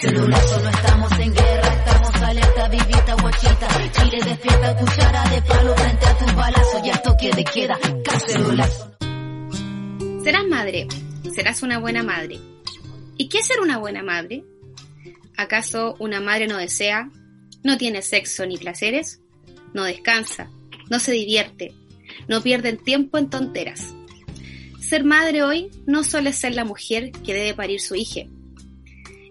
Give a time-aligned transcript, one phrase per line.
[0.00, 3.68] Celulazo, no estamos en guerra, estamos alerta, vivita, guachita.
[3.92, 8.94] Chile despierta, cuchara de palo frente a tus balazos, ya toque de queda, cacerolazo.
[10.22, 10.86] Serás madre,
[11.34, 12.38] serás una buena madre.
[13.16, 14.44] ¿Y qué es ser una buena madre?
[15.38, 17.08] ¿Acaso una madre no desea,
[17.62, 19.22] no tiene sexo ni placeres,
[19.72, 20.50] no descansa,
[20.90, 21.72] no se divierte,
[22.28, 23.94] no pierde el tiempo en tonteras?
[24.88, 28.22] Ser madre hoy no es ser la mujer que debe parir su hija,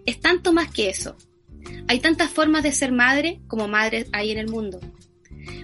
[0.06, 1.16] es tanto más que eso.
[1.88, 4.78] Hay tantas formas de ser madre como madres hay en el mundo.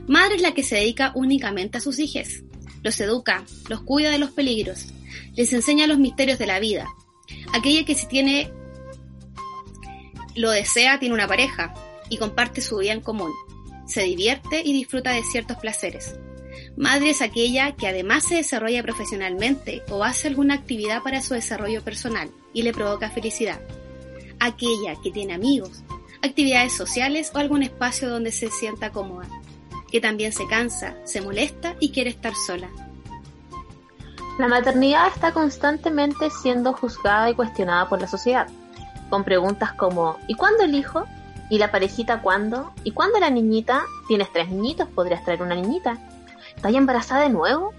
[0.08, 2.42] Madre es la que se dedica únicamente a sus hijos.
[2.82, 4.88] Los educa, los cuida de los peligros,
[5.36, 6.86] les enseña los misterios de la vida.
[7.52, 8.50] Aquella que si tiene,
[10.34, 11.72] lo desea, tiene una pareja
[12.10, 13.30] y comparte su vida en común.
[13.86, 16.16] Se divierte y disfruta de ciertos placeres.
[16.76, 21.82] Madre es aquella que además se desarrolla profesionalmente o hace alguna actividad para su desarrollo
[21.82, 23.60] personal y le provoca felicidad
[24.40, 25.82] aquella que tiene amigos,
[26.22, 29.28] actividades sociales o algún espacio donde se sienta cómoda,
[29.90, 32.68] que también se cansa, se molesta y quiere estar sola.
[34.38, 38.48] La maternidad está constantemente siendo juzgada y cuestionada por la sociedad,
[39.10, 41.04] con preguntas como ¿y cuándo el hijo?
[41.50, 42.72] ¿Y la parejita cuándo?
[42.82, 43.84] ¿Y cuándo la niñita?
[44.08, 44.88] ¿Tienes tres niñitos?
[44.88, 45.98] ¿Podrías traer una niñita?
[46.56, 47.72] ¿Estás embarazada de nuevo?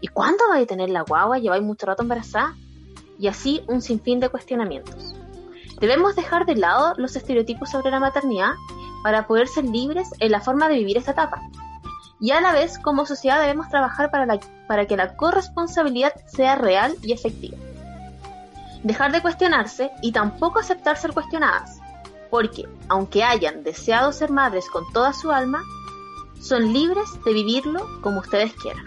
[0.00, 1.38] ¿Y cuándo vais a tener la guagua?
[1.38, 2.54] ¿Lleváis mucho rato embarazada?
[3.18, 5.14] Y así un sinfín de cuestionamientos.
[5.80, 8.52] Debemos dejar de lado los estereotipos sobre la maternidad
[9.02, 11.42] para poder ser libres en la forma de vivir esta etapa.
[12.20, 16.94] Y a la vez, como sociedad, debemos trabajar para, para que la corresponsabilidad sea real
[17.02, 17.58] y efectiva.
[18.82, 21.80] Dejar de cuestionarse y tampoco aceptar ser cuestionadas,
[22.30, 25.62] porque, aunque hayan deseado ser madres con toda su alma,
[26.44, 28.84] son libres de vivirlo como ustedes quieran,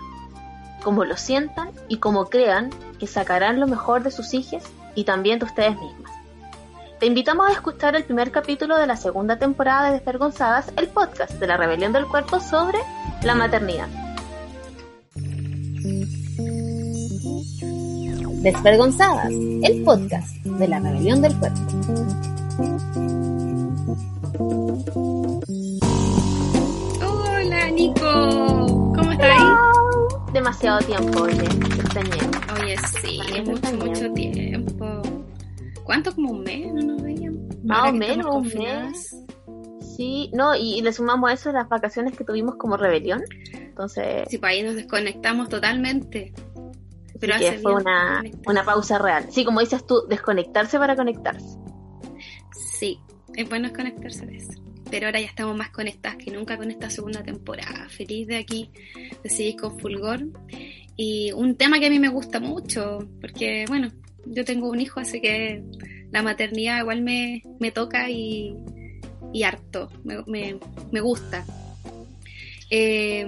[0.84, 4.62] como lo sientan y como crean que sacarán lo mejor de sus hijos
[4.94, 6.12] y también de ustedes mismas.
[7.00, 11.34] Te invitamos a escuchar el primer capítulo de la segunda temporada de Desvergonzadas, el podcast
[11.34, 12.78] de la rebelión del cuerpo sobre
[13.24, 13.88] la maternidad.
[18.42, 21.62] Desvergonzadas, el podcast de la rebelión del cuerpo.
[27.78, 29.44] Nico, ¿cómo estás?
[30.34, 31.48] Demasiado tiempo, oye,
[32.60, 35.02] Oye, sí, mucho, mucho tiempo.
[35.84, 36.16] ¿Cuánto?
[36.16, 36.74] ¿Como un mes?
[36.74, 37.40] ¿No nos veíamos?
[37.64, 39.16] Más o menos un mes.
[39.96, 43.22] Sí, no, y, le sumamos a eso las vacaciones que tuvimos como rebelión.
[43.54, 44.28] Entonces.
[44.28, 46.34] Sí, pues ahí nos desconectamos totalmente.
[47.20, 49.28] Pero fue una, una pausa real.
[49.30, 51.60] Sí, como dices tú, desconectarse para conectarse.
[52.52, 53.00] Sí,
[53.36, 54.67] es bueno desconectarse de eso.
[54.90, 57.88] Pero ahora ya estamos más conectadas que nunca con esta segunda temporada.
[57.90, 58.70] Feliz de aquí,
[59.24, 60.26] de seguir con Fulgor.
[60.96, 63.90] Y un tema que a mí me gusta mucho, porque, bueno,
[64.26, 65.64] yo tengo un hijo, así que
[66.12, 67.44] la maternidad igual me,
[67.74, 68.56] toca y,
[69.44, 71.46] harto, me, gusta.
[72.70, 73.28] Eh,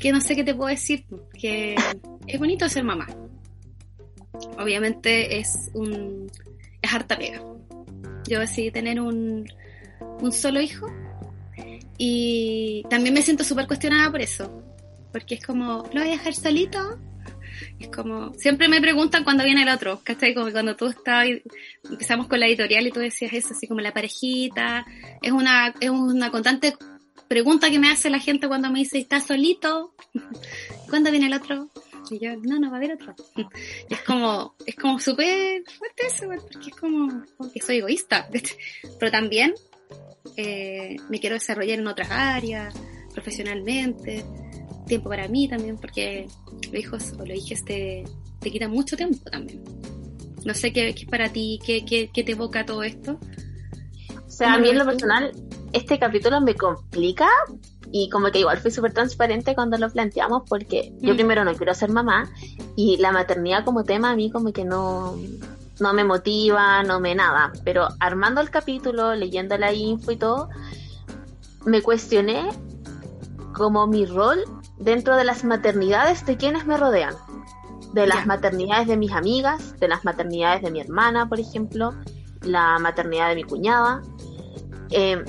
[0.00, 1.04] que no sé qué te puedo decir,
[1.38, 1.74] que
[2.26, 3.06] es bonito ser mamá.
[4.58, 6.30] Obviamente es un
[6.84, 7.40] es harta pega.
[8.28, 9.46] Yo decidí tener un,
[10.20, 10.86] un solo hijo
[11.98, 14.62] y también me siento súper cuestionada por eso.
[15.12, 16.98] Porque es como, ¿lo voy a dejar solito?
[17.78, 20.34] Es como, siempre me preguntan cuando viene el otro, ¿cachai?
[20.34, 21.28] Como cuando tú estabas,
[21.88, 24.84] empezamos con la editorial y tú decías eso, así como la parejita,
[25.22, 26.74] es una, es una constante
[27.28, 29.94] pregunta que me hace la gente cuando me dice, ¿estás solito?
[30.90, 31.70] ¿Cuándo viene el otro?
[32.10, 33.14] Y yo, no, no va a haber otro.
[33.88, 37.22] es como, es como súper fuerte eso, porque es como,
[37.52, 38.28] que soy egoísta,
[38.98, 39.54] pero también
[40.36, 42.74] eh, me quiero desarrollar en otras áreas,
[43.12, 44.24] profesionalmente,
[44.86, 46.26] tiempo para mí también, porque
[46.70, 48.04] los hijos o los hijos te,
[48.40, 49.62] te quitan mucho tiempo también.
[50.44, 53.18] No sé qué, es para ti, qué, qué, qué, te evoca todo esto.
[54.26, 55.32] O sea, a mí en lo personal,
[55.72, 57.28] este capítulo me complica
[57.90, 61.16] y como que igual fui súper transparente cuando lo planteamos porque yo mm.
[61.16, 62.28] primero no quiero ser mamá
[62.76, 65.16] y la maternidad como tema a mí como que no,
[65.80, 67.52] no me motiva, no me nada.
[67.64, 70.48] Pero armando el capítulo, leyendo la info y todo,
[71.64, 72.50] me cuestioné
[73.54, 74.44] como mi rol
[74.78, 77.14] dentro de las maternidades de quienes me rodean.
[77.92, 81.94] De las maternidades de mis amigas, de las maternidades de mi hermana, por ejemplo,
[82.42, 84.02] la maternidad de mi cuñada.
[84.90, 85.24] Eh,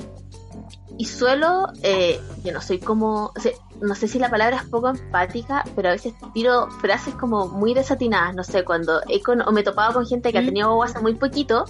[0.98, 3.32] y suelo, eh, yo no soy como,
[3.80, 7.74] no sé si la palabra es poco empática, pero a veces tiro frases como muy
[7.74, 10.98] desatinadas, no sé, cuando he o me he topado con gente que ha tenido hace
[11.00, 11.64] muy poquito,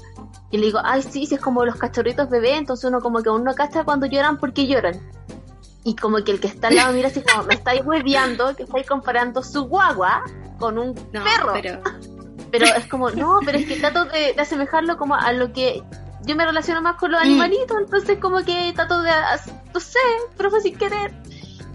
[0.50, 3.29] y le digo, ay, sí, sí, es como los cachorritos bebés, entonces uno como que
[3.29, 5.00] aún no cacha cuando lloran porque lloran
[5.87, 8.64] y como que el que está al lado mira así como, me estáis hueviando, que
[8.64, 10.25] estáis comparando su guagua
[10.59, 11.52] con un perro.
[11.52, 11.81] Pero,
[12.50, 15.85] pero es como, no, pero es que trato de, de asemejarlo como a lo que
[16.25, 17.25] yo me relaciono más con los Mm.
[17.25, 19.12] animalitos, entonces como que trato de,
[19.73, 19.99] no sé,
[20.37, 21.14] profe sin querer.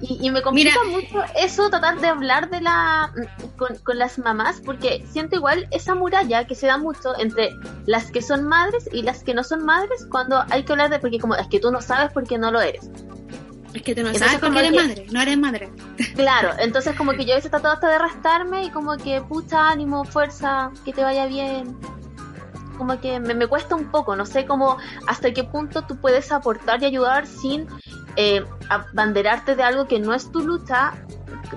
[0.01, 3.13] Y, y me complica mucho eso, tratar de hablar de la
[3.57, 7.51] con, con las mamás, porque siento igual esa muralla que se da mucho entre
[7.85, 10.97] las que son madres y las que no son madres cuando hay que hablar de,
[10.99, 12.89] porque como es que tú no sabes porque no lo eres.
[13.73, 15.71] Es que tú no Entonces, sabes por como qué eres que- madre, no eres madre.
[16.15, 19.69] Claro, entonces como que yo a veces trato hasta de arrastrarme y como que pucha
[19.69, 21.77] ánimo, fuerza, que te vaya bien.
[22.81, 24.75] Como que me, me cuesta un poco, no sé cómo
[25.05, 27.67] hasta qué punto tú puedes aportar y ayudar sin
[28.15, 30.93] eh, abanderarte de algo que no es tu lucha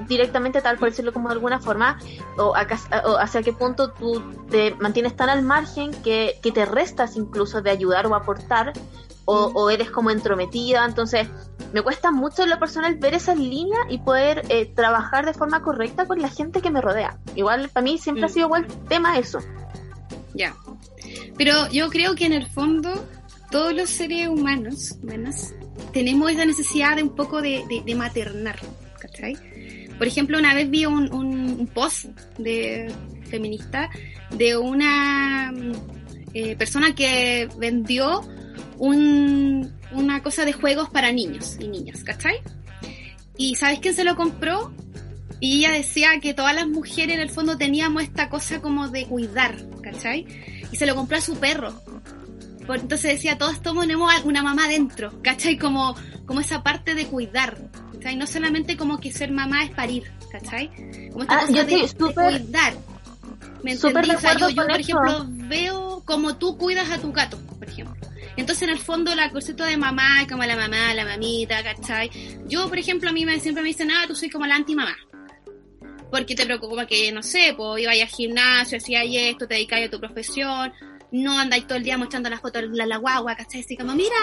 [0.06, 1.98] directamente tal por decirlo como de alguna forma
[2.36, 6.66] o, acá- o hacia qué punto tú te mantienes tan al margen que, que te
[6.66, 8.74] restas incluso de ayudar o aportar
[9.24, 11.26] o, o eres como entrometida entonces
[11.72, 15.62] me cuesta mucho en lo personal ver esa línea y poder eh, trabajar de forma
[15.62, 17.16] correcta con la gente que me rodea.
[17.34, 18.26] Igual para mí siempre Mm.
[18.26, 19.38] ha sido igual tema eso.
[20.34, 20.54] Ya.
[21.36, 23.06] Pero yo creo que en el fondo
[23.50, 25.54] todos los seres humanos, humanas,
[25.92, 28.58] tenemos esa necesidad de un poco de, de- de maternar,
[29.00, 29.36] ¿cachai?
[29.98, 32.06] Por ejemplo, una vez vi un, un- un post
[32.38, 32.92] de
[33.30, 33.90] feminista
[34.36, 35.72] de una mm,
[36.34, 38.22] eh, persona que vendió
[38.78, 42.36] un- una cosa de juegos para niños y niñas, ¿cachai?
[43.36, 44.72] ¿Y sabes quién se lo compró?
[45.40, 49.06] Y ella decía que todas las mujeres en el fondo teníamos esta cosa como de
[49.06, 50.26] cuidar, ¿cachai?
[50.74, 51.72] Y se lo compró a su perro.
[52.66, 55.56] Por- entonces decía, todos tenemos una mamá dentro, ¿cachai?
[55.56, 55.94] Como,
[56.26, 57.56] como esa parte de cuidar,
[57.92, 58.16] ¿cachai?
[58.16, 60.68] No solamente como que ser mamá es parir, ¿cachai?
[61.12, 62.74] Como esta Ah, cosa yo de, cuidar.
[63.62, 64.10] ¿Me entendí?
[64.10, 64.80] O sea, yo, yo, por eso.
[64.80, 67.94] ejemplo, veo como tú cuidas a tu gato, por ejemplo.
[68.36, 72.10] Entonces, en el fondo, la concepto de mamá como la mamá, la mamita, ¿cachai?
[72.48, 74.96] Yo, por ejemplo, a mí me, siempre me dicen, ah, tú soy como la anti-mamá.
[76.14, 79.90] Porque te preocupa que, no sé, pues ibas al gimnasio, hacías esto, te dedicáis a
[79.90, 80.72] tu profesión,
[81.10, 83.62] no andáis todo el día mostrando las fotos de la, la guagua, ¿cachai?
[83.62, 84.14] Así como, mira,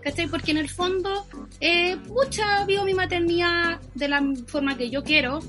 [0.00, 0.28] ¿cachai?
[0.28, 1.26] Porque en el fondo,
[1.58, 5.40] eh, pucha, vivo mi maternidad de la forma que yo quiero.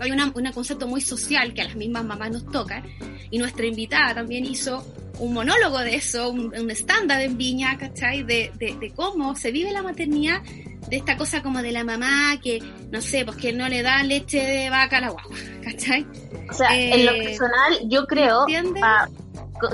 [0.00, 0.18] Hay un
[0.52, 2.82] concepto muy social que a las mismas mamás nos toca,
[3.30, 4.84] y nuestra invitada también hizo
[5.18, 8.22] un monólogo de eso, un, estándar en Viña, ¿cachai?
[8.22, 10.40] De, de, de cómo se vive la maternidad,
[10.88, 12.60] de esta cosa como de la mamá que,
[12.90, 16.06] no sé, pues que no le da leche de vaca a la guagua, ¿cachai?
[16.50, 18.80] O sea, en lo Eh, personal, yo creo, ¿entiendes?
[18.80, 19.08] pa-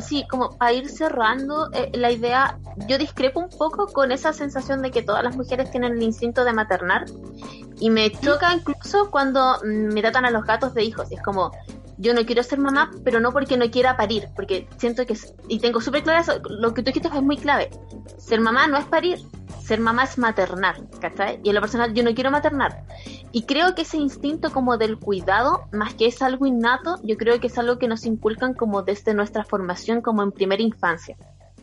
[0.00, 4.82] sí, como para ir cerrando eh, la idea, yo discrepo un poco con esa sensación
[4.82, 7.06] de que todas las mujeres tienen el instinto de maternar
[7.78, 11.10] y me choca incluso cuando mm, me tratan a los gatos de hijos.
[11.10, 11.52] Es como,
[11.98, 15.16] yo no quiero ser mamá, pero no porque no quiera parir, porque siento que,
[15.48, 17.70] y tengo súper claro eso, lo que tú dijiste es muy clave.
[18.18, 19.18] Ser mamá no es parir,
[19.62, 21.40] ser mamá es maternar, ¿cachai?
[21.42, 22.84] Y en lo personal yo no quiero maternar.
[23.32, 27.40] Y creo que ese instinto como del cuidado, más que es algo innato, yo creo
[27.40, 31.16] que es algo que nos inculcan como desde nuestra formación, como en primera infancia.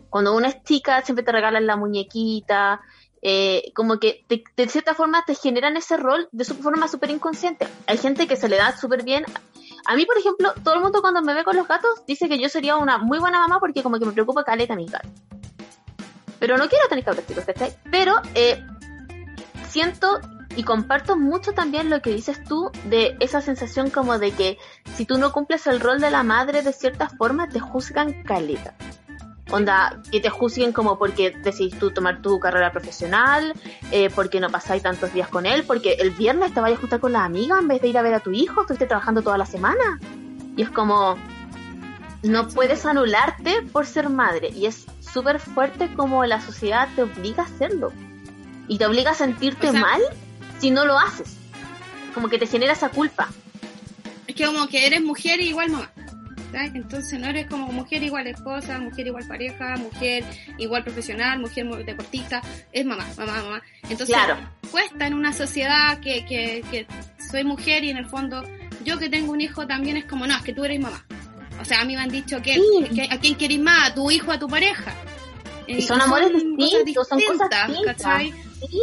[0.10, 2.82] Cuando una es chica, siempre te regalan la muñequita,
[3.22, 7.10] eh, como que te- de cierta forma te generan ese rol de su forma súper
[7.10, 7.68] inconsciente.
[7.88, 9.24] Hay gente que se le da súper bien.
[9.86, 12.40] A mí, por ejemplo, todo el mundo cuando me ve con los gatos dice que
[12.40, 15.10] yo sería una muy buena mamá porque como que me preocupa caleta mi gato.
[16.40, 17.76] Pero no quiero tener cabros chicos, ¿cachai?
[17.92, 18.62] Pero eh,
[19.70, 20.20] siento
[20.56, 24.58] y comparto mucho también lo que dices tú de esa sensación como de que
[24.96, 28.76] si tú no cumples el rol de la madre de cierta forma te juzgan caleta.
[29.54, 33.54] Onda, que te juzguen como porque decidís tú tomar tu carrera profesional,
[33.92, 37.00] eh, porque no pasáis tantos días con él, porque el viernes te vayas a juntar
[37.00, 39.38] con la amiga en vez de ir a ver a tu hijo, estuviste trabajando toda
[39.38, 40.00] la semana.
[40.58, 41.20] Y es como,
[42.24, 44.50] no puedes anularte por ser madre.
[44.50, 47.92] Y es súper fuerte como la sociedad te obliga a hacerlo.
[48.68, 50.02] Y te obliga a sentirte O sea- mal
[50.58, 51.38] si no lo haces.
[52.16, 53.30] Como que te genera esa culpa.
[54.26, 55.92] Es que como que eres mujer y igual mamá.
[56.56, 60.24] Entonces no eres como mujer igual esposa, mujer igual pareja, mujer
[60.58, 62.42] igual profesional, mujer mu- deportista,
[62.72, 63.62] es mamá, mamá, mamá.
[63.84, 64.38] Entonces Claro.
[64.72, 66.88] cuesta en una sociedad que, que, que
[67.32, 68.44] soy mujer y en el fondo
[68.86, 71.06] yo que tengo un hijo también es como, no, es que tú eres mamá.
[71.62, 72.62] O sea, a mí me han dicho que, Sí.
[72.96, 74.94] que- a quién querés más, a tu hijo a tu pareja.
[75.68, 78.34] Y son amores distintos, son cosas distintas,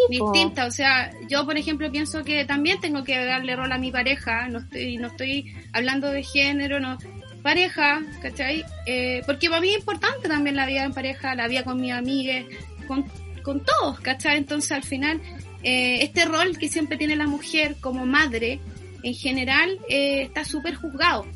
[0.09, 0.69] distintas.
[0.69, 4.49] o sea, yo por ejemplo pienso que también tengo que darle rol a mi pareja,
[4.49, 6.97] no estoy, no estoy hablando de género, no,
[7.41, 8.65] pareja, ¿cachai?
[8.87, 11.93] Eh, porque para mí es importante también la vida en pareja, la vida con mis
[11.93, 12.45] amigas,
[12.87, 13.05] con,
[13.43, 14.39] con todos, ¿cachai?
[14.39, 15.21] Entonces al final,
[15.63, 18.61] eh, este rol que siempre tiene la mujer como madre,
[19.03, 21.27] en general, eh, está súper juzgado.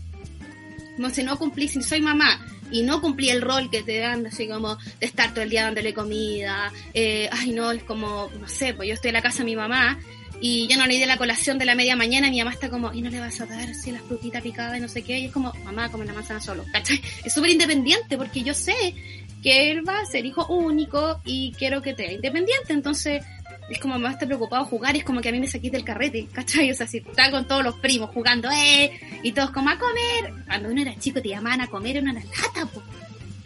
[0.99, 4.27] No sé, no cumplí, si soy mamá y no cumplí el rol que te dan,
[4.27, 8.49] así como de estar todo el día dándole comida, eh, ay no, es como, no
[8.49, 9.99] sé, pues yo estoy en la casa de mi mamá
[10.41, 12.93] y ya no le di la colación de la media mañana, mi mamá está como,
[12.93, 15.27] y no le vas a dar así las frutitas picadas y no sé qué, y
[15.27, 17.01] es como, mamá, come la manzana solo, ¿cachai?
[17.25, 18.95] Es súper independiente porque yo sé
[19.43, 23.23] que él va a ser hijo único y quiero que te independiente, entonces
[23.69, 26.27] es como mamá está preocupado jugar, es como que a mí me saqué del carrete,
[26.33, 26.71] ¿cachai?
[26.75, 28.91] O sea, si está con todos los primos jugando, ¡eh!
[29.23, 30.45] Y todos como a comer.
[30.47, 32.83] Cuando uno era chico te llamaban a comer en una lata, po.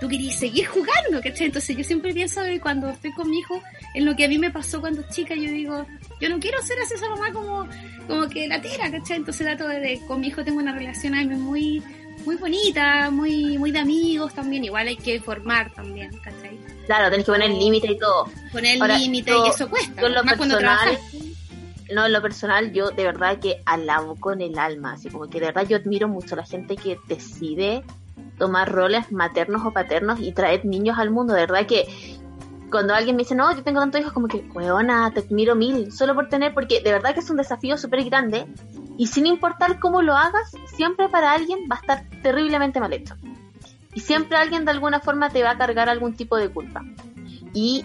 [0.00, 1.46] Tú querías seguir jugando, ¿cachai?
[1.46, 3.60] Entonces yo siempre pienso que cuando estoy con mi hijo,
[3.94, 5.86] en lo que a mí me pasó cuando chica, yo digo,
[6.20, 7.66] yo no quiero ser así esa mamá como,
[8.06, 9.16] como que la tira, ¿cachai?
[9.16, 11.82] Entonces trato de, de- con mi hijo tengo una relación ahí muy,
[12.24, 16.56] muy bonita, muy, muy de amigos también, igual hay que formar también, ¿cachai?
[16.86, 18.30] Claro, tenés que poner límite y todo.
[18.52, 20.98] Poner límite y eso cuesta, yo lo más personal-.
[21.92, 24.92] No, en lo personal, yo de verdad que alabo con el alma.
[24.92, 27.82] Así como que de verdad yo admiro mucho a la gente que decide
[28.38, 31.34] tomar roles maternos o paternos y traer niños al mundo.
[31.34, 31.86] De verdad que
[32.70, 35.92] cuando alguien me dice, no, yo tengo tantos hijos, como que, weona, te admiro mil.
[35.92, 38.46] Solo por tener, porque de verdad que es un desafío súper grande.
[38.96, 43.14] Y sin importar cómo lo hagas, siempre para alguien va a estar terriblemente mal hecho.
[43.94, 46.82] Y siempre alguien de alguna forma te va a cargar algún tipo de culpa.
[47.54, 47.84] Y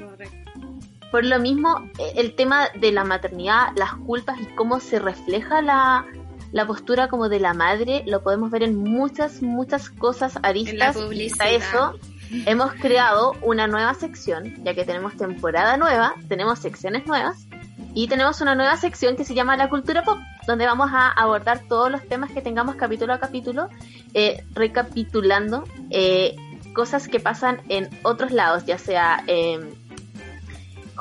[1.11, 5.61] por lo mismo, eh, el tema de la maternidad, las culpas y cómo se refleja
[5.61, 6.05] la,
[6.53, 10.75] la postura como de la madre, lo podemos ver en muchas, muchas cosas aristas.
[10.75, 11.51] Y para publicidad.
[11.51, 11.99] eso
[12.45, 17.47] hemos creado una nueva sección, ya que tenemos temporada nueva, tenemos secciones nuevas
[17.95, 21.61] y tenemos una nueva sección que se llama La Cultura Pop, donde vamos a abordar
[21.67, 23.69] todos los temas que tengamos capítulo a capítulo,
[24.13, 26.35] eh, recapitulando eh,
[26.75, 29.73] cosas que pasan en otros lados, ya sea en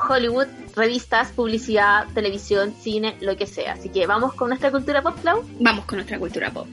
[0.09, 3.73] Hollywood, revistas, publicidad, televisión, cine, lo que sea.
[3.73, 5.43] Así que vamos con nuestra cultura pop, Clau.
[5.59, 6.67] Vamos con nuestra cultura pop.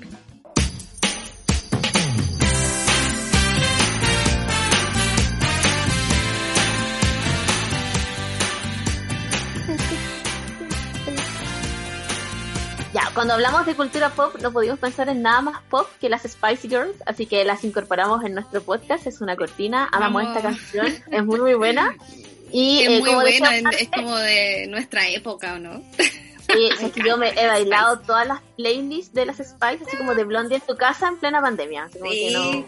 [12.93, 16.23] Ya, cuando hablamos de cultura pop, no podíamos pensar en nada más pop que las
[16.23, 19.07] Spice Girls, así que las incorporamos en nuestro podcast.
[19.07, 20.37] Es una cortina, amamos Vamos.
[20.37, 21.95] esta canción, es muy, muy buena.
[22.53, 25.83] Y es eh, muy decía es, como de nuestra época, ¿o no?
[25.99, 30.15] Sí, es que yo me he bailado todas las playlists de las Spice, así como
[30.15, 31.85] de Blondie en tu casa en plena pandemia.
[31.85, 32.33] Así como que Sí.
[32.33, 32.67] no,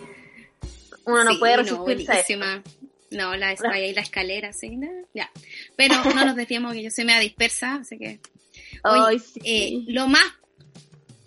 [1.07, 2.39] uno no Sí, puede resistirse a eso.
[2.39, 2.63] buenísima.
[3.11, 5.31] No, la está ahí la escalera, sí, no, ya.
[5.77, 8.21] Pero no nos desviamos que yo soy media dispersa, así que.
[8.85, 9.41] Oye, Ay, sí.
[9.45, 10.25] eh, lo más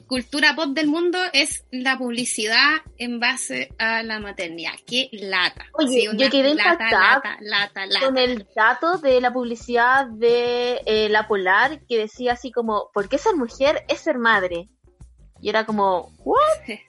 [0.07, 4.73] cultura pop del mundo es la publicidad en base a la maternidad.
[4.85, 5.65] Qué lata.
[5.73, 8.05] Oye, Sí, yo quedé lata, lata, lata, lata.
[8.05, 13.09] con el dato de la publicidad de eh, La Polar que decía así como, ¿por
[13.09, 14.69] qué ser mujer es ser madre?
[15.41, 16.39] Y era como, ¿what?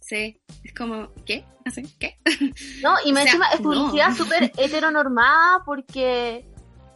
[0.00, 1.44] Sí, es como, ¿qué?
[1.64, 2.16] Así, ¿Qué?
[2.82, 3.64] No, y me O sea, encima es no.
[3.70, 6.46] publicidad súper heteronormada porque...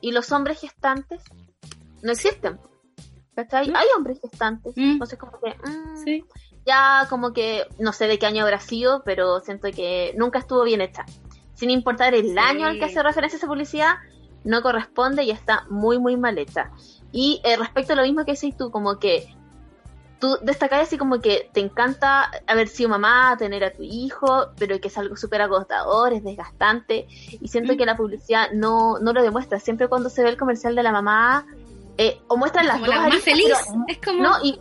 [0.00, 1.20] ¿Y los hombres gestantes?
[2.02, 2.58] No existen.
[3.34, 3.70] ¿Cachai?
[3.70, 3.76] Mm.
[3.76, 4.76] Hay hombres gestantes.
[4.76, 4.90] Mm.
[4.92, 5.50] Entonces como que...
[5.50, 6.24] mm, Sí.
[6.66, 10.62] ya como que no sé de qué año habrá sido, pero siento que nunca estuvo
[10.62, 11.06] bien hecha.
[11.54, 12.38] Sin importar el Sí.
[12.38, 13.94] año al que hace referencia esa publicidad,
[14.44, 16.70] no corresponde y está muy, muy mal hecha.
[17.12, 19.34] Y eh, respecto a lo mismo que decís tú, como que
[20.20, 24.78] tú destacás así como que te encanta haber sido mamá, tener a tu hijo, pero
[24.78, 27.06] que es algo súper agotador, es desgastante,
[27.40, 27.76] y siento Mm.
[27.78, 29.58] que la publicidad no, no lo demuestra.
[29.60, 31.46] Siempre cuando se ve el comercial de la mamá,
[31.98, 33.46] eh, o muestran las Como dos la aristas, feliz.
[33.66, 34.22] pero Es como.
[34.22, 34.58] no, y,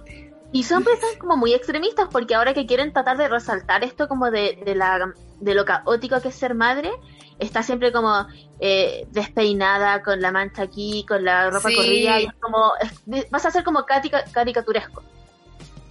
[0.52, 4.32] y son personas como muy extremistas porque ahora que quieren tratar de resaltar esto como
[4.32, 6.92] de, de, la, de lo caótico que es ser madre,
[7.38, 8.26] está siempre como
[8.60, 11.76] eh, despeinada, con la mancha aquí, con la ropa Sí.
[11.76, 15.04] corrida, y es como, es- vas a ser como carica- caricaturesco.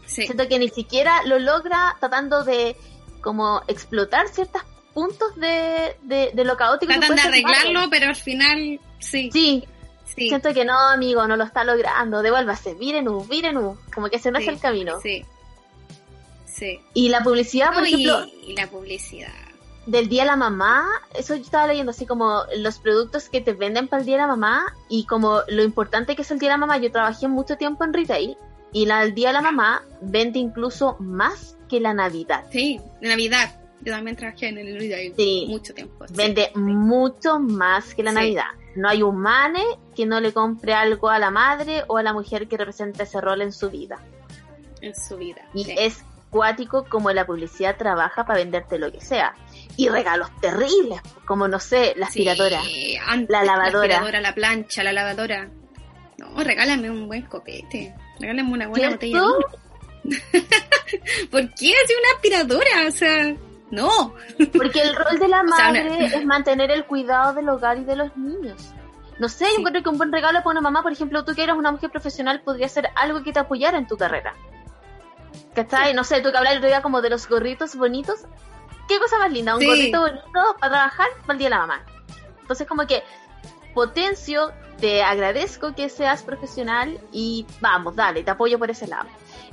[0.06, 0.22] sí.
[0.26, 2.76] Siento que ni siquiera lo logra tratando de
[3.22, 4.62] como explotar ciertos
[4.94, 6.92] puntos de, de, de lo caótico.
[6.92, 7.58] que Tratan de puede ser madre.
[7.60, 9.30] arreglarlo, pero al final, sí.
[9.32, 9.64] Sí,
[10.18, 10.28] Sí.
[10.28, 14.38] siento que no, amigo, no lo está logrando, devuélvase, Virenu, Virenu, como que se no
[14.38, 15.00] es Sí, el camino.
[15.00, 15.24] Sí.
[16.46, 16.80] Sí.
[16.94, 19.32] Y la publicidad, por ejemplo, y la publicidad.
[19.86, 20.84] del Día de la Mamá,
[21.14, 24.22] eso yo estaba leyendo así como los productos que te venden para el Día de
[24.22, 26.76] la Mamá y como lo importante que es el Día de la Mamá.
[26.78, 28.36] Yo trabajé mucho tiempo en retail
[28.72, 32.44] y la del Día de la Mamá vende incluso más que la Navidad.
[32.52, 33.54] Sí, Navidad.
[33.80, 35.46] Yo también trabajé en el retail Sí.
[35.48, 36.06] mucho tiempo.
[36.08, 36.14] sí.
[36.16, 38.16] Vende mucho más que la Sí.
[38.16, 38.44] Navidad.
[38.78, 39.64] No hay un mane
[39.96, 43.20] que no le compre algo a la madre o a la mujer que representa ese
[43.20, 43.98] rol en su vida.
[44.80, 45.42] en su vida.
[45.52, 45.74] Y sí.
[45.76, 49.34] es cuático como la publicidad trabaja para venderte lo que sea.
[49.76, 52.62] Y regalos terribles, como no sé, la aspiradora.
[52.62, 53.88] Sí, antes, la lavadora.
[53.88, 55.48] La aspiradora, la plancha, la lavadora.
[56.18, 57.94] No, regálame un buen copete.
[58.20, 59.38] Regálame una buena botella de ¿Cierto?
[60.04, 60.18] vino.
[61.32, 62.86] ¿Por qué así una aspiradora?
[62.86, 63.34] O sea,
[63.70, 64.14] no.
[64.56, 67.78] Porque el rol de la O sea, madre una- es mantener el cuidado del hogar
[67.78, 68.72] y de los niños.
[69.18, 71.42] No sé, yo creo que un buen regalo para una mamá, por ejemplo, tú que
[71.42, 74.34] eres una mujer profesional, podría ser algo que te apoyara en tu carrera.
[75.54, 75.92] ¿Cachai?
[75.92, 78.20] No sé, tú que hablas el otro día como de los gorritos bonitos.
[78.86, 79.56] ¿Qué cosa más linda?
[79.56, 81.84] Un gorrito bonito para trabajar para el día de la mamá.
[82.40, 83.02] Entonces, como que
[83.74, 89.08] potencio, te agradezco que seas profesional y vamos, dale, te apoyo por ese lado.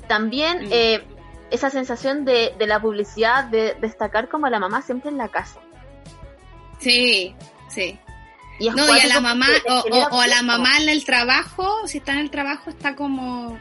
[0.07, 0.69] También mm.
[0.71, 1.03] eh,
[1.55, 5.29] esa sensación de, de la publicidad, de destacar como a la mamá siempre en la
[5.29, 5.59] casa.
[6.79, 7.35] Sí,
[7.69, 7.99] sí.
[8.59, 12.13] Y no, y a la mamá, o, a la mamá en el trabajo, si está
[12.13, 13.59] en el trabajo, está como,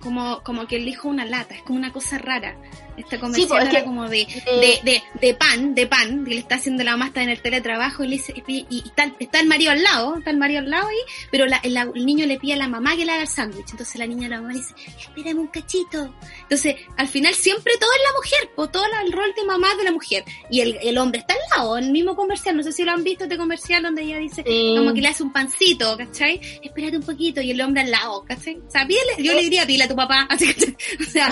[0.00, 2.56] como, como que elijo una lata, es como una cosa rara.
[2.96, 6.84] Esta comercial era como de, de, de, de, pan, de pan, que le está haciendo
[6.84, 9.82] la mamá, está en el teletrabajo y le dice, y, está, está, el marido al
[9.82, 10.96] lado, está el marido al lado ahí,
[11.30, 13.70] pero la, el, niño le pide a la mamá que le haga el sándwich.
[13.70, 16.14] Entonces la niña a la mamá dice, espérame un cachito.
[16.42, 19.84] Entonces, al final siempre todo es la mujer, por todo el rol de mamá de
[19.84, 20.24] la mujer.
[20.50, 22.92] Y el, el hombre está al lado, en el mismo comercial, no sé si lo
[22.92, 24.44] han visto este comercial donde ella dice,
[24.76, 26.40] como que le hace un pancito, ¿cachai?
[26.62, 28.56] Espérate un poquito, y el hombre al lado, ¿cachai?
[28.56, 28.86] O sea,
[29.18, 31.28] yo le diría, pila a tu papá, así, o sea,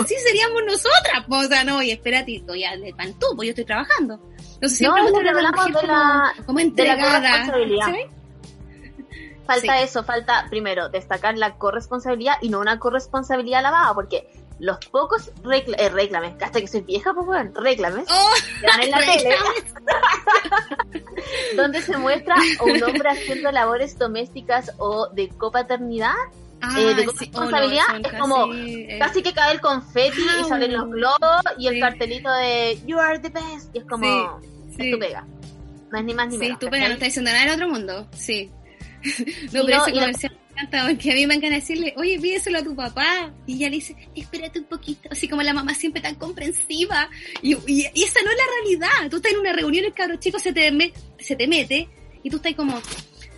[0.00, 3.50] así seríamos nosotros nosotras, o sea, no, y espérate, ya le pan tú, pues yo
[3.50, 4.14] estoy trabajando.
[4.54, 7.46] Entonces siempre no, de la, como, como entregada.
[9.46, 14.26] Falta eso, falta primero destacar la corresponsabilidad y no una corresponsabilidad lavada, porque
[14.58, 18.30] los pocos eh, reclames, hasta que soy vieja, pues bueno, reclames, oh,
[18.80, 19.36] en la tele,
[21.56, 26.14] donde se muestra un hombre haciendo labores domésticas o de copaternidad
[26.60, 30.88] Ah, eh, de responsabilidad es como eh, casi que cae el confeti y salen los
[30.88, 34.40] globos y el cartelito de You are the best y es como
[34.78, 35.26] es tu pega.
[35.92, 37.68] No es ni más ni menos sí, tu pega no está diciendo nada en otro
[37.68, 38.50] mundo sí.
[39.52, 42.62] No, pero ese comercial me encanta porque a mí me encanta decirle oye pídeselo a
[42.62, 46.14] tu papá y ella le dice espérate un poquito así como la mamá siempre tan
[46.14, 47.10] comprensiva.
[47.42, 49.10] Y, y, esa no es la realidad.
[49.10, 51.88] Tú estás en una reunión el cabro chico se te, se te mete
[52.22, 52.80] y tú estás como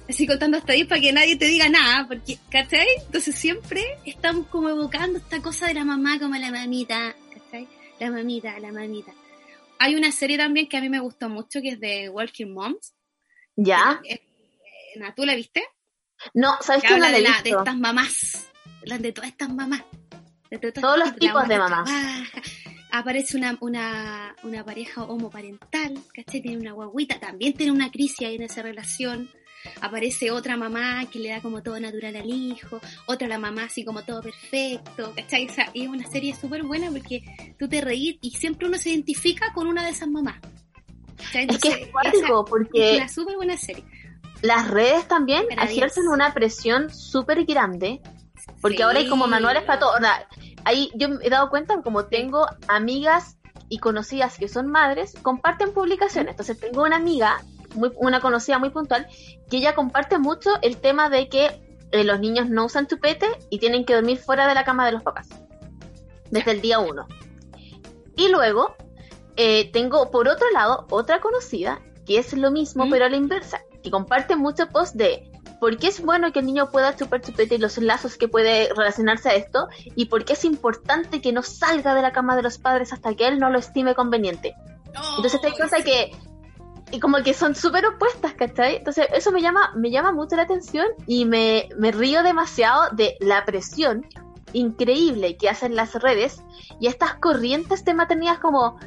[0.09, 2.87] así contando hasta ahí para que nadie te diga nada, porque, ¿cachai?
[3.05, 7.69] Entonces siempre estamos como evocando esta cosa de la mamá como la mamita, ¿cachai?
[8.01, 9.13] La mamita, la mamita.
[9.79, 12.95] Hay una serie también que a mí me gustó mucho que es de Walking Moms.
[13.57, 14.01] ¿Ya?
[15.15, 15.63] ¿Tú la viste?
[16.35, 18.49] No, ¿sabes que, no de, de estas mamás,
[18.83, 19.83] de todas estas mamás.
[20.51, 21.91] De todos, los tipos de mamás.
[22.93, 26.41] aparece una, una, una pareja homoparental, ¿cachai?
[26.41, 29.29] Tiene una guaguita, también tiene una crisis ahí en esa relación
[29.81, 33.85] aparece otra mamá que le da como todo natural al hijo, otra la mamá así
[33.85, 35.49] como todo perfecto, ¿cachai?
[35.73, 37.23] y es una serie súper buena porque
[37.59, 40.37] tú te reís y siempre uno se identifica con una de esas mamás.
[41.33, 42.91] es que es cuático porque...
[42.91, 43.85] Es una súper buena serie.
[44.43, 48.01] Las redes también ejercen una presión súper grande
[48.61, 49.93] porque ahora hay como manuales para todo.
[50.65, 55.73] ahí yo me he dado cuenta como tengo amigas y conocidas que son madres, comparten
[55.73, 56.33] publicaciones.
[56.33, 57.43] Entonces tengo una amiga
[57.97, 59.07] una conocida muy puntual,
[59.51, 61.61] que ella comparte mucho el tema de que
[61.93, 64.93] eh, los niños no usan chupete y tienen que dormir fuera de la cama de
[64.93, 65.29] los papás.
[66.31, 67.07] Desde el día uno.
[68.17, 68.75] Y luego,
[69.37, 73.61] eh, tengo por otro lado otra conocida que es lo mismo, pero a la inversa,
[73.83, 75.29] que comparte mucho post de
[75.61, 78.69] por qué es bueno que el niño pueda chupar chupete y los lazos que puede
[78.75, 82.43] relacionarse a esto, y por qué es importante que no salga de la cama de
[82.43, 84.55] los padres hasta que él no lo estime conveniente.
[85.17, 86.13] Entonces te cuenta que
[86.93, 88.77] y como que son súper opuestas, ¿cachai?
[88.77, 93.17] Entonces eso me llama, me llama mucho la atención y me, me río demasiado de
[93.21, 94.07] la presión
[94.53, 96.43] increíble que hacen las redes
[96.81, 98.79] y estas corrientes de maternidad como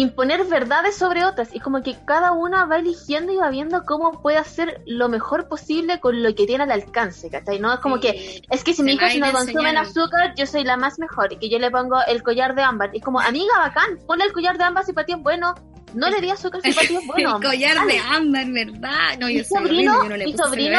[0.00, 4.22] imponer verdades sobre otras y como que cada una va eligiendo y va viendo cómo
[4.22, 7.58] puede hacer lo mejor posible con lo que tiene al alcance, ¿cachai?
[7.58, 10.76] No es como que, es que si mi hija no consumen azúcar, yo soy la
[10.76, 12.90] más mejor y que yo le pongo el collar de ámbar.
[12.92, 15.56] Y como, amiga, bacán, ponle el collar de ámbar si para ti es bueno,
[15.94, 17.36] no le di azúcar si para ti es bueno.
[17.36, 19.18] el collar de ámbar, ¿verdad?
[19.18, 20.78] No, mi sobrino, mi sobrino,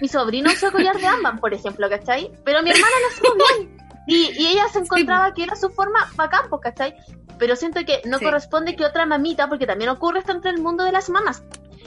[0.00, 2.32] mi sobrino usó collar de ámbar, por ejemplo, ¿cachai?
[2.44, 3.87] Pero mi hermana lo supo bien.
[4.08, 6.96] Y, y ella se encontraba que era su forma bacán, pues, ¿cachai?
[7.38, 10.84] pero siento que no corresponde que otra mamita, porque también ocurre esto entre el mundo
[10.84, 11.42] de las mamás,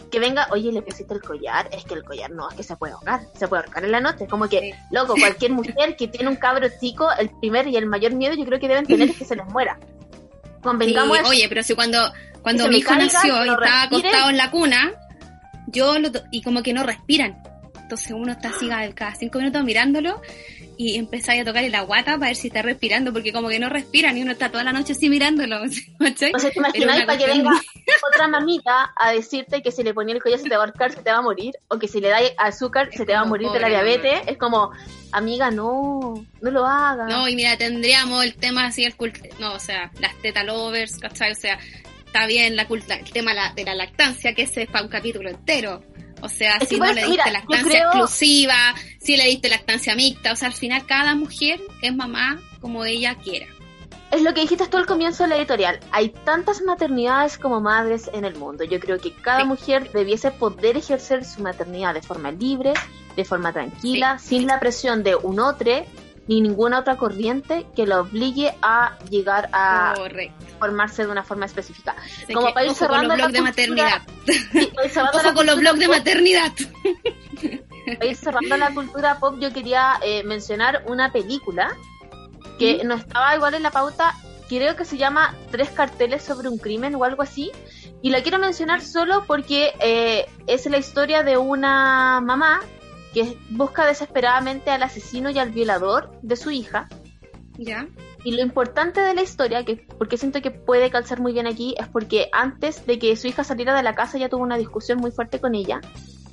[0.10, 2.76] que venga, oye, le pusiste el collar, es que el collar no, es que se
[2.76, 6.30] puede ahorcar, se puede ahorcar en la noche, como que, loco, cualquier mujer que tiene
[6.30, 9.18] un cabro chico, el primer y el mayor miedo yo creo que deben tener es
[9.18, 9.78] que se les muera.
[10.64, 14.92] Convengamos oye, pero si cuando, cuando mi hijo nació y estaba acostado en la cuna,
[15.68, 17.42] yo lo y como que no respiran.
[17.82, 20.22] Entonces uno está así cada cinco minutos mirándolo
[20.82, 23.70] y empezáis a tocar la guata para ver si está respirando, porque como que no
[23.70, 25.62] respira, ni uno está toda la noche así mirándolo.
[26.02, 27.52] O sea, ¿te imaginas para que venga
[28.14, 30.92] otra mamita a decirte que si le ponía el collar se te va a ahorcar,
[30.92, 31.54] se te va a morir?
[31.68, 34.22] O que si le da azúcar se te va a morir de la diabetes.
[34.28, 34.72] Es como,
[35.12, 37.08] amiga, no, no lo hagas.
[37.10, 38.96] No, y mira, tendríamos el tema así, el
[39.40, 41.32] no, o sea, las teta lovers, ¿cachai?
[41.32, 41.60] O sea,
[42.06, 45.30] está bien la culta, el tema de la lactancia, que ese es para un capítulo
[45.30, 45.84] entero
[46.22, 48.56] O sea, Es si no le diste mira, lactancia creo- exclusiva,
[49.00, 53.16] si le diste lactancia mixta, o sea, al final cada mujer es mamá como ella
[53.16, 53.48] quiera.
[54.12, 55.80] Es lo que dijiste tú al comienzo de la editorial.
[55.92, 58.64] Hay tantas maternidades como madres en el mundo.
[58.66, 59.46] Yo creo que cada Sí.
[59.48, 62.74] mujer debiese poder ejercer su maternidad de forma libre,
[63.16, 65.72] de forma tranquila, sin la presión de un otro
[66.32, 70.46] ni ninguna otra corriente que la obligue a llegar a Correcto.
[70.60, 71.94] formarse de una forma específica.
[72.24, 74.02] Así Como para ir cerrando los blogs de maternidad.
[75.36, 76.54] Con los blogs de maternidad.
[77.98, 81.76] para ir cerrando la cultura pop, yo quería eh, mencionar una película
[82.58, 84.16] que no estaba igual en la pauta,
[84.48, 87.52] creo que se llama Tres carteles sobre un crimen o algo así,
[88.02, 92.62] y la quiero mencionar solo porque eh, es la historia de una mamá
[93.14, 96.88] que busca desesperadamente al asesino y al violador de su hija,
[97.58, 97.88] Ya.
[98.24, 101.76] y lo importante de la historia, que porque siento que puede calzar muy bien aquí,
[101.78, 105.00] es porque antes de que su hija saliera de la casa ya tuvo una discusión
[105.00, 105.82] muy fuerte con ella.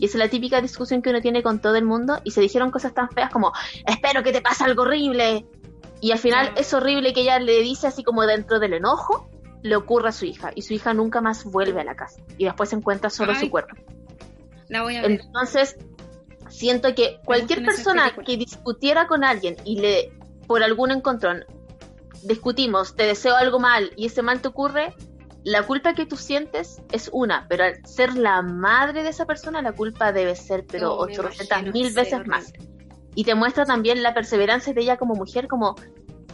[0.00, 2.20] Y esa es la típica discusión que uno tiene con todo el mundo.
[2.22, 3.52] Y se dijeron cosas tan feas como,
[3.84, 5.44] espero que te pase algo horrible.
[6.00, 9.28] Y al final es horrible que ella le dice así como dentro del enojo,
[9.62, 10.52] le ocurre a su hija.
[10.54, 12.22] Y su hija nunca más vuelve a la casa.
[12.36, 13.40] Y después se encuentra solo Ay.
[13.40, 13.74] su cuerpo.
[14.68, 15.10] La voy a ver.
[15.10, 15.76] Entonces,
[16.48, 20.12] siento que cualquier persona que discutiera con alguien y le,
[20.46, 21.44] por algún encontrón,
[22.22, 24.94] discutimos, te deseo algo mal y ese mal te ocurre,
[25.44, 29.62] la culpa que tú sientes es una, pero al ser la madre de esa persona,
[29.62, 32.52] la culpa debe ser, pero Oh, me 800 imagino, mil veces más.
[33.14, 35.76] Y te muestra también la perseverancia de ella como mujer, como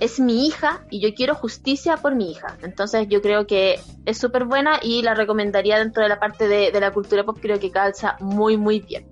[0.00, 2.58] es mi hija y yo quiero justicia por mi hija.
[2.62, 6.72] Entonces yo creo que es súper buena y la recomendaría dentro de la parte de,
[6.72, 9.06] de la cultura pop, creo que calza muy, muy bien.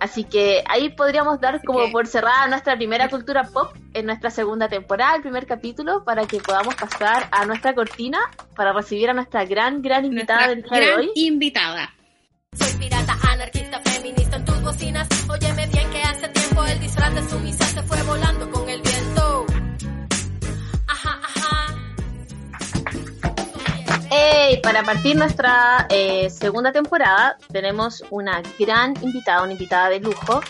[0.00, 4.06] Así que ahí podríamos dar Así como que- por cerrada nuestra primera cultura pop en
[4.06, 8.18] nuestra segunda temporada, el primer capítulo, para que podamos pasar a nuestra cortina
[8.54, 11.12] para recibir a nuestra gran, gran invitada Nuestra del día de gran hoy.
[11.14, 11.94] invitada.
[12.52, 15.08] Soy pirata, anarquista, feminista en tus bocinas.
[15.28, 19.25] Óyeme bien que hace tiempo el disfraz de sumisa se fue volando con el viento.
[24.10, 30.40] Hey, para partir nuestra eh, segunda temporada tenemos una gran invitada, una invitada de lujo.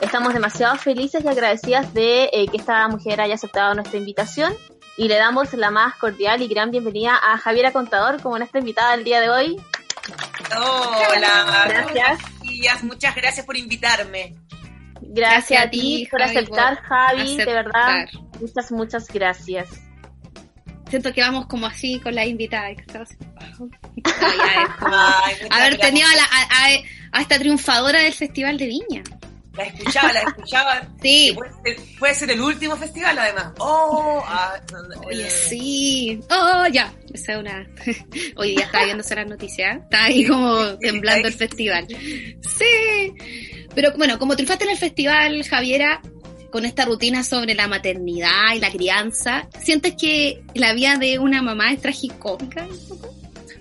[0.00, 4.54] Estamos demasiado felices y agradecidas de eh, que esta mujer haya aceptado nuestra invitación
[4.96, 8.92] y le damos la más cordial y gran bienvenida a Javiera Contador como nuestra invitada
[8.92, 9.56] del día de hoy.
[10.56, 12.18] Hola, Gracias.
[12.40, 14.34] chiquillas, muchas gracias por invitarme.
[15.02, 18.06] Gracias a ti por Javi, aceptar, Javi, de verdad.
[18.40, 19.68] Muchas, muchas gracias.
[20.92, 22.74] Siento que vamos como así con la invitada.
[22.74, 23.08] que estamos-
[23.58, 23.66] No,
[23.98, 28.58] ya es como Ay, haber tenido a, la- a- a- a esta triunfadora del Festival
[28.58, 29.02] de Viña.
[29.56, 30.82] La escuchaba, la escuchaba.
[31.02, 31.32] Sí.
[31.34, 33.52] Puede ser, puede ser el último festival, además.
[33.58, 34.52] Oh, ah,
[35.06, 36.20] Oye, eh, sí.
[36.30, 36.92] Oh, ya.
[37.14, 37.66] Esa es una.
[38.36, 39.76] Hoy día estaba viéndose las noticias.
[39.76, 39.80] ¿eh?
[39.84, 41.86] Está ahí como temblando el festival.
[41.88, 43.14] Sí.
[43.74, 46.02] Pero bueno, como triunfaste en el festival, Javiera,
[46.52, 51.42] con esta rutina sobre la maternidad y la crianza, ¿sientes que la vida de una
[51.42, 52.68] mamá es tragicómica?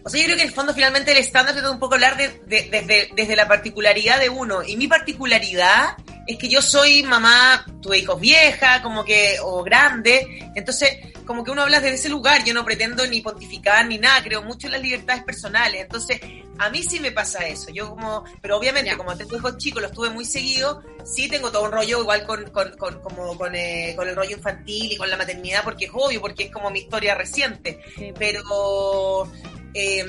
[0.04, 2.18] O sea, yo creo que en el fondo finalmente el estándar trata un poco hablar
[2.18, 4.64] de, de- desde, desde la particularidad de uno.
[4.64, 5.96] Y mi particularidad
[6.28, 10.50] es que yo soy mamá, tuve hijos vieja, como que, o grande.
[10.56, 10.90] Entonces,
[11.26, 12.44] como que uno habla desde ese lugar.
[12.44, 15.82] Yo no pretendo ni pontificar ni nada, creo mucho en las libertades personales.
[15.84, 16.20] Entonces,
[16.62, 17.72] a mí sí me pasa eso.
[17.72, 18.98] Yo como, pero obviamente, Ya.
[18.98, 22.44] como tengo hijos chicos, los tuve muy seguido, sí tengo todo un rollo igual con,
[22.52, 25.92] con, con, como con, eh, con el rollo infantil y con la maternidad, porque es
[25.94, 27.80] obvio, porque es como mi historia reciente
[28.18, 29.30] pero
[29.74, 30.06] eh,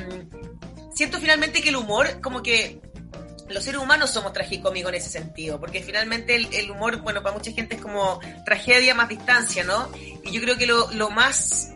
[0.94, 2.80] siento finalmente que el humor, como que
[3.48, 7.34] los seres humanos somos tragicómicos en ese sentido, porque finalmente el, el humor, bueno, para
[7.36, 9.90] mucha gente es como tragedia más distancia, ¿no?
[10.24, 11.71] Y yo creo que lo, lo más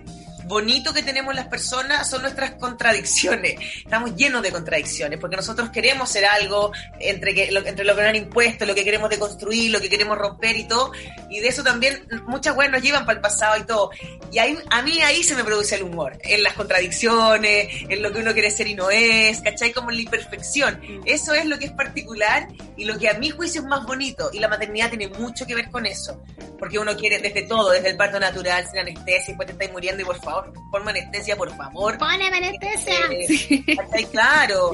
[0.47, 3.57] bonito que tenemos las personas son nuestras contradicciones.
[3.79, 8.03] Estamos llenos de contradicciones, porque nosotros queremos ser algo entre, que, lo, entre lo que
[8.03, 10.93] nos han impuesto, lo que queremos deconstruir, lo que queremos romper y todo,
[11.31, 13.91] y de eso también muchas weas nos llevan para el pasado y todo.
[14.33, 18.13] Y ahí, a mí ahí se me produce el humor, en las contradicciones, en lo
[18.13, 19.73] que uno quiere ser y no es, ¿cachai?
[19.73, 20.81] Como en la imperfección.
[21.05, 24.31] Eso es lo que es particular y lo que a mi juicio es más bonito.
[24.33, 26.23] Y la maternidad tiene mucho que ver con eso.
[26.59, 29.73] Porque uno quiere desde todo, desde el parto natural, sin anestesia, y después te estáis
[29.73, 30.36] muriendo y por favor,
[30.71, 31.99] ponme anestesia, por favor.
[31.99, 32.95] Poneme anestesia.
[33.11, 34.07] Eh.
[34.11, 34.71] Claro.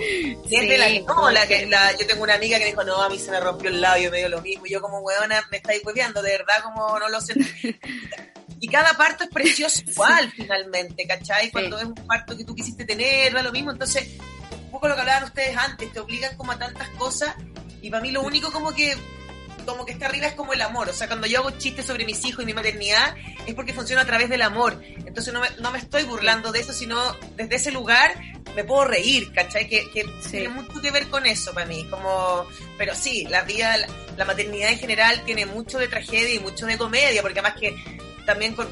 [0.48, 3.18] Sí, la, no, la, que- la- yo tengo una amiga que dijo, no, a mí
[3.18, 4.66] se me rompió el labio, me dio lo mismo.
[4.66, 7.34] Y yo como, weona, me estáis hueveando, de verdad, como no lo sé.
[8.64, 11.50] Y cada parto es precioso igual, finalmente, ¿cachai?
[11.50, 13.72] Cuando es un parto que tú quisiste tener, da lo mismo.
[13.72, 14.08] Entonces,
[14.66, 17.34] un poco lo que hablaban ustedes antes, te obligan como a tantas cosas.
[17.80, 18.96] Y para mí lo único como que
[19.64, 20.88] como que está arriba es como el amor.
[20.88, 23.14] O sea, cuando yo hago chistes sobre mis hijos y mi maternidad,
[23.46, 24.80] es porque funciona a través del amor.
[25.06, 28.14] Entonces no me, no me estoy burlando de eso, sino desde ese lugar
[28.54, 29.68] me puedo reír, ¿cachai?
[29.68, 30.30] Que, que Sí.
[30.32, 32.46] tiene mucho que ver con eso para mí, como,
[32.76, 33.86] pero sí, la vida, la,
[34.18, 37.74] la maternidad en general tiene mucho de tragedia y mucho de comedia, porque además que
[38.26, 38.68] también con,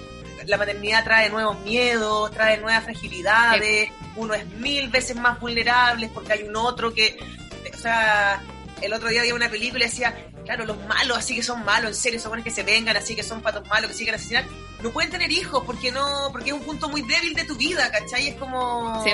[0.47, 6.33] la maternidad trae nuevos miedos, trae nuevas fragilidades, uno es mil veces más vulnerable porque
[6.33, 7.19] hay un otro que,
[7.73, 8.43] o sea,
[8.83, 11.91] el otro día había una película y decía, claro, los malos, así que son malos,
[11.91, 14.45] en serio, son buenos que se vengan, así que son patos malos, que siguen asesinar,
[14.83, 17.91] no pueden tener hijos porque no, porque es un punto muy débil de tu vida,
[17.91, 18.29] ¿cachai?
[18.29, 19.03] Es como...
[19.05, 19.11] Sí.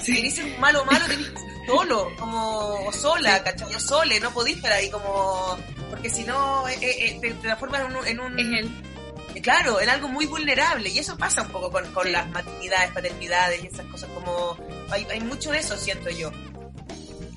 [0.00, 1.30] Si querés ser malo malo, tenés
[1.66, 3.74] solo, como o sola, ¿cachai?
[3.74, 5.58] O sole, no podís estar ahí como...
[5.90, 8.06] Porque si no, eh, eh, te, te transformas en un...
[8.06, 8.70] En un eh,
[9.42, 10.88] Claro, en algo muy vulnerable.
[10.88, 12.12] Y eso pasa un poco con, con Sí.
[12.12, 14.56] las maternidades, paternidades y esas cosas como...
[14.90, 16.30] Hay, hay mucho de eso, siento yo.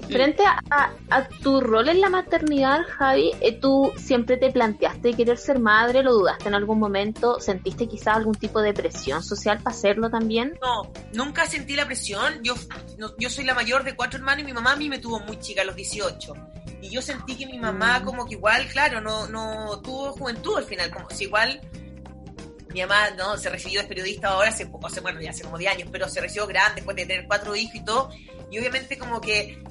[0.09, 5.13] Frente a, a- a tu rol en la maternidad, Javi, eh, ¿tú siempre te planteaste
[5.13, 6.03] querer ser madre?
[6.03, 7.39] ¿Lo dudaste en algún momento?
[7.39, 10.57] ¿Sentiste quizás algún tipo de presión social para hacerlo también?
[10.61, 12.39] No, nunca sentí la presión.
[12.43, 12.53] Yo,
[12.97, 15.19] no- yo soy la mayor de cuatro hermanos y mi mamá a mí me tuvo
[15.21, 16.33] muy chica, a los 18.
[16.81, 18.03] Y yo sentí que mi mamá Mm.
[18.05, 21.61] como que igual, claro, no, no tuvo juventud al final, como si igual
[22.73, 25.57] mi mamá no se recibió de periodista ahora hace poco, hace, bueno, ya hace como
[25.57, 28.09] 10 años, pero se recibió grande después de tener cuatro hijos y todo.
[28.51, 29.63] Y obviamente como que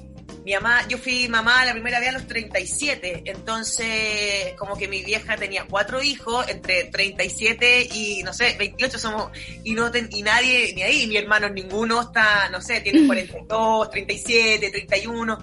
[0.45, 5.03] mi mamá, yo fui mamá la primera vez a los 37, entonces como que mi
[5.03, 9.31] vieja tenía cuatro hijos, entre 37 y no sé, 28 somos,
[9.63, 13.89] y no ten- y nadie, ni ahí, mi hermano ninguno está, no sé, tiene 42,
[13.89, 15.37] 37, 31,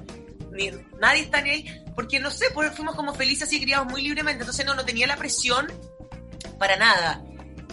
[0.53, 4.03] ni, nadie está ni ahí, porque no sé, pues fuimos como felices y criados muy
[4.03, 5.67] libremente, entonces no, no tenía la presión
[6.59, 7.23] para nada.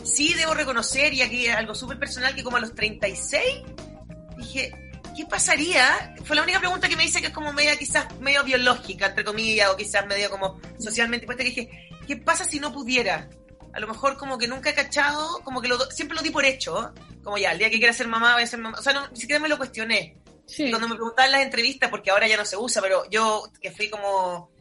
[0.04, 3.44] Sí debo reconocer, y aquí algo súper personal, que como a los 36
[4.38, 4.72] dije,
[5.18, 6.16] ¿qué pasaría?
[6.24, 9.26] Fue la única pregunta que me hice que es como media, quizás medio biológica, entre
[9.26, 13.28] comillas, o quizás medio como socialmente puesta, que dije, ¿qué pasa si no pudiera?
[13.74, 16.46] A lo mejor como que nunca he cachado, como que lo, siempre lo di por
[16.46, 18.94] hecho, como ya, el día que quiera ser mamá voy a ser mamá, o sea,
[18.94, 20.16] no, ni siquiera me lo cuestioné.
[20.56, 23.52] Y cuando me preguntaban en las entrevistas, porque ahora ya no se usa, pero yo
[23.60, 24.52] que fui como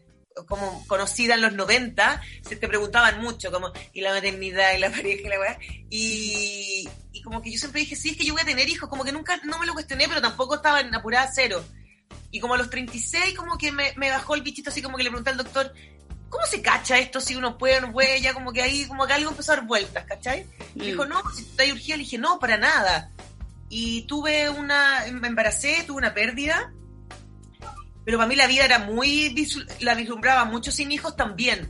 [0.44, 4.90] como conocida en los 90, se te preguntaban mucho, como, y la maternidad, y la
[4.90, 5.58] pareja, y la weá.
[5.88, 8.88] Y, y como que yo siempre dije, sí, es que yo voy a tener hijos,
[8.88, 11.64] como que nunca, no me lo cuestioné, pero tampoco estaba en apurada cero.
[12.30, 15.04] Y como a los 36, como que me, me bajó el bichito, así como que
[15.04, 15.72] le pregunté al doctor,
[16.28, 18.20] ¿cómo se cacha esto si uno puede o no puede?
[18.20, 20.44] Ya como que ahí, como que algo empezó a dar vueltas, ¿cachai?
[20.74, 20.78] Mm.
[20.78, 23.10] Me dijo, no, si está urgida, le dije, no, para nada.
[23.68, 26.72] Y tuve una, me embaracé, tuve una pérdida,
[28.06, 29.34] pero para mí la vida era muy,
[29.80, 31.68] la vislumbraba mucho sin hijos también.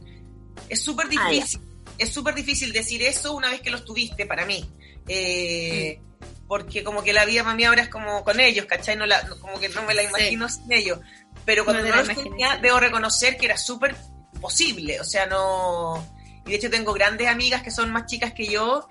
[0.69, 1.61] Es súper Ah, difícil,
[1.99, 4.69] es súper difícil decir eso una vez que los tuviste, para mí.
[5.09, 5.99] Eh,
[6.47, 8.97] Porque como que la vida para mí ahora es como con ellos, ¿cachai?
[8.97, 11.01] No la, como que no me la imagino sin ellos.
[11.47, 13.97] Pero cuando No no, los tenía, debo reconocer que era súper
[14.41, 15.01] posible.
[15.01, 16.07] O sea, no...
[16.45, 18.87] Y de hecho tengo grandes amigas que son más chicas que yo,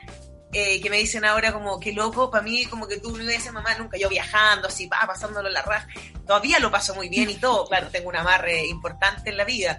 [0.54, 3.38] eh, que me dicen ahora como, qué loco, para mí como que tú no ibas
[3.38, 5.88] a ser mamá nunca, yo viajando así, pa, pasándolo la raja,
[6.26, 9.78] todavía lo paso muy bien y todo, claro, tengo un amarre importante en la vida,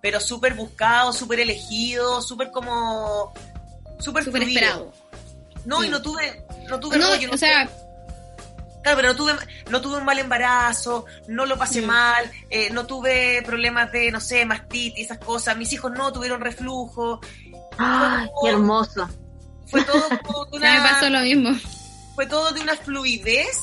[0.00, 3.32] pero súper buscado, súper elegido, súper como,
[3.98, 4.92] súper esperado.
[5.64, 7.68] No, y no tuve, no tuve No, rollo, no o sea,
[8.82, 9.32] Claro, pero no tuve,
[9.70, 11.86] no tuve un mal embarazo, no lo pasé Mm.
[11.86, 15.56] mal, eh, no tuve problemas de, no sé, mastitis, esas cosas.
[15.56, 17.20] Mis hijos no tuvieron reflujo.
[17.76, 19.08] ¡Ay, qué hermoso!
[19.70, 21.50] Fue todo como de ya me una, pasó lo mismo.
[22.14, 23.60] fue todo de una fluidez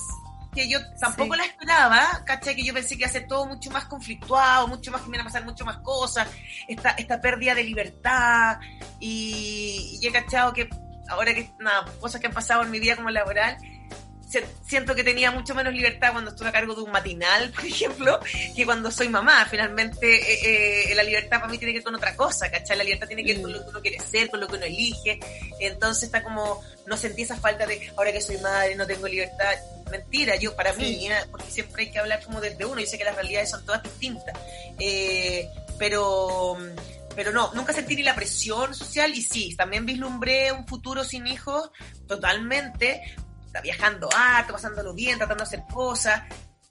[0.53, 1.39] que yo tampoco Sí.
[1.39, 2.55] la esperaba, ¿cachai?
[2.55, 5.17] Que yo pensé que iba a ser todo mucho más conflictuado, mucho más que me
[5.17, 6.27] iban a pasar mucho más cosas,
[6.69, 8.57] esta, esta pérdida de libertad
[8.99, 10.69] y, y he cachado que
[11.09, 13.57] ahora que, nada, cosas que han pasado en mi vida como laboral,
[14.65, 18.19] siento que tenía mucho menos libertad cuando estuve a cargo de un matinal, por ejemplo,
[18.55, 19.45] que cuando soy mamá.
[19.49, 22.77] Finalmente, eh, eh, la libertad para mí tiene que ver con otra cosa, ¿cachai?
[22.77, 24.65] La libertad tiene que ver con lo que uno quiere ser, con lo que uno
[24.65, 25.19] elige.
[25.59, 29.55] Entonces está como, no sentí esa falta de, ahora que soy madre, no tengo libertad.
[29.91, 31.15] Mentira, yo para mí, ¿eh?
[31.29, 33.83] porque siempre hay que hablar como desde uno, y sé que las realidades son todas
[33.83, 34.35] distintas.
[34.79, 36.57] Eh, pero
[37.15, 41.27] pero no, nunca sentí ni la presión social y sí, también vislumbré un futuro sin
[41.27, 41.71] hijos
[42.07, 43.01] totalmente,
[43.55, 46.23] está viajando harto, pasándolo bien, tratando de hacer cosas,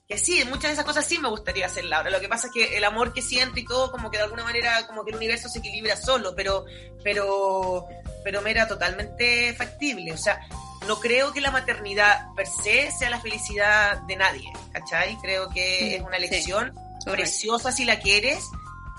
[0.07, 2.53] que sí, muchas de esas cosas sí me gustaría hacerla ahora, lo que pasa es
[2.53, 5.17] que el amor que siento y todo, como que de alguna manera, como que el
[5.17, 6.65] universo se equilibra solo, pero,
[7.03, 7.87] pero,
[8.23, 10.39] pero me era totalmente factible, o sea,
[10.87, 15.17] no creo que la maternidad per se sea la felicidad de nadie, ¿cachai?
[15.23, 16.25] Creo que es una Sí.
[16.25, 18.45] elección preciosa si la quieres,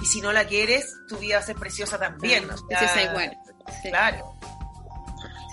[0.01, 2.51] y si no la quieres, tu vida va a ser preciosa también.
[2.51, 3.39] o sea, Preciosa igual.
[3.83, 3.89] Sí.
[3.91, 4.35] Claro.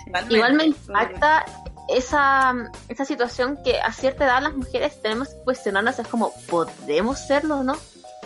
[0.04, 0.34] Sí.
[0.34, 1.44] Igual me impacta
[1.88, 2.54] esa,
[2.88, 7.56] esa situación que a cierta edad las mujeres tenemos que cuestionarnos, es como, ¿podemos serlo
[7.58, 7.76] o no?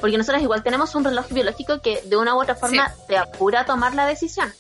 [0.01, 3.61] Porque nosotros igual tenemos un reloj biológico que de una u otra forma te apura
[3.61, 4.53] a tomar la decisión.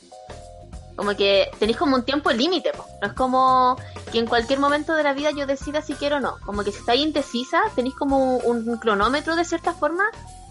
[0.96, 3.76] Como que tenéis como un tiempo límite, no es como
[4.10, 6.38] que en cualquier momento de la vida yo decida si quiero o no.
[6.44, 10.02] Como que si estáis indecisa, tenéis como un, un cronómetro de cierta forma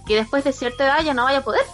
[0.06, 1.66] que después de cierta edad ya no vaya a poder.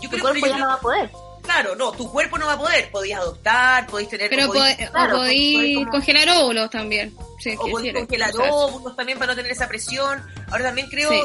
[0.00, 1.12] Yo Tu creo cuerpo ya no va a poder.
[1.46, 2.90] Claro, no, tu cuerpo no va a poder.
[2.90, 4.28] Podías adoptar, podéis tener.
[4.28, 7.16] Pero podéis- po- claro, o podéis podéis como- congelar óvulos también.
[7.38, 10.22] Sí, o podéis congelar óvulos también para no tener esa presión.
[10.50, 11.20] Ahora también creo, Sí.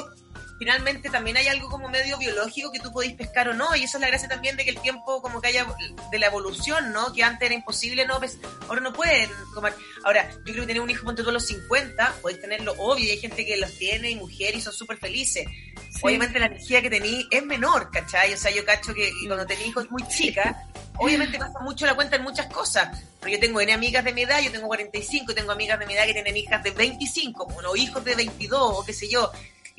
[0.61, 3.97] Finalmente también hay algo como medio biológico que tú podéis pescar o no, y eso
[3.97, 5.65] es la gracia también de que el tiempo como que haya
[6.11, 7.11] de la evolución, ¿no?
[7.13, 8.19] Que antes era imposible, ¿no?
[8.19, 8.37] Pues
[8.69, 9.73] ahora no pueden comer.
[10.03, 13.05] Ahora, yo creo que tener un hijo ponte tú a los 50, podéis tenerlo obvio,
[13.05, 15.47] y hay gente que los tiene y mujeres y son súper felices.
[15.47, 15.99] sí.
[16.03, 18.31] Obviamente la energía que tení es menor, ¿cachai?
[18.31, 20.55] O sea, yo cacho que cuando tenés hijos muy chicas,
[20.99, 23.03] obviamente pasa mucho la cuenta en muchas cosas.
[23.19, 25.95] Pero yo tengo N amigas de mi edad, yo tengo 45, tengo amigas de mi
[25.95, 29.31] edad que tienen hijas de 25, o hijos de 22, o qué sé yo.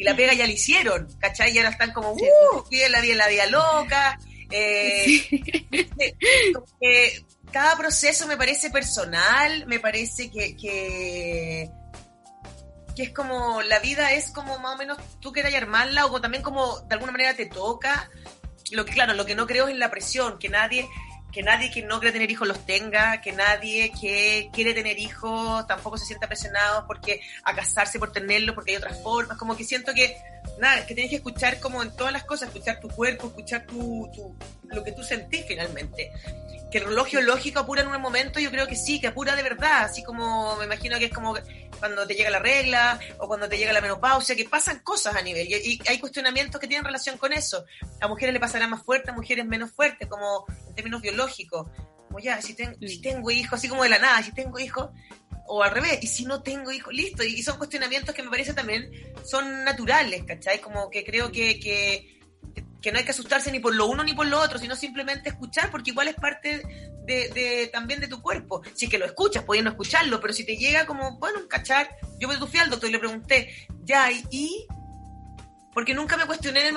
[0.03, 1.53] Y la pega ya la hicieron, ¿cachai?
[1.53, 4.19] Y ahora están como, uh, viven la vida, la vida loca.
[4.51, 5.23] Eh,
[6.53, 11.71] como que cada proceso me parece personal, me parece que, que,
[12.97, 16.43] que es como, la vida es como más o menos tú quieras armarla, o también
[16.43, 18.11] como de alguna manera te toca.
[18.73, 20.89] Lo que, claro, lo que no creo es en la presión, que nadie,
[21.33, 25.67] que nadie que no quiere tener hijos los tenga, que nadie que quiere tener hijos
[25.67, 29.65] tampoco se sienta presionado porque a casarse por tenerlo, porque hay otras formas, como que
[29.65, 30.17] siento que
[30.59, 34.11] nada, que tienes que escuchar como en todas las cosas, escuchar tu cuerpo, escuchar tu,
[34.15, 34.37] tu-
[34.75, 36.11] lo que tú sentís finalmente.
[36.71, 39.43] Que el reloj biológico apura en un momento, yo creo que sí, que apura de
[39.43, 41.35] verdad, así como me imagino que es como
[41.79, 45.21] cuando te llega la regla o cuando te llega la menopausia, que pasan cosas a
[45.21, 47.65] nivel y, y hay cuestionamientos que tienen relación con eso.
[48.01, 51.67] A mujeres le pasará más fuerte, a mujeres menos fuerte, como en términos biológicos.
[52.09, 54.89] Como ya, si, ten- si tengo hijos, así como de la nada, si tengo hijos,
[55.47, 57.23] o al revés, y si no tengo hijos, listo.
[57.23, 58.91] Y son cuestionamientos que me parece también
[59.25, 60.61] son naturales, ¿cachai?
[60.61, 62.21] Como que creo que, que,
[62.83, 65.29] que no hay que asustarse ni por lo uno ni por lo otro, sino simplemente
[65.31, 66.63] escuchar, porque igual es parte
[67.07, 68.63] de, también de tu cuerpo.
[68.75, 71.89] Si es que lo escuchas, podías no escucharlo, pero si te llega como, bueno, cachar,
[72.19, 74.67] yo me fui al doctor y le pregunté, ya, y-
[75.73, 76.71] porque nunca me cuestioné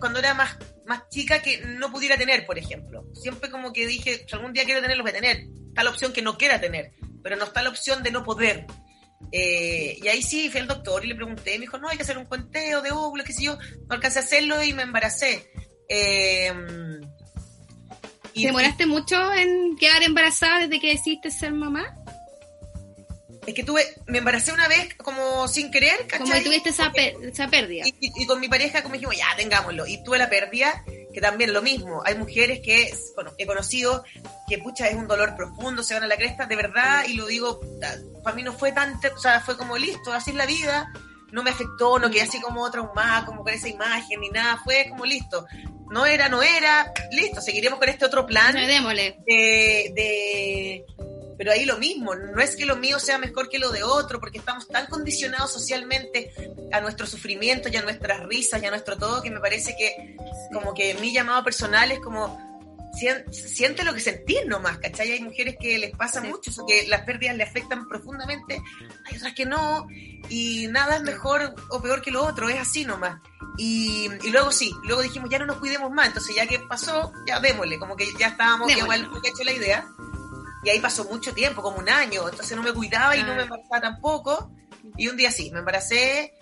[0.00, 3.04] cuando era más, más chica que no pudiera tener, por ejemplo.
[3.14, 5.44] Siempre como que dije, si algún día quiero tener, lo voy a tener.
[5.68, 8.66] Está la opción que no quiera tener, pero no está la opción de no poder.
[9.32, 12.02] Eh, y ahí sí fui al doctor y le pregunté, me dijo, no, hay que
[12.04, 13.56] hacer un conteo de óvulos, qué sé yo.
[13.88, 15.50] No alcancé a hacerlo y me embaracé.
[15.88, 16.52] Eh,
[18.32, 21.96] y- ¿Te demoraste mucho en quedar embarazada desde que decidiste ser mamá?
[23.46, 26.18] Es que tuve, me embaracé una vez como sin querer, ¿cachai?
[26.18, 27.84] Como que tuviste esa, Porque- esa pérdida.
[28.00, 29.86] y con mi pareja como dijimos, ya, tengámoslo.
[29.86, 30.84] Y tuve la pérdida,
[31.16, 32.02] que también lo mismo.
[32.04, 34.04] Hay mujeres que, bueno, he conocido
[34.46, 37.24] que, pucha, es un dolor profundo, se van a la cresta, de verdad, y lo
[37.24, 37.58] digo,
[38.22, 40.92] para mí no fue tan, o sea, fue como listo, así es la vida,
[41.32, 44.88] no me afectó, no quedé así como traumada, como con esa imagen, ni nada, fue
[44.90, 45.46] como listo.
[45.90, 49.16] No era, no era, listo, seguiremos con este otro plan démosle.
[49.26, 50.84] de, de-
[51.38, 54.18] pero ahí lo mismo, no es que lo mío sea mejor que lo de otro,
[54.20, 56.32] porque estamos tan condicionados socialmente
[56.72, 60.16] a nuestro sufrimiento y a nuestras risas y a nuestro todo, que me parece que
[60.52, 62.44] como que mi llamado personal es como
[62.98, 65.12] sien- siente lo que sentir nomás, ¿cachai?
[65.12, 66.28] Hay mujeres que les pasa Sí.
[66.28, 68.60] mucho, eso, que las pérdidas le afectan profundamente,
[69.04, 69.86] hay otras que no,
[70.30, 73.20] y nada es mejor o peor que lo otro, es así nomás.
[73.58, 77.12] Y, y luego sí, luego dijimos, ya no nos cuidemos más, entonces ya que pasó,
[77.26, 79.86] ya démosle, como que ya estábamos, ya igual había hecho la idea.
[80.66, 83.42] Y ahí pasó mucho tiempo, como un año, entonces no me cuidaba y no me
[83.44, 84.50] embarazaba tampoco.
[84.96, 86.34] Y un día sí, me embaracé.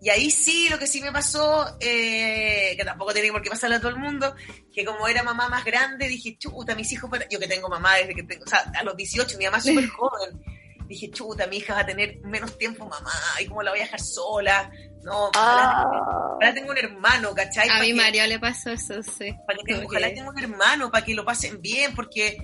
[0.00, 3.76] Y ahí sí, lo que sí me pasó, eh, que tampoco tiene por qué pasarle
[3.76, 4.34] a todo el mundo,
[4.72, 7.96] que como era mamá más grande, dije, chuta, mis hijos, para- yo que tengo mamá
[7.96, 10.42] desde que tengo, o sea, a los 18, mi mamá es súper joven.
[10.88, 13.10] Dije, chuta, mi hija va a tener menos tiempo mamá,
[13.40, 14.70] y cómo la voy a dejar sola.
[15.02, 17.68] No, ojalá, Ah, ojalá tenga un hermano, ¿cachai?
[17.68, 19.34] A mi Mario le pasó eso, sí.
[19.46, 22.36] para que ojalá tenga un hermano para que lo pasen bien, porque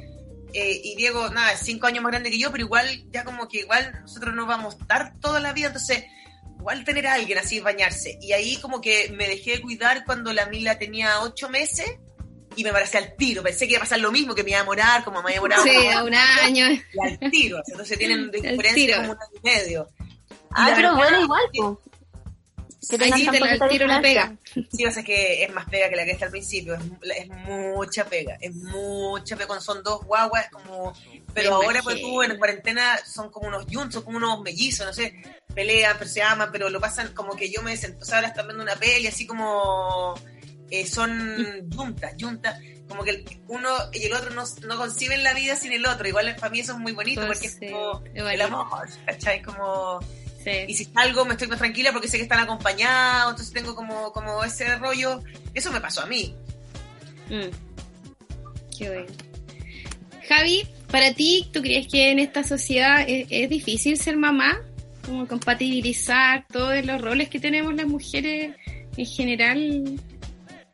[0.55, 3.49] eh, y Diego, nada, es cinco años más grande que yo, pero igual, ya como
[3.49, 6.05] que igual nosotros no vamos a estar toda la vida, entonces
[6.59, 8.19] igual tener a alguien así, bañarse.
[8.21, 11.99] Y ahí como que me dejé de cuidar cuando la Mila tenía ocho meses
[12.55, 13.43] y me embaracé al tiro.
[13.43, 15.37] Pensé que iba a pasar lo mismo, que me iba a demorar, como me había
[15.37, 15.65] demorado.
[15.65, 16.67] Sí, a un año.
[16.71, 19.89] Y al tiro, entonces tienen diferencia como un año y medio.
[20.51, 21.79] ah, pero verdad bueno, igual,
[22.89, 24.01] que- tan te la- el tiro la diferencia.
[24.03, 24.67] pega.
[24.77, 26.81] Sí, pasa que es más pega que la que está al principio, es,
[27.17, 30.93] es mucha pega, es mucha pega, cuando son dos guaguas es como...
[31.35, 34.87] Pero Me ahora pues tú en cuarentena son como unos yuntos, son como unos mellizos,
[34.87, 35.15] no sé,
[35.55, 38.29] pelean, pero se aman, pero lo pasan como que yo me siento, o sea, ahora
[38.29, 40.15] están viendo una peli así como...
[40.71, 42.59] eh, son juntas, juntas,
[42.89, 46.07] como que el- uno y el otro no, no conciben la vida sin el otro,
[46.09, 48.45] igual para mí eso es muy bonito Pues porque es sí, como es el bonito.
[48.45, 49.41] amor, ¿cachai?
[49.43, 50.01] Como...
[50.45, 54.13] Y si salgo me estoy más tranquila porque sé que están acompañados, entonces tengo como,
[54.13, 55.23] como ese rollo.
[55.55, 56.35] Eso me pasó a mí.
[57.29, 58.77] Mm.
[58.77, 59.13] Qué bueno.
[60.29, 64.61] Javi, para ti, ¿tú crees que en esta sociedad es, es difícil ser mamá?
[65.05, 68.55] Como compatibilizar todos los roles que tenemos las mujeres
[68.97, 70.01] en general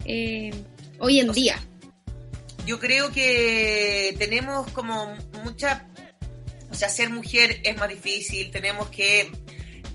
[0.05, 0.51] eh,
[0.99, 1.61] hoy en día.
[2.67, 5.15] Yo creo que tenemos como
[5.45, 5.87] mucha,
[6.71, 9.31] o sea, ser mujer es más difícil, tenemos que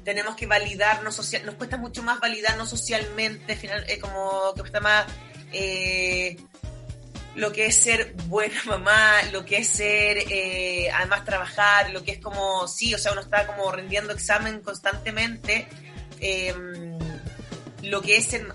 [0.04, 4.80] tenemos que validarnos social, nos cuesta mucho más validarnos socialmente, final, eh, como que cuesta
[4.80, 5.06] más
[5.51, 6.38] eh,
[7.36, 12.12] lo que es ser buena mamá, lo que es ser, eh, además trabajar, lo que
[12.12, 15.68] es como, sí, o sea, uno está como rendiendo examen constantemente,
[16.20, 16.54] eh,
[17.82, 18.47] lo que es ser,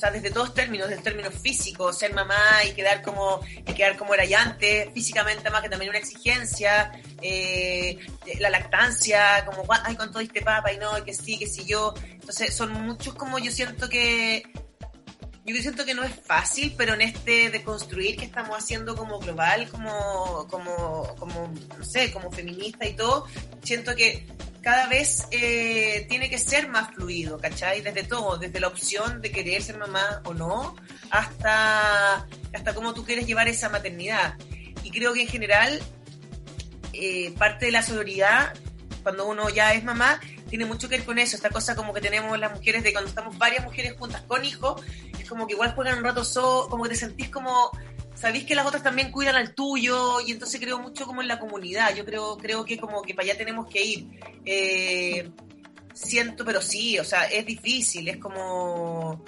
[0.00, 4.14] sea, desde todos términos, desde términos físicos, ser mamá y quedar como, y quedar como
[4.14, 7.98] era ya antes, físicamente más que también una exigencia, eh,
[8.38, 11.94] la lactancia, como, ay, con todo este papa y no, que sí, que sí yo,
[12.12, 14.42] entonces son muchos como yo siento que
[15.46, 19.18] yo siento que no es fácil, pero en este de construir que estamos haciendo como
[19.18, 23.26] global, como, como, como no sé, como feminista y todo,
[23.62, 24.26] siento que
[24.62, 27.80] cada vez eh, tiene que ser más fluido, ¿cachai?
[27.80, 30.76] Desde todo, desde la opción de querer ser mamá o no,
[31.10, 34.34] hasta, hasta cómo tú quieres llevar esa maternidad.
[34.82, 35.80] Y creo que en general,
[36.92, 38.52] eh, parte de la sororidad,
[39.02, 40.20] cuando uno ya es mamá,
[40.50, 43.08] tiene mucho que ver con eso, esta cosa como que tenemos las mujeres de cuando
[43.08, 44.82] estamos varias mujeres juntas con hijos,
[45.18, 47.70] es como que igual juegan un rato solo, como que te sentís como,
[48.14, 51.38] sabéis que las otras también cuidan al tuyo, y entonces creo mucho como en la
[51.38, 54.08] comunidad, yo creo, creo que como que para allá tenemos que ir.
[54.44, 55.30] Eh,
[55.94, 59.24] siento, pero sí, o sea, es difícil, es como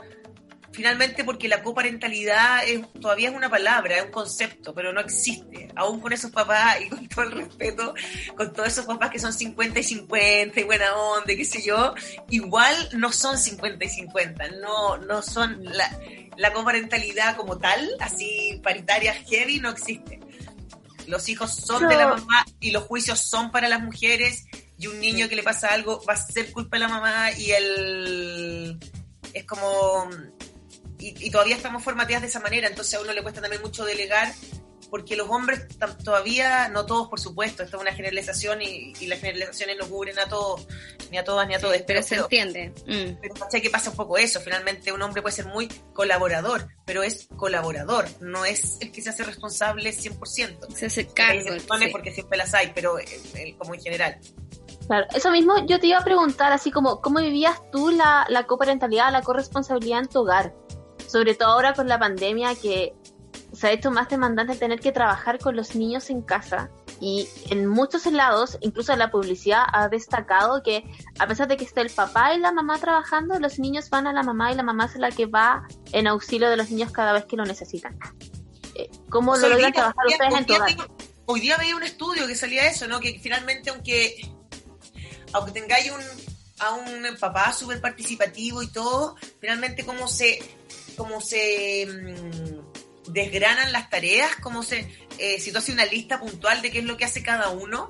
[0.72, 5.68] finalmente porque la coparentalidad es, todavía es una palabra, es un concepto, pero no existe.
[5.76, 7.94] Aún con esos papás y con todo el respeto,
[8.36, 11.94] con todos esos papás que son 50 y 50 y buena onda, qué sé yo,
[12.30, 15.98] igual no son 50 y 50, no, no son la,
[16.36, 20.20] la coparentalidad como tal, así paritaria heavy, no existe.
[21.06, 24.46] Los hijos son de la mamá y los juicios son para las mujeres
[24.78, 27.50] y un niño que le pasa algo va a ser culpa de la mamá y
[27.50, 28.78] el
[29.32, 30.08] es como
[31.02, 33.84] y, y, todavía estamos formateadas de esa manera, entonces a uno le cuesta también mucho
[33.84, 34.32] delegar,
[34.92, 35.66] porque los hombres
[36.04, 40.18] todavía, no todos por supuesto, esto es una generalización y, y las generalizaciones no cubren
[40.18, 40.66] a todos,
[41.10, 41.78] ni a todas ni a todos.
[41.78, 42.74] Sí, pero, se entiende.
[42.86, 43.18] Mm.
[43.18, 44.38] Pero ¿cachai que pasa un poco eso?
[44.40, 49.08] Finalmente un hombre puede ser muy colaborador, pero es colaborador, no es el que se
[49.08, 50.74] hace responsable 100%.
[50.74, 51.54] Se hace cargo.
[51.58, 51.88] Sí.
[51.90, 54.18] Porque siempre las hay, pero eh, eh, como en general.
[54.86, 58.46] Claro, eso mismo yo te iba a preguntar, así como, ¿cómo vivías tú la, la
[58.46, 60.52] coparentalidad, la corresponsabilidad en tu hogar?
[61.12, 62.94] Sobre todo ahora con la pandemia que
[63.52, 67.66] se ha hecho más demandante tener que trabajar con los niños en casa y en
[67.66, 70.84] muchos lados, incluso la publicidad ha destacado que
[71.18, 74.12] a pesar de que esté el papá y la mamá trabajando, los niños van a
[74.12, 77.12] la mamá y la mamá es la que va en auxilio de los niños cada
[77.12, 77.98] vez que lo necesitan.
[78.74, 80.90] Eh, ¿Cómo lo logran trabajar día, ustedes en hogar?
[81.26, 83.00] Hoy día veía un estudio que salía eso, ¿no?
[83.00, 84.32] Que finalmente aunque
[85.34, 86.00] aunque tengáis un
[86.62, 90.38] a un papá súper participativo y todo, finalmente cómo se
[90.96, 94.88] cómo se mmm, desgranan las tareas, cómo se,
[95.18, 97.88] eh, si tú haces una lista puntual de qué es lo que hace cada uno,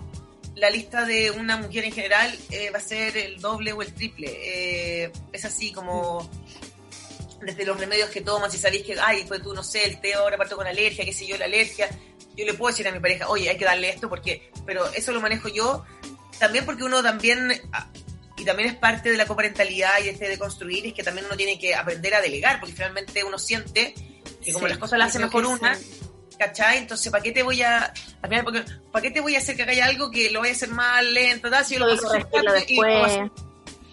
[0.54, 3.92] la lista de una mujer en general eh, va a ser el doble o el
[3.94, 4.30] triple.
[4.30, 6.28] Eh, es así como
[7.40, 10.14] desde los remedios que tomas, si sabéis que, ay, pues tú no sé, el té
[10.14, 11.88] ahora parto con alergia, qué sé yo, la alergia,
[12.36, 15.10] yo le puedo decir a mi pareja, oye, hay que darle esto porque, pero eso
[15.12, 15.84] lo manejo yo,
[16.38, 17.50] también porque uno también
[18.42, 21.36] y también es parte de la coparentalidad y este de construir, es que también uno
[21.36, 23.94] tiene que aprender a delegar, porque finalmente uno siente
[24.44, 26.00] que como Sí, las cosas las hace mejor una, sí.
[26.36, 26.78] ¿cachai?
[26.78, 30.10] Entonces, ¿para qué te voy a, ¿para qué te voy a hacer que haga algo
[30.10, 31.64] que lo voy a hacer más lento, tal?
[31.64, 33.42] Si yo lo Puedes puedo hacer corregirlo rápido y lo puedo después.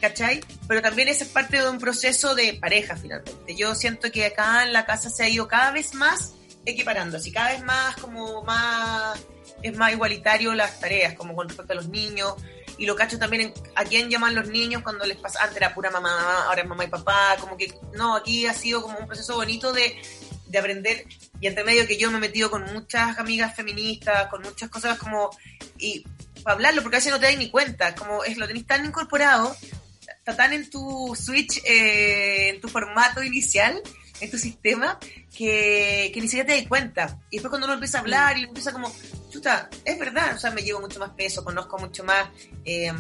[0.01, 0.41] ¿cachai?
[0.67, 3.55] Pero también esa es parte de un proceso de pareja, finalmente.
[3.55, 6.33] Yo siento que acá en la casa se ha ido cada vez más
[6.65, 9.19] equiparando, así cada vez más como más,
[9.61, 12.35] es más igualitario las tareas, como con respecto a los niños,
[12.79, 15.73] y lo cacho también en a quién llaman los niños cuando les pasa, antes era
[15.73, 19.05] pura mamá, ahora es mamá y papá, como que no, aquí ha sido como un
[19.05, 20.01] proceso bonito de,
[20.47, 21.05] de aprender
[21.41, 24.97] y entre medio que yo me he metido con muchas amigas feministas, con muchas cosas
[24.97, 25.29] como,
[25.77, 26.05] y
[26.41, 28.85] para hablarlo, porque a veces no te das ni cuenta, como es lo tenéis tan
[28.85, 29.55] incorporado,
[30.01, 33.81] está tan en tu switch, eh, en tu formato inicial,
[34.19, 34.99] en tu sistema,
[35.35, 37.19] que, que ni siquiera te das cuenta.
[37.29, 38.93] Y después cuando uno empieza a hablar y empieza como,
[39.29, 42.29] chuta, es verdad, o sea, me llevo mucho más peso, conozco mucho más
[42.65, 42.91] eh,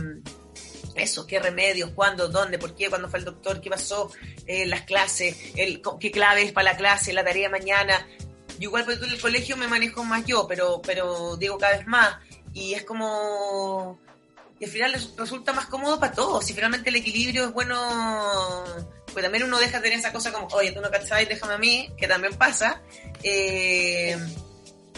[0.95, 4.11] eso, qué remedios, cuándo, dónde, por qué, cuándo fue el doctor, qué pasó,
[4.45, 8.05] eh, las clases, el, qué claves para la clase, la tarea mañana.
[8.59, 11.87] Yo igual porque en el colegio me manejo más yo, pero, pero digo cada vez
[11.87, 12.17] más.
[12.53, 13.99] Y es como...
[14.59, 16.49] Y al final resulta más cómodo para todos.
[16.49, 18.65] Y finalmente el equilibrio es bueno...
[19.13, 21.57] Pues también uno deja de tener esa cosa como, oye, tú no cachai, déjame a
[21.57, 22.81] mí, que también pasa.
[23.23, 24.17] Eh,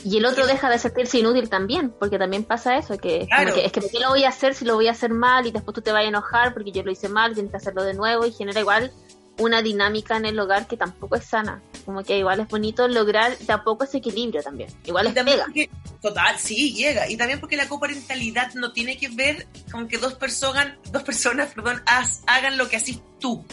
[0.03, 3.53] Y el otro deja de sentirse inútil también, porque también pasa eso, que, Claro.
[3.53, 5.45] que es que ¿por qué lo voy a hacer si lo voy a hacer mal
[5.45, 7.83] y después tú te vas a enojar porque yo lo hice mal, tienes que hacerlo
[7.83, 8.91] de nuevo y genera igual
[9.37, 11.61] una dinámica en el hogar que tampoco es sana.
[11.85, 14.69] Como que igual es bonito lograr tampoco ese equilibrio también.
[14.85, 15.45] Igual Y es también pega.
[15.45, 15.69] porque-
[16.01, 17.07] total, sí, llega.
[17.09, 21.51] Y también porque la coparentalidad no tiene que ver con que dos personas, dos personas,
[21.55, 23.45] perdón, haz- hagan lo que haces tú.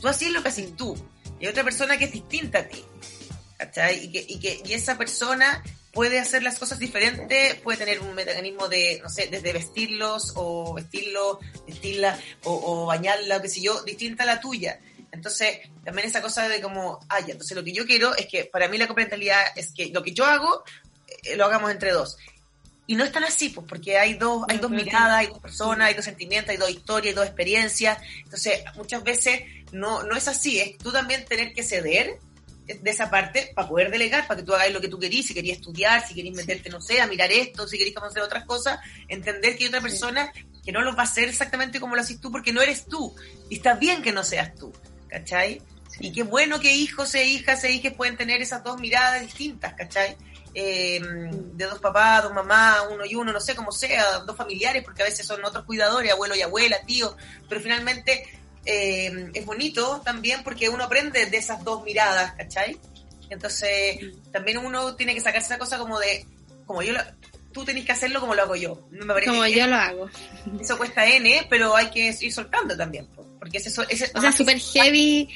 [0.00, 0.96] Tú haces lo que haces tú.
[1.38, 2.84] Y hay otra persona que es distinta a ti.
[3.56, 4.04] ¿Cachai?
[4.04, 8.14] Y que, y que y esa persona puede hacer las cosas diferentes, puede tener un
[8.14, 13.82] mecanismo de, no sé, desde vestirlos o vestirlo, vestirla o, o bañarla, qué sé yo,
[13.82, 14.80] distinta a la tuya.
[15.12, 18.68] Entonces, también esa cosa de como, ya, entonces lo que yo quiero es que para
[18.68, 20.62] mí la coparentalidad es que lo que yo hago,
[21.24, 22.16] eh, lo hagamos entre dos.
[22.90, 25.86] Y no es tan así, pues, porque hay dos, hay dos miradas, hay dos personas,
[25.86, 27.98] hay dos sentimientos, hay dos historias, hay dos experiencias.
[28.24, 32.18] Entonces, muchas veces no, no es así, es tú también tener que ceder
[32.66, 35.34] de esa parte para poder delegar, para que tú hagas lo que tú querís, si
[35.34, 38.80] querías estudiar, si querís meterte, no sé, a mirar esto, si querís conocer otras cosas,
[39.06, 40.32] entender que hay otra persona
[40.64, 43.14] que no lo va a hacer exactamente como lo haces tú, porque no eres tú.
[43.48, 44.72] Y está bien que no seas tú,
[45.06, 45.62] ¿cachai?
[46.00, 49.74] Y qué bueno que hijos e hijas e hijas pueden tener esas dos miradas distintas,
[49.74, 50.16] ¿cachai?
[50.52, 54.82] Eh, de dos papás, dos mamás, uno y uno, no sé cómo sea, dos familiares,
[54.82, 57.16] porque a veces son otros cuidadores, abuelo y abuela, tío,
[57.48, 58.24] pero finalmente
[58.66, 62.76] eh, es bonito también porque uno aprende de esas dos miradas, ¿cachai?
[63.30, 63.98] Entonces,
[64.32, 66.26] también uno tiene que sacarse esa cosa como de,
[66.66, 67.00] como yo, lo-
[67.52, 68.88] tú tenés que hacerlo como lo hago yo.
[68.90, 70.10] No me parece Como que yo lo hago.
[70.60, 74.32] Eso cuesta N, pero hay que ir soltando también, po, porque ese, ese O sea,
[74.32, 75.28] súper heavy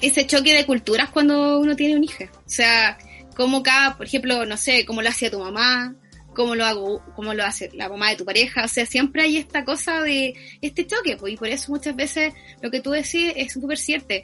[0.00, 2.24] ese choque de culturas cuando uno tiene un hijo.
[2.24, 2.98] O sea,
[3.36, 5.94] como cada, por ejemplo, no sé, cómo lo hacía tu mamá,
[6.34, 8.64] cómo lo hago, cómo lo hace la mamá de tu pareja.
[8.64, 12.32] O sea, siempre hay esta cosa de este choque, pues, y por eso muchas veces
[12.60, 14.14] lo que tú decís es súper cierto.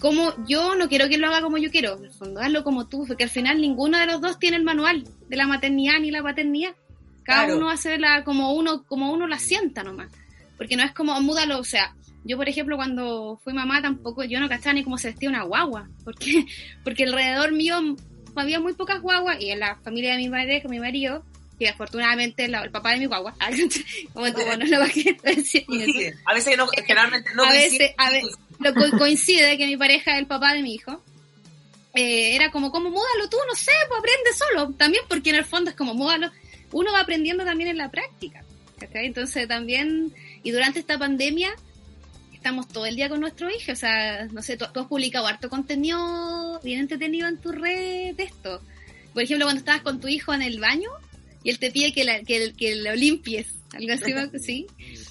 [0.00, 2.88] Como yo no quiero que lo haga como yo quiero, en el fondo, hazlo como
[2.88, 6.10] tú, porque al final ninguno de los dos tiene el manual de la maternidad ni
[6.10, 6.74] la paternidad.
[7.22, 7.58] Cada Claro.
[7.58, 10.10] uno hace la, como uno, como uno la sienta nomás.
[10.56, 11.94] Porque no es como, múdalo, o sea,
[12.24, 15.42] yo por ejemplo cuando fui mamá tampoco, yo no cachaba ni cómo se vestía una
[15.44, 16.46] guagua, porque,
[16.82, 17.76] porque alrededor mío
[18.36, 21.24] había muy pocas guaguas y en la familia de mi madre, con mi marido,
[21.58, 23.34] que afortunadamente la- el papá de mi guagua,
[24.14, 26.14] como tú, bueno, lo bajé, coincide.
[26.24, 27.78] A veces no, generalmente no A coincide.
[27.78, 28.22] veces, a ve-
[28.60, 31.02] lo co- coincide que mi pareja es el papá de mi hijo.
[31.94, 34.72] Eh, era como, como, múdalo tú, no sé, pues aprende solo.
[34.76, 36.30] También porque en el fondo es como, múdalo.
[36.72, 38.44] Uno va aprendiendo también en la práctica.
[38.94, 41.50] Entonces también, y durante esta pandemia,
[42.40, 43.72] estamos todo el día con nuestro hijo.
[43.72, 48.14] O sea, no sé, tú, tú has publicado harto contenido bien entretenido en tu red
[48.16, 48.62] de esto.
[49.12, 50.88] Por ejemplo, cuando estabas con tu hijo en el baño
[51.44, 53.46] y él te pide que, la, que, que lo limpies.
[53.72, 54.12] Algo así,
[54.44, 54.66] ¿sí?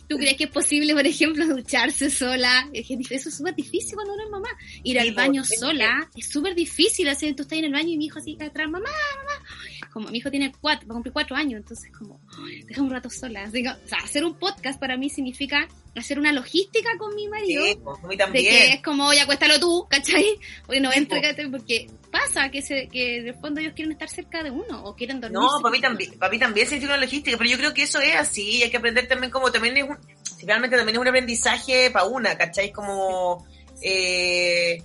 [0.08, 2.70] ¿Tú crees que es posible, por ejemplo, ducharse sola?
[2.74, 4.50] Eso es súper difícil cuando uno es mamá.
[4.84, 7.08] Ir al baño sola es súper difícil.
[7.10, 9.90] Así, tú estás en el baño y mi hijo así atrás, mamá, mamá.
[9.92, 12.90] Como mi hijo tiene cuatro, va a cumplir cuatro años, entonces como, "Ay, deja un
[12.90, 13.44] rato sola.
[13.44, 17.28] Así que, o sea, hacer un podcast para mí significa hacer una logística con mi
[17.28, 17.66] marido.
[17.66, 18.46] Sí, pues, de también.
[18.46, 20.40] que es como, oye, acuéstalo tú, ¿cachai?
[20.66, 20.90] Porque no.
[20.90, 21.50] ¿cachai?
[21.50, 24.96] porque pasa que se, que en el fondo ellos quieren estar cerca de uno o
[24.96, 25.40] quieren dormir.
[25.40, 27.84] No, para mí también, para mí también se tiene una logística, pero yo creo que
[27.84, 29.98] eso es así, hay que aprender también como también es un,
[30.38, 32.72] finalmente también es un aprendizaje para una, ¿cachai?
[32.72, 33.46] Como,
[33.82, 34.82] eh,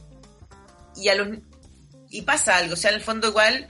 [0.97, 1.39] y a los,
[2.11, 3.69] y pasa algo, o sea, en el fondo igual,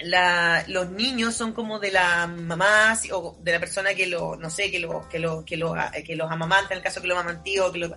[0.00, 4.50] la, los niños son como de la mamá o de la persona que lo, no
[4.50, 5.74] sé, que lo, que lo, que lo,
[6.04, 7.96] que los amamanta, en el caso que lo amamantío, que lo,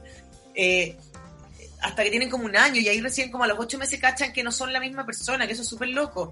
[0.56, 0.98] eh,
[1.82, 4.34] hasta que tienen como un año y ahí recién como a los ocho meses cachan
[4.34, 6.32] que no son la misma persona, que eso es súper loco.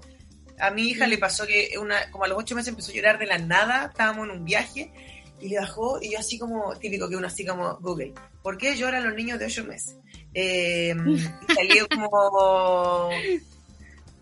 [0.60, 3.18] A mi hija le pasó que una, como a los ocho meses empezó a llorar
[3.18, 4.92] de la nada, estábamos en un viaje
[5.40, 8.76] y le bajó y yo así como, típico que uno así como Google, ¿por qué
[8.76, 9.96] lloran los niños de ocho meses?
[10.34, 13.10] Eh, y salió como...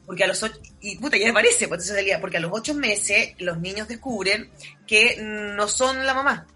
[0.06, 2.50] Porque a los ocho, y puta, ya me parece, pues entonces salía, porque a los
[2.54, 4.50] ocho meses los niños descubren
[4.86, 6.46] que no son la mamá.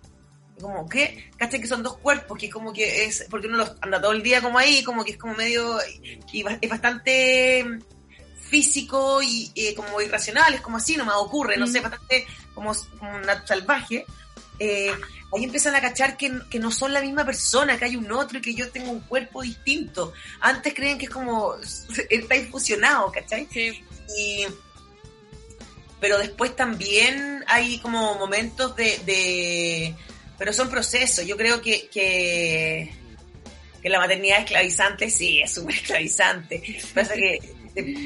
[0.59, 1.61] Como que, ¿cachai?
[1.61, 4.41] Que son dos cuerpos, que como que es, porque uno los anda todo el día
[4.41, 5.77] como ahí, como que es como medio,
[6.33, 7.79] y es bastante
[8.53, 11.73] físico y eh, como irracional, es como así, nomás ocurre, no Mm.
[11.73, 14.05] sé, bastante como, como una salvaje.
[14.59, 14.93] Eh,
[15.35, 18.39] ahí empiezan a cachar que, que no son la misma persona, que hay un otro
[18.39, 20.13] y que yo tengo un cuerpo distinto.
[20.41, 21.55] Antes creen que es como,
[22.11, 23.49] está infusionado, ¿cachai?
[24.19, 24.45] Y,
[25.99, 29.95] pero después también hay como momentos de, de
[30.37, 31.25] pero son procesos.
[31.27, 32.93] Yo creo que, que,
[33.81, 36.63] que la maternidad esclavizante, sí, es súper esclavizante.
[36.95, 37.39] Pasa que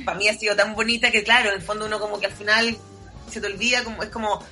[0.05, 2.33] para mí ha sido tan bonita que, claro, en el fondo uno como que al
[2.33, 2.77] final
[3.31, 4.45] se te olvida, como es como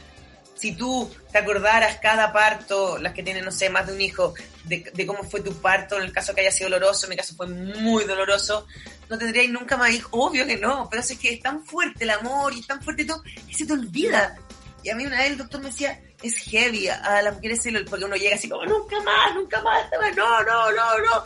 [0.54, 4.34] si tú te acordaras cada parto, las que tienen, no sé, más de un hijo,
[4.64, 7.34] de, cómo fue tu parto, en el caso que haya sido doloroso, en mi caso
[7.34, 8.66] fue muy doloroso,
[9.10, 10.10] no tendríais nunca más hijos.
[10.12, 13.04] Obvio que no, pero es que es tan fuerte el amor y es tan fuerte
[13.04, 14.36] todo que se te olvida.
[14.82, 18.04] Y a mí una vez el doctor me decía, es heavy a las mujeres porque
[18.04, 19.86] uno llega así como, nunca más, nunca más,
[20.16, 21.24] no, no, no, no.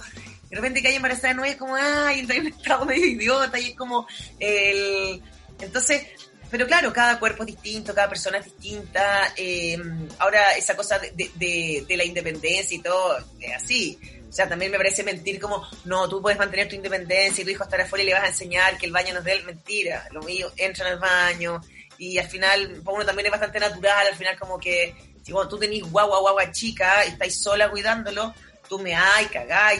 [0.51, 3.71] De repente que hay embarazada no es como, ay, en un estado medio idiota y
[3.71, 4.07] es como
[4.39, 5.23] el...
[5.61, 6.07] Entonces,
[6.51, 9.33] pero claro, cada cuerpo es distinto, cada persona es distinta.
[9.37, 9.77] Eh,
[10.19, 13.99] ahora, esa cosa de, de, de, la independencia y todo, es así.
[14.29, 17.51] O sea, también me parece mentir como, no, tú puedes mantener tu independencia y tu
[17.51, 19.45] hijo estará afuera y le vas a enseñar que el baño no es de él.
[19.45, 21.61] Mentira, los míos entran al baño
[21.99, 25.59] y al final, uno también es bastante natural, al final como que, si bueno, tú
[25.59, 28.33] tenés guagua, guagua chica estáis sola cuidándolo,
[28.69, 29.29] tú me ay,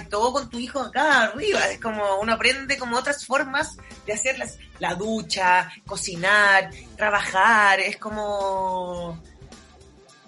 [0.01, 1.69] y todo con tu hijo acá arriba.
[1.69, 3.77] Es como uno aprende como otras formas
[4.07, 4.37] de hacer
[4.79, 9.23] la ducha, cocinar, trabajar, es como...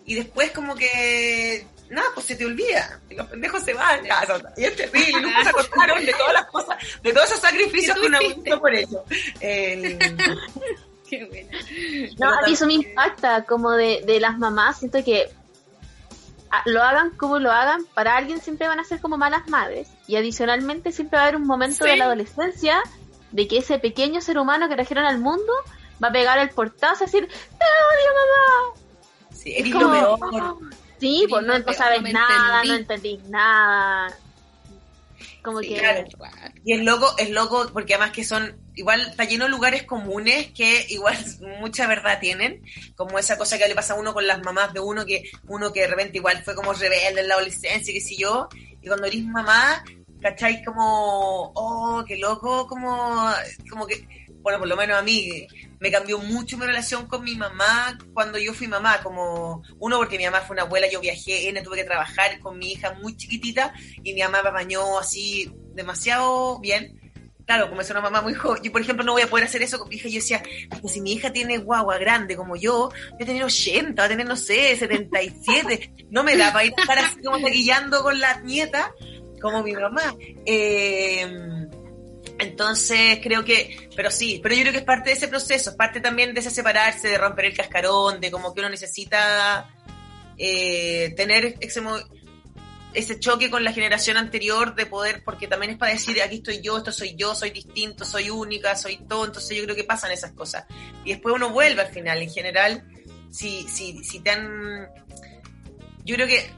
[0.05, 4.23] Y después como que nada, pues se te olvida, y los pendejos se van, ya,
[4.57, 8.07] y es terrible, nunca se acordaron de todas las cosas, de todos esos sacrificios que
[8.07, 9.05] uno ha por eso.
[9.41, 11.51] Qué bueno.
[12.19, 15.29] No, a mí eso me impacta, como de, de las mamás, siento que
[16.67, 19.89] lo hagan como lo hagan, para alguien siempre van a ser como malas madres.
[20.07, 22.83] Y adicionalmente siempre va a haber un momento de la adolescencia
[23.31, 25.53] de que ese pequeño ser humano que trajeron al mundo
[26.03, 28.81] va a pegar el portazo y decir, ¡Te odio, mamá!
[29.33, 30.59] Sí, eres lo peor.
[30.99, 34.15] Sí, pues no, sabes nada, no entendís nada.
[35.43, 35.81] Como que...
[36.65, 40.53] Y es loco, es loco porque además que son, igual está lleno de lugares comunes
[40.53, 41.17] que igual
[41.61, 42.63] mucha verdad tienen,
[42.97, 45.73] como esa cosa que le pasa a uno con las mamás de uno, que uno
[45.73, 48.49] que de repente igual fue como rebelde en la adolescencia, qué sé yo,
[48.83, 49.85] y cuando eres mamá,
[50.21, 50.63] ¿cachai?
[50.65, 53.31] Como, oh, qué loco, como,
[53.69, 54.07] como que,
[54.43, 55.47] bueno, por lo menos a mí,
[55.81, 60.19] me cambió mucho mi relación con mi mamá cuando yo fui mamá, como uno porque
[60.19, 63.73] mi mamá fue una abuela, yo viajé, tuve que trabajar con mi hija muy chiquitita
[64.03, 67.00] y mi mamá me bañó así demasiado bien.
[67.51, 69.61] Claro, como es una mamá muy joven, yo por ejemplo no voy a poder hacer
[69.61, 70.09] eso con mi hija.
[70.09, 70.41] Yo decía,
[70.87, 74.25] si mi hija tiene guagua grande como yo, voy a tener 80, va a tener,
[74.25, 76.07] no sé, 77.
[76.11, 78.95] No me da para ir a estar así como guiando con la nieta
[79.43, 80.15] como mi mamá.
[80.47, 81.27] Eh,
[82.39, 85.77] entonces creo que, pero sí, pero yo creo que es parte de ese proceso, es
[85.77, 89.69] parte también de ese separarse, de romper el cascarón, de como que uno necesita
[90.39, 91.83] eh, tener ese,
[92.93, 96.61] ese choque con la generación anterior de poder, porque también es para decir, aquí estoy
[96.61, 100.11] yo, esto soy yo, soy distinto, soy única, soy todo, entonces yo creo que pasan
[100.11, 100.65] esas cosas.
[101.05, 102.85] Y después uno vuelve al final, en general,
[103.31, 104.89] si, si, si te han...
[106.05, 106.51] Yo creo que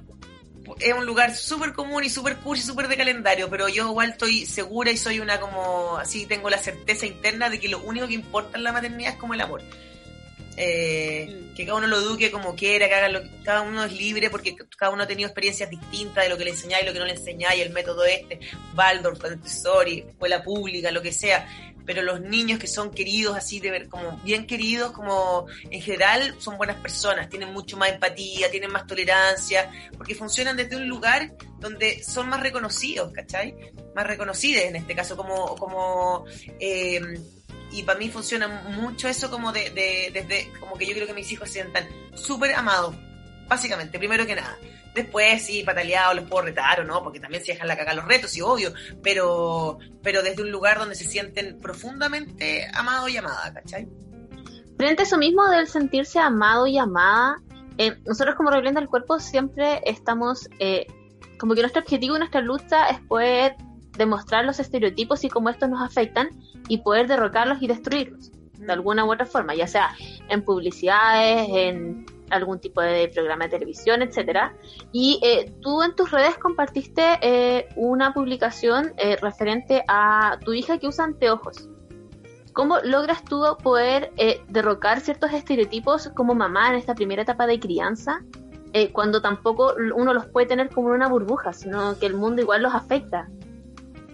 [0.78, 4.47] es un lugar súper común y súper cursi, súper de calendario, pero yo igual estoy
[4.47, 8.14] segura y soy una como, así tengo la certeza interna de que lo único que
[8.14, 9.62] importa en la maternidad es como el amor.
[10.57, 11.55] Eh, mm.
[11.55, 14.55] que cada uno lo eduque como quiera, que haga lo, cada uno es libre porque
[14.76, 17.07] cada uno ha tenido experiencias distintas de lo que le enseñáis y lo que no
[17.07, 18.38] le enseñáis, el método este,
[18.76, 21.46] Waldorf, Montessori, escuela pública, lo que sea
[21.84, 26.34] pero los niños que son queridos así, de ver, como bien queridos, como en general
[26.38, 31.32] son buenas personas, tienen mucho más empatía, tienen más tolerancia, porque funcionan desde un lugar
[31.59, 33.55] donde son más reconocidos, ¿cachai?
[33.94, 36.24] Más reconocidos en este caso, como, como
[36.59, 37.00] eh,
[37.73, 41.14] y para mí funciona mucho eso como de, de, desde, como que yo creo que
[41.14, 42.95] mis hijos se sientan súper amados,
[43.49, 44.57] básicamente, primero que nada.
[44.95, 48.05] Después, sí, pataleado, los puedo retar o no, porque también se dejan la caga los
[48.05, 53.53] retos, sí, obvio, pero, pero desde un lugar donde se sienten profundamente amados y amadas,
[53.53, 53.89] ¿cachai?
[54.77, 57.37] Frente a eso mismo del sentirse amado y amada,
[57.79, 60.87] eh, nosotros como Rebelión del Cuerpo siempre estamos, eh,
[61.39, 63.57] como que nuestro objetivo y nuestra lucha es poder
[63.97, 66.30] demostrar los estereotipos y cómo estos nos afectan
[66.68, 68.32] y poder derrocarlos y destruirlos
[68.66, 69.90] de alguna u otra forma, ya sea
[70.28, 74.55] en publicidades, en algún tipo de programa de televisión, etcétera.
[74.93, 80.78] Y eh, tú en tus redes compartiste eh, una publicación eh, referente a tu hija
[80.78, 81.68] que usa anteojos.
[82.53, 84.12] ¿Cómo logras tú poder
[84.49, 88.22] derrocar ciertos estereotipos como mamá en esta primera etapa de crianza?
[88.95, 92.74] cuando tampoco uno los puede tener como una burbuja, sino que el mundo igual los
[92.74, 93.28] afecta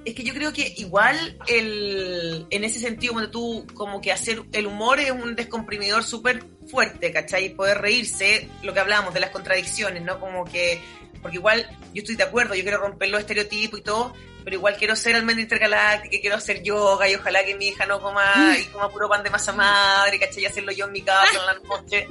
[0.08, 4.42] es que yo creo que igual el, en ese sentido, cuando tú como que hacer
[4.52, 7.50] el humor es un descomprimidor súper fuerte, ¿cachai?
[7.50, 10.18] Poder reírse, lo que hablábamos de las contradicciones, ¿no?
[10.20, 10.80] Como que,
[11.22, 14.76] porque igual yo estoy de acuerdo, yo quiero romper los estereotipos y todo, pero igual
[14.76, 18.64] quiero ser almendra intergaláctica, quiero hacer yoga y ojalá que mi hija no coma y
[18.66, 20.44] coma puro pan de masa madre, ¿cachai?
[20.44, 22.08] Y hacerlo yo en mi casa en la noche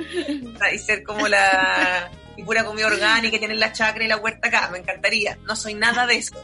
[0.73, 2.11] y ser como la...
[2.35, 5.37] y pura comida orgánica y tener la chacra y la huerta acá, me encantaría.
[5.47, 6.35] No soy nada de eso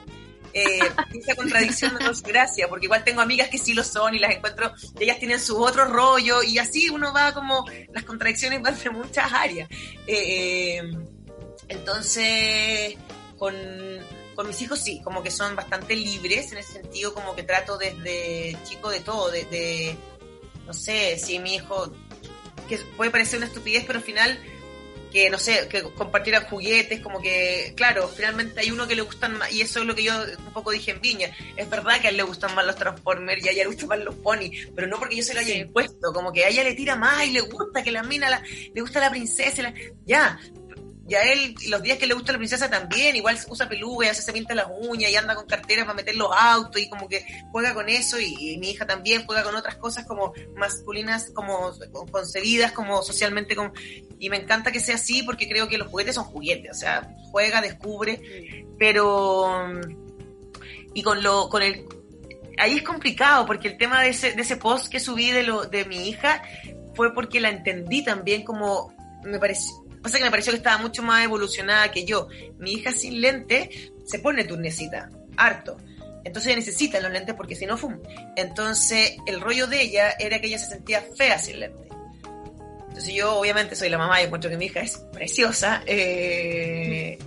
[0.53, 0.79] eh,
[1.13, 4.35] esa contradicción no es gracia, porque igual tengo amigas que sí lo son y las
[4.35, 8.77] encuentro, y ellas tienen su otro rollo, y así uno va como, las contradicciones van
[8.81, 9.69] de muchas áreas.
[10.07, 10.81] Eh, eh,
[11.69, 12.95] entonces,
[13.37, 13.55] con,
[14.35, 17.77] con mis hijos sí, como que son bastante libres en ese sentido, como que trato
[17.77, 19.97] desde chico de todo, de,
[20.65, 21.91] no sé, si mi hijo,
[22.69, 24.39] que puede parecer una estupidez, pero al final
[25.13, 29.37] que no sé, que compartieran juguetes, como que, claro, finalmente hay uno que le gustan
[29.37, 32.07] más, y eso es lo que yo un poco dije en Viña, es verdad que
[32.07, 34.49] a él le gustan más los Transformers y a ella le gustan más los Pony,
[34.75, 37.27] pero no porque yo se lo haya impuesto, como que a ella le tira más
[37.27, 38.41] y le gusta que la mina, la,
[38.73, 39.71] le gusta la princesa,
[40.03, 40.39] ya,
[41.05, 44.09] y a él, los días que le gusta la princesa también, igual usa peluca y
[44.09, 47.09] hace se pinta las uñas y anda con carteras para meter los autos y como
[47.09, 51.73] que juega con eso y, mi hija también juega con otras cosas como masculinas, como
[52.09, 53.73] concebidas, como socialmente, como,
[54.17, 57.13] y me encanta que sea así porque creo que los juguetes son juguetes, o sea,
[57.31, 59.67] juega, descubre, pero,
[60.93, 61.85] y con lo, con el,
[62.57, 65.65] ahí es complicado porque el tema de ese, de ese post que subí de lo,
[65.65, 66.41] de mi hija
[66.95, 68.93] fue porque la entendí también como,
[69.25, 72.27] me pareció, Pasa que me pareció que estaba mucho más evolucionada que yo.
[72.59, 73.69] Mi hija sin lente
[74.05, 75.77] se pone turnecita, harto.
[76.25, 77.99] Entonces ella necesita los lentes porque si no, fum.
[78.35, 81.87] Entonces el rollo de ella era que ella se sentía fea sin lente.
[82.89, 85.83] Entonces yo obviamente soy la mamá y encuentro que mi hija es preciosa.
[85.85, 87.17] Eh,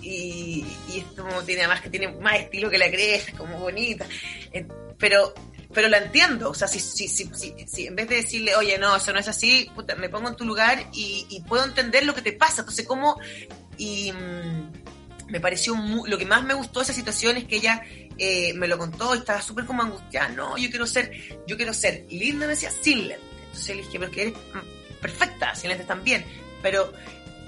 [0.00, 3.58] y, y es como tiene además que tiene más estilo que la cresta, es como
[3.58, 4.06] bonita.
[4.52, 4.66] Eh,
[4.98, 5.34] pero
[5.74, 7.30] pero la entiendo, o sea, si, si, si,
[7.66, 10.36] si, en vez de decirle, oye, no, eso no es así, puta, me pongo en
[10.36, 13.18] tu lugar y, puedo entender lo que te pasa, entonces, ¿cómo?
[13.78, 15.74] Y mm, me pareció,
[16.06, 17.82] lo que más me gustó de esa situación es que ella
[18.18, 21.12] eh, me lo contó y estaba súper como angustiada, no, yo quiero ser,
[21.46, 25.00] yo quiero ser linda, me decía, sin lentes, entonces le dije, pero que eres mm,
[25.00, 26.24] perfecta, sin lentes también,
[26.62, 26.92] pero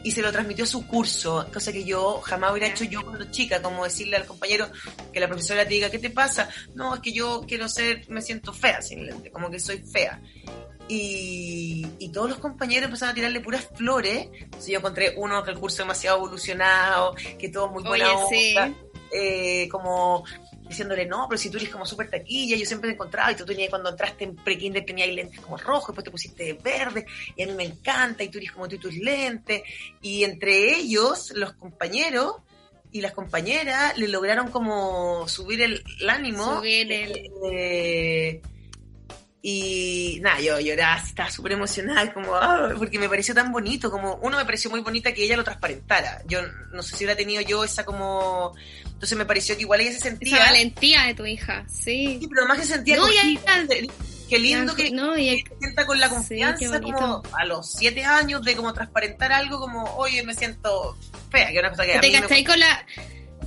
[0.05, 3.24] y se lo transmitió a su curso, cosa que yo jamás hubiera hecho yo cuando
[3.30, 4.68] chica, como decirle al compañero
[5.11, 6.48] que la profesora te diga, ¿qué te pasa?
[6.74, 10.20] No, es que yo quiero ser, me siento fea sin lente, como que soy fea.
[10.86, 14.28] Y, y, todos los compañeros empezaron a tirarle puras flores.
[14.34, 18.70] Entonces yo encontré uno que el curso demasiado evolucionado, que todo muy buena onda,
[19.11, 20.24] eh, como
[20.68, 23.44] diciéndole, no, pero si tú eres como súper taquilla, yo siempre te encontraba y tú
[23.44, 27.06] tenías, cuando entraste en pre-kinder tenías lentes como rojos, después te pusiste verde,
[27.36, 29.62] y a mí me encanta, y tú eres como tú y tus lentes,
[30.00, 32.36] y entre ellos, los compañeros
[32.92, 36.58] y las compañeras le lograron como subir el, ánimo.
[36.58, 37.30] Subir el...
[37.50, 38.40] Eh,
[39.46, 44.14] y nada, yo lloraba, estaba súper emocionada, como, ah, porque me pareció tan bonito, como,
[44.22, 46.22] uno me pareció muy bonita que ella lo transparentara.
[46.26, 46.40] Yo
[46.72, 48.54] no sé si hubiera tenido yo esa como,
[48.95, 50.36] entonces me pareció que igual ella se sentía...
[50.36, 52.18] Esa valentía de tu hija, sí.
[52.20, 52.97] Sí, pero además se sentía...
[52.97, 53.07] No,
[54.28, 58.42] Qué lindo que, no, y se sienta con la confianza como a los siete años
[58.42, 60.97] de como transparentar algo como, oye, me siento
[61.30, 61.99] fea, que una cosa que...
[61.99, 62.86] ¿Te a con, la,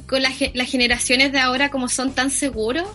[0.07, 2.87] con las generaciones de ahora como son tan seguros?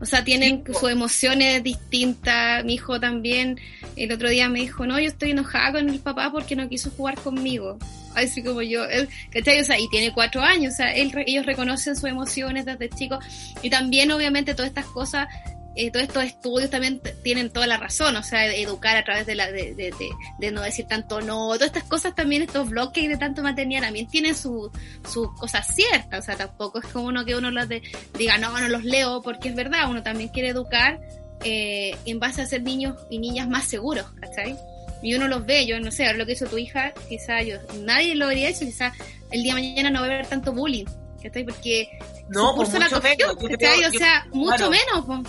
[0.00, 2.64] O sea, tienen sus emociones distintas.
[2.64, 3.60] Mi hijo también,
[3.96, 6.90] el otro día me dijo, no, yo estoy enojada con el papá porque no quiso
[6.90, 7.78] jugar conmigo.
[8.14, 9.60] Así como yo, él, ¿cachai?
[9.60, 13.24] O sea, y tiene cuatro años, o sea, él, ellos reconocen sus emociones desde chicos.
[13.62, 15.28] Y también, obviamente, todas estas cosas
[15.76, 19.34] eh, todos estos estudios también tienen toda la razón, o sea, educar a través de,
[19.36, 19.92] la, de, de,
[20.38, 24.08] de, no decir tanto no, todas estas cosas también, estos bloques de tanto material también
[24.08, 24.70] tienen sus
[25.10, 27.82] su cosas ciertas, o sea, tampoco es como uno que uno los de,
[28.18, 31.00] diga, no, no los leo, porque es verdad, uno también quiere educar
[31.44, 34.56] eh, en base a ser niños y niñas más seguros, ¿cachai?
[35.02, 37.56] Y uno los ve, yo no sé, ahora lo que hizo tu hija, quizá yo,
[37.84, 38.92] nadie lo habría hecho, quizá
[39.30, 40.84] el día de mañana no va a haber tanto bullying,
[41.22, 41.44] ¿cachai?
[41.44, 41.88] Porque
[42.28, 45.20] no, pues mucho menos, o sea, mucho menos, pues.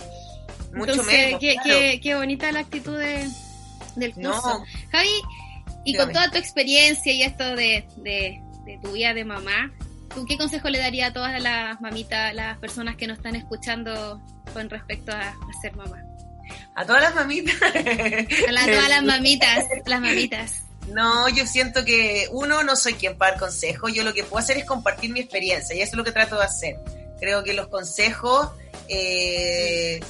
[0.72, 1.40] Mucho menos.
[1.40, 3.28] Qué, qué, bonita la actitud de,
[3.96, 4.64] del curso.
[4.90, 5.08] Javi,
[5.84, 8.40] y con toda tu experiencia y esto de, de,
[8.82, 9.72] tu vida de mamá,
[10.14, 14.20] ¿tú qué consejo le daría a todas las mamitas, las personas que nos están escuchando
[14.52, 16.02] con respecto a, ser mamá?
[16.74, 17.54] A todas las mamitas.
[17.62, 17.72] A,
[18.66, 20.62] todas las mamitas, las mamitas.
[20.88, 24.38] No, yo siento que uno no soy quien para dar consejos, yo lo que puedo
[24.38, 26.76] hacer es compartir mi experiencia y eso es lo que trato de hacer.
[27.20, 28.50] Creo que los consejos
[28.88, 30.00] eh,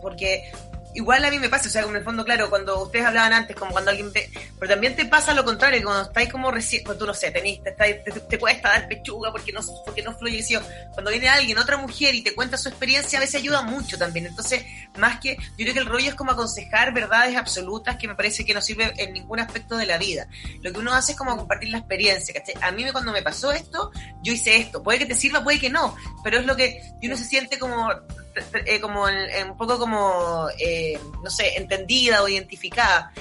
[0.00, 0.50] porque
[0.94, 3.56] igual a mí me pasa, o sea, en el fondo, claro, cuando ustedes hablaban antes,
[3.56, 4.28] como cuando alguien ve,
[4.58, 7.60] pero también te pasa lo contrario, cuando estáis como recién, cuando tú no sé, tenés,
[7.62, 10.40] te, te, cuesta dar pechuga porque no, porque no fluye,
[10.92, 14.26] cuando viene alguien, otra mujer, y te cuenta su experiencia, a veces ayuda mucho también,
[14.26, 14.64] entonces,
[14.98, 18.44] más que, yo creo que el rollo es como aconsejar verdades absolutas que me parece
[18.44, 20.26] que no sirve en ningún aspecto de la vida,
[20.62, 22.54] lo que uno hace es como compartir la experiencia, ¿cachai?
[22.60, 23.92] A mí cuando me pasó esto,
[24.22, 25.94] yo hice esto, puede que te sirva, puede que no,
[26.24, 27.88] pero es lo que, uno se siente como
[28.64, 33.12] eh, como un poco como, eh, no sé, entendida o identificada.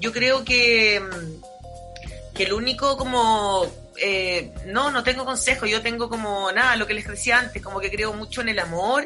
[0.00, 6.08] Yo creo que, mm, que el único como, eh, no, no tengo consejo, yo tengo
[6.08, 9.04] como, nada, lo que les decía antes, como que creo mucho en el amor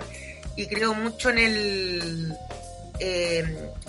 [0.56, 2.36] y creo mucho en el...
[2.98, 3.80] en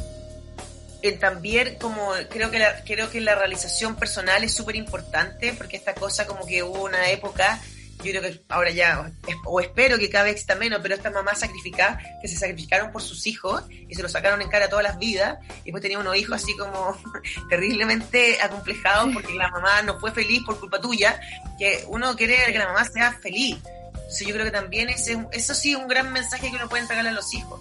[1.19, 5.95] también como creo que la, creo que la realización personal es súper importante porque esta
[5.95, 7.59] cosa como que hubo una época
[8.03, 9.11] yo creo que ahora ya,
[9.45, 13.01] o espero que cada vez exista menos, pero estas mamás sacrificadas, que se sacrificaron por
[13.01, 16.15] sus hijos y se los sacaron en cara todas las vidas, y después tenía unos
[16.15, 16.97] hijos así como
[17.49, 21.19] terriblemente acomplejados porque la mamá no fue feliz por culpa tuya,
[21.57, 23.57] que uno quiere que la mamá sea feliz.
[23.93, 26.81] Entonces yo creo que también ese, eso sí es un gran mensaje que uno puede
[26.81, 27.59] entregarle a los hijos.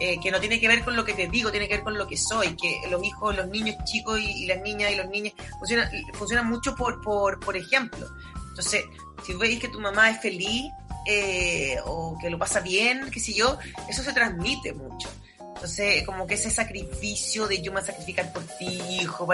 [0.00, 1.96] Eh, que no tiene que ver con lo que te digo, tiene que ver con
[1.96, 5.34] lo que soy, que los hijos, los niños chicos y, las niñas y los niños
[5.60, 8.08] funcionan, funcionan mucho por, por, por ejemplo.
[8.52, 8.84] Entonces,
[9.24, 10.70] si veis que tu mamá es feliz
[11.06, 15.08] eh, o que lo pasa bien, qué sé yo, eso se transmite mucho.
[15.54, 19.28] Entonces, como que ese sacrificio de yo me voy a sacrificar por ti, hijo,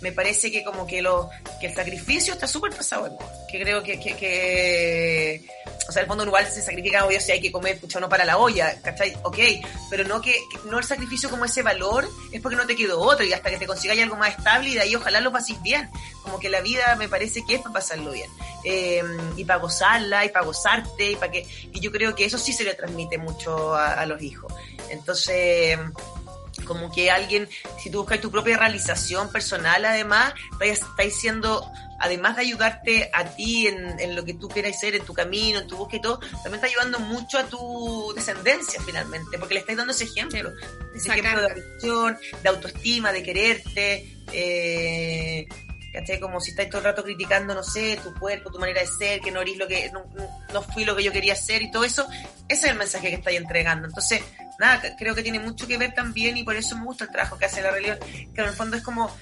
[0.00, 1.28] me parece que como que lo
[1.60, 3.18] que el sacrificio está súper pasado
[3.50, 5.44] Que creo que, que, que,
[5.88, 8.24] o sea, el fondo igual se sacrifica, obvio, si hay que comer, pucha, no para
[8.24, 9.16] la olla, ¿cachai?
[9.24, 9.38] Ok,
[9.90, 13.24] pero no que, no el sacrificio como ese valor, es porque no te quedó otro
[13.24, 15.90] y hasta que te consigas algo más estable y de ahí ojalá lo pases bien.
[16.22, 18.30] Como que la vida me parece que es para pasarlo bien.
[18.64, 19.02] Eh,
[19.36, 22.52] y para gozarla, y para gozarte, y para que, y yo creo que eso sí
[22.52, 24.52] se le transmite mucho a los hijos.
[24.92, 25.78] Entonces,
[26.66, 27.48] como que alguien,
[27.82, 33.66] si tú buscas tu propia realización personal, además, estáis siendo, además de ayudarte a ti
[33.66, 36.54] en, lo que tú quieras ser, en tu camino, en tu búsqueda y todo, también
[36.54, 40.52] está ayudando mucho a tu descendencia finalmente, porque le estáis dando ese ejemplo,
[40.94, 45.48] ese ejemplo de realización, de autoestima, de quererte, eh,
[45.92, 46.20] ¿cachai?
[46.20, 49.20] Como si estáis todo el rato criticando, no sé, tu cuerpo, tu manera de ser,
[49.20, 50.04] que no eres lo que, no,
[50.52, 52.06] no fui lo que yo quería ser y todo eso,
[52.48, 53.86] ese es el mensaje que estáis entregando.
[53.86, 54.22] Entonces,
[54.58, 57.38] nada, creo que tiene mucho que ver también y por eso me gusta el trabajo
[57.38, 57.98] que hace la religión,
[58.34, 59.14] que en el fondo es como,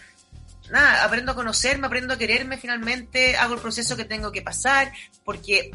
[0.71, 4.93] nada, aprendo a conocerme, aprendo a quererme finalmente, hago el proceso que tengo que pasar,
[5.25, 5.71] porque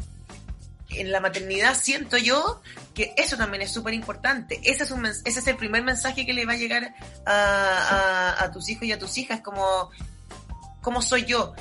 [0.90, 2.62] en la maternidad siento yo
[2.94, 4.60] que eso también es súper importante.
[4.64, 6.94] Ese, es un, ese es el primer mensaje que le va a llegar
[7.26, 9.90] a, a, tus hijos y a tus hijas, como,
[10.80, 11.54] ¿cómo soy yo?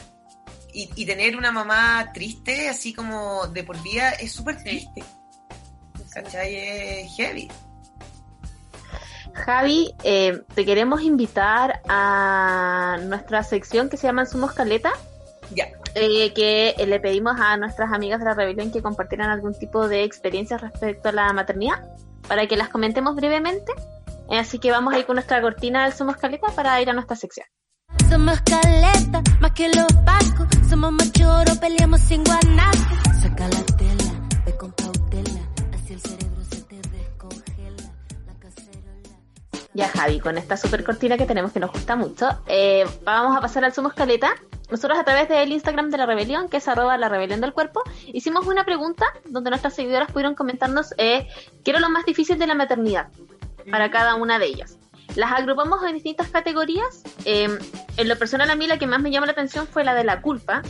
[0.74, 5.04] Y, y, tener una mamá triste, así como de por vida, es súper triste.
[6.14, 6.56] ¿Cachai?
[6.56, 7.50] Es heavy.
[9.36, 14.94] Javi, eh, te queremos invitar a nuestra sección que se llama Somos Caleta.
[15.54, 15.68] Ya.
[15.94, 19.88] Eh, que eh, le pedimos a nuestras amigas de la rebelión que compartieran algún tipo
[19.88, 21.86] de experiencia respecto a la maternidad
[22.28, 23.72] para que las comentemos brevemente.
[24.32, 27.16] así que vamos a ir con nuestra cortina del Somos Caleta para ir a nuestra
[27.16, 27.46] sección.
[28.10, 30.48] Somos caleta, más que los pacos.
[30.70, 32.78] Somos machoro, peleamos sin guanaco.
[33.22, 33.75] Saca la
[39.76, 43.42] Ya, Javi, con esta super cortina que tenemos que nos gusta mucho, eh, vamos a
[43.42, 44.34] pasar al Somos Caleta.
[44.72, 47.84] Nosotros a través del Instagram de la rebelión, que es arroba la rebelión del cuerpo,
[48.08, 51.28] hicimos una pregunta donde nuestras seguidoras pudieron comentarnos eh,
[51.66, 53.10] qué era lo más difícil de la maternidad
[53.70, 54.78] para cada una de ellas.
[55.16, 57.04] Las agrupamos en distintas categorías.
[57.26, 57.50] Eh,
[57.98, 60.06] en lo personal a mí la que más me llama la atención fue la de
[60.06, 60.62] la culpa.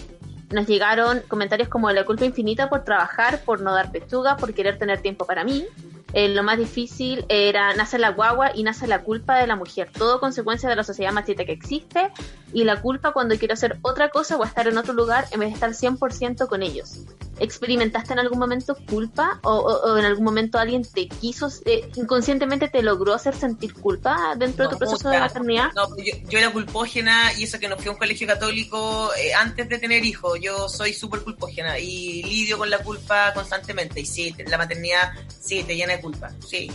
[0.49, 4.79] Nos llegaron comentarios como la culpa infinita por trabajar, por no dar pechuga, por querer
[4.79, 5.67] tener tiempo para mí.
[6.13, 9.89] Eh, lo más difícil era nace la guagua y nace la culpa de la mujer.
[9.91, 12.11] Todo consecuencia de la sociedad machista que existe
[12.53, 15.49] y la culpa cuando quiero hacer otra cosa o estar en otro lugar en vez
[15.49, 17.05] de estar 100% con ellos.
[17.39, 22.81] ¿Experimentaste en algún momento culpa o, en algún momento alguien te quiso, eh, inconscientemente te
[22.81, 25.71] logró hacer sentir culpa dentro de tu proceso de maternidad?
[25.75, 29.33] No, yo, yo, era culpógena y eso que no fui a un colegio católico eh,
[29.33, 30.39] antes de tener hijos.
[30.41, 33.99] Yo soy súper culpógena y lidio con la culpa constantemente.
[33.99, 36.31] Y sí, la maternidad sí te llena de culpa.
[36.47, 36.71] Sí,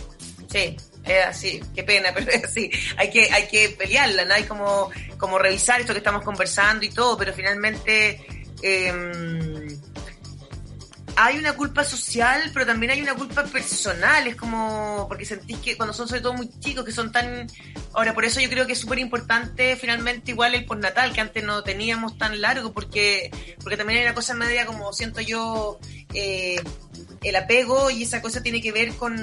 [0.47, 2.69] sí, es así, qué pena, pero es así.
[2.97, 4.33] Hay que, hay que pelearla, ¿no?
[4.33, 8.23] Hay como, como revisar esto que estamos conversando y todo, pero finalmente
[8.61, 9.50] eh,
[11.15, 14.27] hay una culpa social, pero también hay una culpa personal.
[14.27, 17.47] Es como, porque sentís que cuando son sobre todo muy chicos, que son tan...
[17.93, 21.43] Ahora, por eso yo creo que es súper importante finalmente igual el postnatal, que antes
[21.43, 23.31] no teníamos tan largo, porque,
[23.61, 25.79] porque también hay una cosa media como siento yo,
[26.13, 26.61] eh,
[27.23, 29.15] el apego y esa cosa tiene que ver con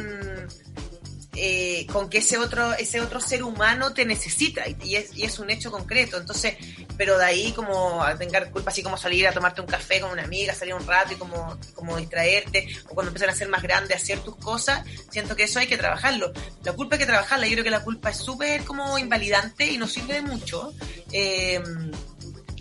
[1.40, 5.38] eh, con que ese otro, ese otro ser humano te necesita y, es, y es
[5.38, 6.16] un hecho concreto.
[6.16, 6.56] Entonces,
[6.96, 10.10] pero de ahí como a tener culpa así como salir a tomarte un café con
[10.10, 13.62] una amiga, salir un rato y como, como distraerte, o cuando empiezan a ser más
[13.62, 16.32] grandes, hacer tus cosas, siento que eso hay que trabajarlo.
[16.64, 19.78] La culpa hay que trabajarla, yo creo que la culpa es súper como invalidante y
[19.78, 20.72] no sirve de mucho.
[21.12, 21.62] Eh,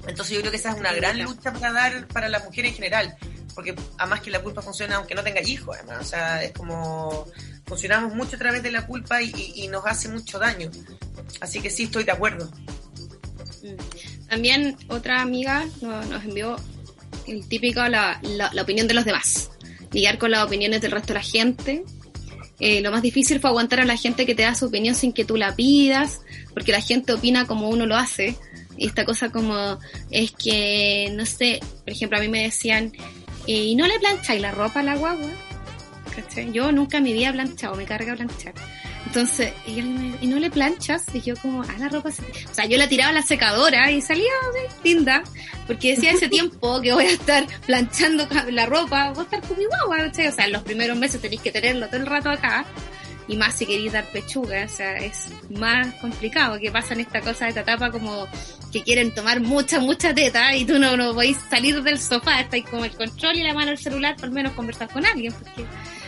[0.06, 2.74] entonces yo creo que esa es una gran lucha para dar para la mujer en
[2.76, 3.18] general,
[3.56, 7.26] porque además que la culpa funciona aunque no tenga hijos, además, o sea, es como
[7.68, 10.72] funcionamos mucho a través de la culpa y, nos hace mucho daño.
[11.42, 12.50] Así que sí, estoy de acuerdo.
[13.62, 14.28] Mm.
[14.30, 16.56] También otra amiga nos, envió
[17.28, 19.52] el típico, la, la, opinión de los demás.
[19.92, 21.84] Lidiar con las opiniones del resto de la gente.
[22.60, 25.14] Eh, lo más difícil fue aguantar a la gente que te da su opinión sin
[25.14, 26.22] que tú la pidas,
[26.54, 28.36] porque la gente opina como uno lo hace.
[28.78, 29.80] Y esta cosa como
[30.12, 32.94] es que, no sé, por ejemplo, a mí me decían,
[33.48, 35.30] eh, y no le plancháis la ropa a la guagua.
[36.18, 36.52] ¿Cachai?
[36.52, 38.54] Yo nunca en mi vida he planchado, me carga planchar.
[39.06, 42.22] Entonces, y, él me- y no le planchas, y yo como, ah, la ropa se...
[42.24, 45.24] O sea, yo la tiraba a la secadora y salía así, linda,
[45.66, 49.58] porque decía ese tiempo que voy a estar planchando la ropa, voy a estar con
[49.58, 50.28] mi guagua, ¿cachai?
[50.28, 52.66] O sea, en los primeros meses tenéis que tenerlo todo el rato acá,
[53.28, 57.46] y más si queréis dar pechuga, o sea, es más complicado, que pasan esta cosa
[57.46, 58.28] de esta etapa como
[58.72, 62.66] que quieren tomar mucha, mucha teta y tú no, no podéis salir del sofá, estáis
[62.66, 65.66] como el control y la mano del celular, por lo menos conversar con alguien, porque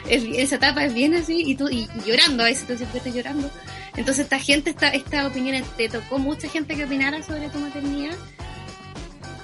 [0.09, 2.99] es- esa etapa es bien así y tú y, y llorando, a veces tú siempre
[2.99, 3.49] estás llorando.
[3.97, 8.15] Entonces esta gente, esta, esta opinión, te tocó mucha gente que opinara sobre tu maternidad,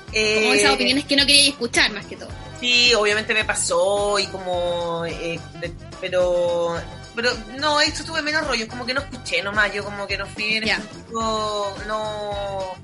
[0.07, 2.29] como Eh, esas opiniones que no querías escuchar más que todo.
[2.61, 6.77] Sí, obviamente me pasó y como, eh, de- pero,
[7.15, 10.25] pero no, esto tuve menos rollo, como que no escuché nomás, yo como que no
[10.27, 12.75] fui en sentido, no,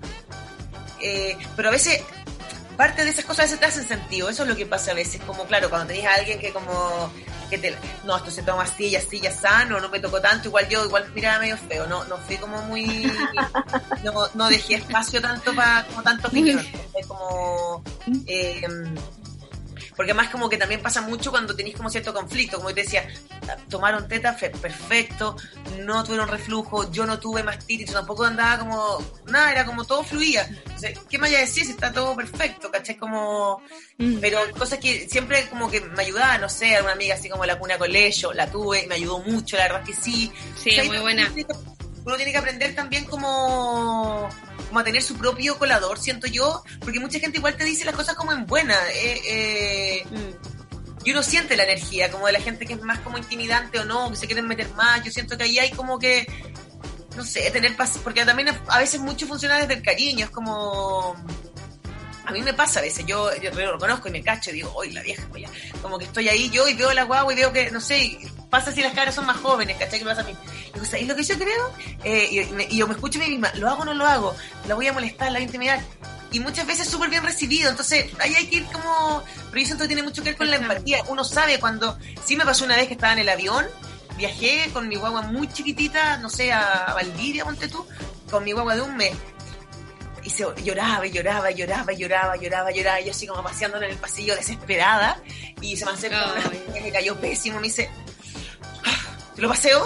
[1.02, 2.02] eh, pero a veces
[2.78, 4.96] parte de esas cosas a veces te hacen sentido, eso es lo que pasa a
[4.96, 7.12] veces, como claro, cuando tenés a alguien que como,
[7.50, 7.76] que te,
[8.06, 10.86] no, esto se toma así, y así, ya sano, no me tocó tanto, igual yo,
[10.86, 13.12] igual miraba medio feo, no, no fui como muy,
[14.04, 16.66] no, no dejé espacio tanto para, como tanto opinión,
[16.96, 17.84] es como,
[18.26, 18.62] eh,
[20.02, 23.08] porque además como que también pasa mucho cuando tenéis como cierto conflicto, como te decía,
[23.70, 25.36] tomaron teta, fe- perfecto,
[25.82, 28.98] no tuvieron reflujo, yo no tuve mastitis, tampoco andaba como,
[29.28, 30.48] nada, era como todo fluía.
[30.50, 32.72] Entonces, ¿qué me vaya a decir si está todo perfecto?
[32.72, 32.98] ¿Cachai?
[32.98, 33.62] Como,
[34.00, 34.18] Mm.
[34.20, 37.46] pero cosas que siempre como que me ayudaba, no sé, a una amiga así como
[37.46, 40.32] la cuna colegio, la tuve, me ayudó mucho, la verdad es que sí.
[40.58, 41.32] Sí, muy buena.
[42.04, 44.28] Uno tiene que aprender también como,
[44.72, 47.94] como a tener su propio colador, siento yo, porque mucha gente igual te dice las
[47.94, 48.74] cosas como en buena.
[48.94, 51.04] Eh, eh, Mm.
[51.04, 53.84] y uno siente la energía, como de la gente que es más como intimidante o
[53.86, 55.04] no, que se quieren meter más.
[55.04, 56.26] Yo siento que ahí hay como que,
[57.18, 61.16] no sé, tener paz, porque también a veces mucho funciona desde el cariño, es como...
[62.24, 64.72] A mí me pasa a veces, yo, yo lo reconozco y me cacho y digo,
[64.74, 65.50] hoy la vieja, pues ya".
[65.82, 68.18] como que estoy ahí yo y veo la guagua y veo que, no sé,
[68.52, 69.98] pasa si las caras son más jóvenes, ¿cachai?
[70.00, 70.36] ¿Qué pasa a mí?
[70.70, 71.72] Y digo, ¿sabéis lo que yo creo?
[72.04, 74.06] Eh, y, me- y yo me escucho a mí misma, ¿lo hago o no lo
[74.06, 74.36] hago?
[74.68, 75.28] ¿La voy a molestar?
[75.32, 75.82] ¿La voy a intimidar?
[76.32, 79.24] Y muchas veces súper bien recibido, entonces ahí hay que ir como...
[79.50, 81.02] Pero yo siento que tiene mucho que ver con la empatía.
[81.08, 81.98] Uno sabe cuando...
[82.26, 83.66] Sí me pasó una vez que estaba en el avión,
[84.18, 87.86] viajé con mi guagua muy chiquitita, no sé, a Valdivia, ponte tú,
[88.30, 89.12] con mi guagua de un mes.
[90.24, 93.42] Y se lloraba y lloraba y lloraba y lloraba, lloraba, lloraba, y yo así como
[93.44, 95.18] paseando en el pasillo desesperada,
[95.62, 96.44] y se me acerca una
[96.82, 98.11] me cayó pésimo, me dice, "Ah, ¿te
[99.42, 99.84] lo paseo?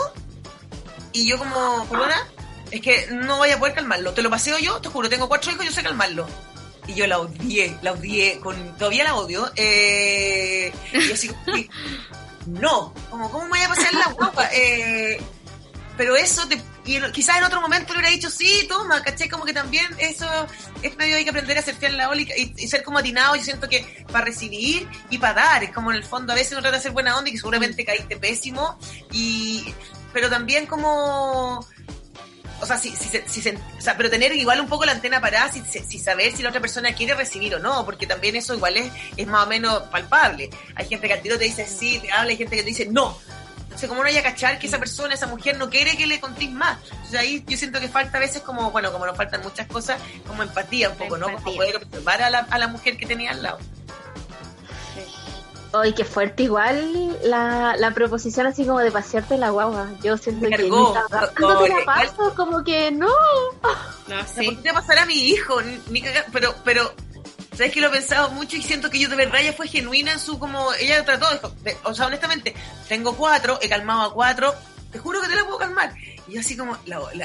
[1.13, 2.27] Y yo como, perdona,
[2.71, 5.51] es que no voy a poder calmarlo, te lo paseo yo, te juro, tengo cuatro
[5.51, 6.27] hijos, yo sé calmarlo.
[6.87, 9.51] Y yo la odié, la odié, con, todavía la odio.
[9.55, 11.31] Eh, y así
[12.45, 14.49] no, como, ¿cómo me voy a pasear la guapa?
[14.53, 15.19] Eh,
[15.97, 19.27] pero eso, te, y quizás en otro momento le hubiera dicho, sí, toma, ¿caché?
[19.29, 20.27] Como que también eso
[20.83, 23.35] es medio hay que aprender a ser fiel la ola y, ser como atinado.
[23.35, 26.51] Yo siento que para recibir y para dar, es como en el fondo a veces
[26.53, 28.77] uno trata de ser buena onda y que seguramente caíste pésimo,
[29.11, 29.73] y
[30.13, 31.65] pero también como
[32.61, 35.19] o sea, si, si, si se- o sea, pero tener igual un poco la antena
[35.19, 38.35] parada, si, si- si saber si la otra persona quiere recibir o no, porque también
[38.37, 40.49] eso igual es, es más o menos palpable.
[40.75, 42.87] Hay gente que al tiro te dice sí, te habla, hay gente que te dice
[42.89, 43.17] no.
[43.75, 46.21] Entonces, como no hay a cachar que esa persona, esa mujer no quiere que le
[46.21, 46.77] contéis más.
[46.91, 49.99] Entonces, ahí yo siento que falta a veces como, bueno, como nos faltan muchas cosas,
[50.25, 51.25] como empatía un poco, ¿no?
[51.25, 51.57] Como Empatía.
[51.57, 53.57] poder observar a la, a la mujer que tenía al lado.
[55.73, 59.89] Ay, qué fuerte igual la, la proposición así como de pasearte la guagua.
[60.01, 63.07] Yo siento Me que No, te la paso, como que no.
[63.07, 64.45] No, O sea, sí.
[64.45, 65.61] ¿Por qué le pasará a mi hijo?
[65.61, 66.93] Ni, ni pero, pero,
[67.55, 70.11] ¿sabes que lo he pensado mucho y siento que yo de verdad ella fue genuina
[70.13, 71.27] en su como, ella trató,
[71.63, 72.53] de- o sea, honestamente,
[72.87, 74.53] tengo cuatro, he calmado a cuatro,
[74.91, 75.93] te juro que te la puedo calmar.
[76.27, 76.77] Y yo así como,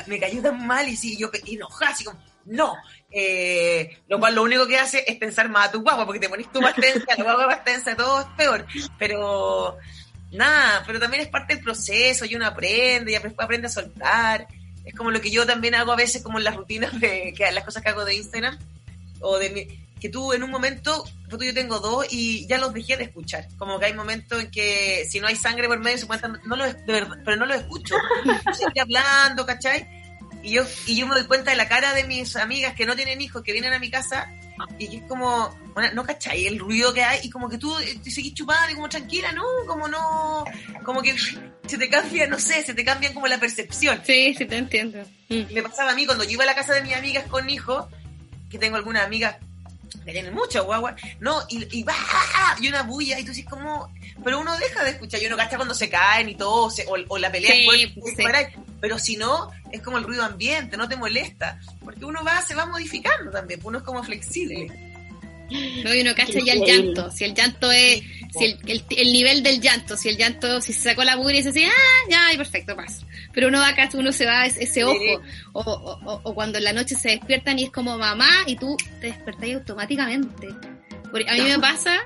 [0.06, 2.76] me cayó tan mal y sí, yo enojada, así como, no.
[3.10, 6.28] Eh, lo cual lo único que hace es pensar más a tu guagua, porque te
[6.28, 8.66] pones tú más tensa, la guagua más tensa, todo es peor.
[8.98, 9.78] Pero,
[10.32, 14.46] nada, pero también es parte del proceso y uno aprende y aprende a soltar.
[14.84, 17.50] Es como lo que yo también hago a veces como en las rutinas de que
[17.52, 18.58] las cosas que hago de Instagram
[19.20, 19.68] o de mi,
[20.00, 23.46] que tú en un momento, pues yo tengo dos y ya los dejé de escuchar.
[23.58, 26.64] Como que hay momentos en que si no hay sangre por medio, supuestamente no lo
[26.64, 27.94] de verdad, pero no lo escucho.
[28.52, 29.86] Seguir hablando, ¿cachai?
[30.42, 32.96] Y yo, y yo me doy cuenta de la cara de mis amigas que no
[32.96, 34.32] tienen hijos, que vienen a mi casa
[34.78, 37.78] y que es como, bueno, no cachai, el ruido que hay y como que tú
[37.78, 39.44] eh, te seguís chupando y como tranquila, ¿no?
[39.66, 40.44] Como no,
[40.82, 41.14] como que
[41.66, 44.00] se te cambia, no sé, se te cambian como la percepción.
[44.04, 45.04] Sí, sí te entiendo.
[45.28, 47.86] Me pasaba a mí cuando yo iba a la casa de mis amigas con hijos,
[48.48, 49.36] que tengo algunas amigas
[50.04, 51.40] que tienen mucha guagua, ¿no?
[51.48, 51.94] Y, y va,
[52.60, 53.92] y una bulla, y tú dices como,
[54.24, 56.96] pero uno deja de escuchar, y uno cacha cuando se caen y todo, se- o,
[57.08, 57.66] o la pelea Sí, ahí.
[58.80, 62.54] pero si no, es como el ruido ambiente, no te molesta, porque uno va, se
[62.54, 64.89] va modificando también, uno es como flexible.
[65.84, 67.10] No, y uno cacha ya el llanto.
[67.10, 68.02] Si el llanto es.
[68.38, 71.34] Si el, el, el nivel del llanto, si el llanto, si se sacó la mugre
[71.34, 73.04] y dice así, ah, ya, ay, perfecto, pasa.
[73.32, 75.20] Pero uno va acá, uno se va a ese, ese ojo.
[75.52, 78.76] O, o, o- cuando en la noche se despiertan y es como mamá y tú
[79.00, 80.48] te despertás automáticamente.
[81.10, 81.98] Porque a mí me pasa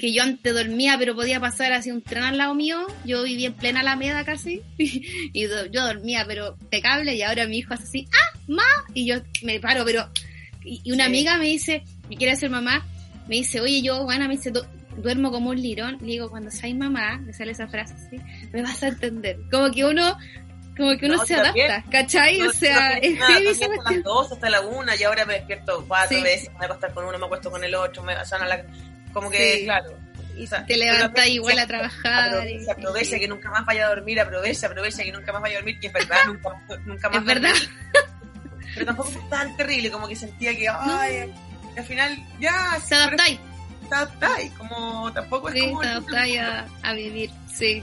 [0.00, 2.84] que yo antes dormía, pero podía pasar así un tren al lado mío.
[3.04, 4.62] Yo vivía en plena Alameda casi.
[4.78, 7.14] Y do- yo dormía, pero impecable.
[7.14, 8.64] Y ahora mi hijo hace así, ah, ma.
[8.94, 10.08] Y yo me paro, pero.
[10.64, 11.08] Y, y una Sí.
[11.10, 12.84] amiga me dice, me quiere ser mamá,
[13.28, 14.64] me dice, oye, yo, bueno, me dice, "Du-
[14.96, 15.98] duermo como un lirón.
[16.00, 18.16] Le digo, cuando seas mamá, me sale esa frase así,
[18.52, 19.38] me vas a entender.
[19.50, 20.16] Como que uno.
[20.76, 21.70] Como que uno No, se también.
[21.72, 22.38] adapta, ¿cachai?
[22.38, 25.24] No, o sea, no, es nada, heavy esa las dos hasta la una y ahora
[25.26, 26.22] me despierto cuatro Sí.
[26.22, 28.64] veces, me voy a acostar con uno, me acuesto con el otro, me sana la...
[29.12, 29.64] Como que, Sí.
[29.64, 29.90] claro.
[30.36, 32.30] y Te levantas igual a trabajar.
[32.70, 35.58] Aprovecha, y- que nunca más vaya a dormir, aprovecha, aprovecha que nunca más vaya a
[35.58, 36.50] dormir, que es verdad, nunca,
[36.86, 37.54] nunca más Es verdad.
[38.74, 41.32] Pero tampoco fue tan terrible, como que sentía que, ay,
[41.78, 43.38] al final ya Te adaptáis,
[43.88, 47.82] te adaptáis, como tampoco es sí, como te adaptáis a, a vivir, sí.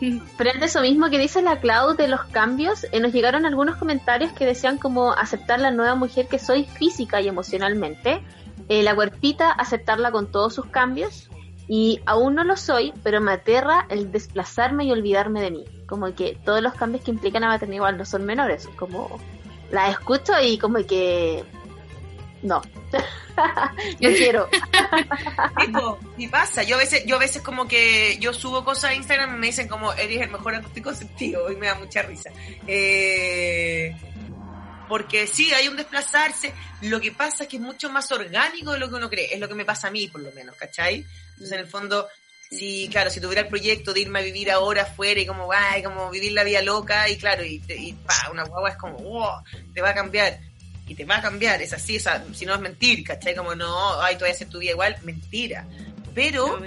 [0.36, 3.76] Frente a eso mismo que dice la Clau de los cambios, eh, nos llegaron algunos
[3.76, 8.22] comentarios que decían como aceptar la nueva mujer que soy física y emocionalmente,
[8.68, 11.30] eh, la cuerpita aceptarla con todos sus cambios
[11.68, 16.14] y aún no lo soy, pero me aterra el desplazarme y olvidarme de mí, como
[16.14, 19.18] que todos los cambios que implican la maternidad igual no son menores, como
[19.70, 21.44] la escucho y como que
[22.42, 22.62] no,
[24.00, 24.48] no quiero.
[25.60, 28.94] Tipo, y pasa, yo a veces, yo a veces como que yo subo cosas a
[28.94, 32.30] Instagram y me dicen como eres el mejor anticonceptivo y me da mucha risa.
[32.66, 33.94] Eh,
[34.88, 38.78] porque sí, hay un desplazarse, lo que pasa es que es mucho más orgánico de
[38.78, 41.04] lo que uno cree, es lo que me pasa a mí por lo menos, ¿cachai?
[41.30, 42.06] Entonces en el fondo,
[42.50, 45.82] sí, claro, si tuviera el proyecto de irme a vivir ahora afuera y como, ay,
[45.82, 49.42] como vivir la vida loca y claro, y, y pa, una guagua es como, wow,
[49.74, 50.38] te va a cambiar.
[50.88, 53.34] Y te va a cambiar, es así, o sea, si no es mentir, ¿cachai?
[53.34, 55.64] Como no, ay, tú vas a hacer tu vida igual, mentira.
[56.14, 56.66] Pero, No,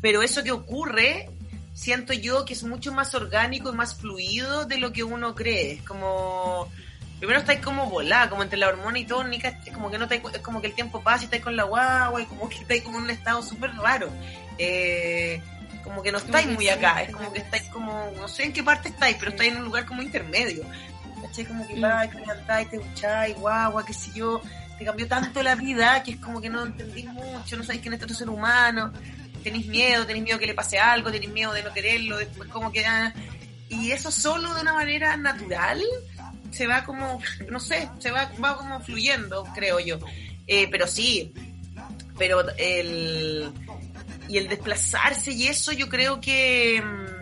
[0.00, 1.28] pero eso que ocurre,
[1.74, 5.72] siento yo que es mucho más orgánico y más fluido de lo que uno cree.
[5.72, 6.72] Es como,
[7.18, 10.22] primero estáis como volada, como entre la hormona y tónica, es como que no estáis-
[10.34, 12.82] es como que el tiempo pasa y estáis con la guagua y como que estáis
[12.82, 14.08] como en un estado súper raro.
[14.56, 15.40] Eh,
[15.84, 18.52] como que no estáis que muy acá, es como que estáis como, no sé en
[18.52, 20.64] qué parte estáis, pero estáis en un lugar como intermedio.
[21.30, 21.44] ¿Cachai?
[21.46, 21.80] Como que Mm.
[21.80, 24.40] vais, te levantáis, te ducháis, guagua, qué sé yo,
[24.78, 27.94] te cambió tanto la vida que es como que no entendís mucho, no sabéis quién
[27.94, 28.92] es otro ser humano,
[29.44, 32.72] tenéis miedo, tenéis miedo que le pase algo, tenéis miedo de no quererlo, después como
[32.72, 32.84] que...
[32.84, 33.12] ah,
[33.68, 35.80] y eso solo de una manera natural
[36.50, 39.98] se va como, no sé, se va, va como fluyendo, creo yo.
[40.48, 41.32] Eh, pero sí,
[42.18, 43.52] pero el...
[44.28, 46.82] Y el desplazarse y eso yo creo que...
[46.82, 47.20] mm,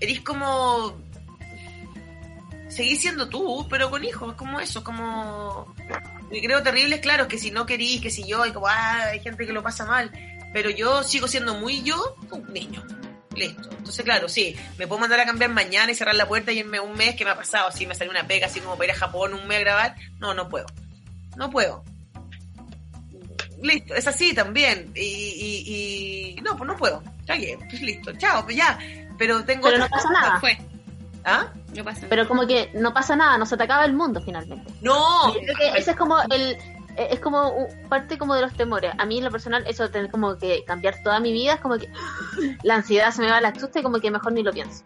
[0.00, 1.03] eres como...
[2.74, 5.74] Seguís siendo tú, pero con hijos, es como eso, como...
[6.32, 9.20] Y creo terrible, claro, que si no querís, que si yo, y como, ah, hay
[9.20, 10.10] gente que lo pasa mal,
[10.52, 12.82] pero yo sigo siendo muy yo, un niño.
[13.36, 13.68] Listo.
[13.70, 16.80] Entonces, claro, sí, me puedo mandar a cambiar mañana y cerrar la puerta y irme
[16.80, 18.90] un mes que me ha pasado, así me salió una pega, así como para ir
[18.92, 19.94] a Japón un mes a grabar.
[20.18, 20.66] No, no puedo.
[21.36, 21.84] No puedo.
[23.62, 24.90] Listo, es así también.
[24.94, 27.02] Y, y, y- no, pues no puedo.
[27.26, 27.36] Ya
[27.70, 28.78] pues listo, chao, pues ya.
[29.18, 30.40] Pero tengo Pero no pasa nada.
[30.40, 30.58] Fue,
[31.24, 31.52] ¿Ah?
[31.74, 32.08] No pasa nada.
[32.10, 34.72] Pero como que no pasa nada, no se te acaba el mundo finalmente.
[34.80, 36.56] No, Yo creo que ese es como el
[36.96, 38.92] eh, es como parte como de los temores.
[38.98, 41.60] A mí en lo personal eso de tener como que cambiar toda mi vida es
[41.60, 41.88] como que
[42.62, 44.84] la ansiedad se me va a la chusta y como que mejor ni lo pienso.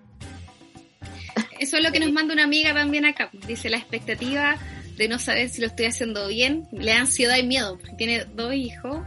[1.58, 3.30] Eso es lo que nos manda una amiga también acá.
[3.46, 4.56] Dice la expectativa
[4.96, 8.24] de no saber si lo estoy haciendo bien, le da ansiedad y miedo, porque tiene
[8.24, 8.98] dos hijos,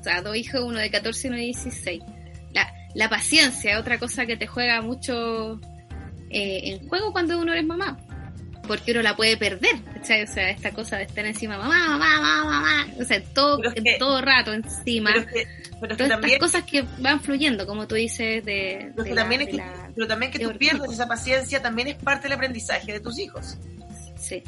[0.00, 2.02] o sea, dos hijos, uno de 14 y uno de 16.
[2.52, 5.60] La, la paciencia es otra cosa que te juega mucho
[6.32, 7.98] eh, en juego cuando uno eres mamá,
[8.66, 10.22] porque uno la puede perder, ¿cachai?
[10.22, 13.74] O sea, esta cosa de estar encima, mamá, mamá, mamá, mamá, o sea, todo, es
[13.74, 15.10] que- todo rato encima.
[15.12, 15.46] pero es que,
[15.80, 19.02] pero es que Todas también, estas cosas que van fluyendo, como tú dices, de, pero
[19.02, 21.08] es de que la- también es de que, la- pero también que tú pierdes esa
[21.08, 23.58] paciencia también es parte del aprendizaje de tus hijos.
[24.16, 24.42] Sí.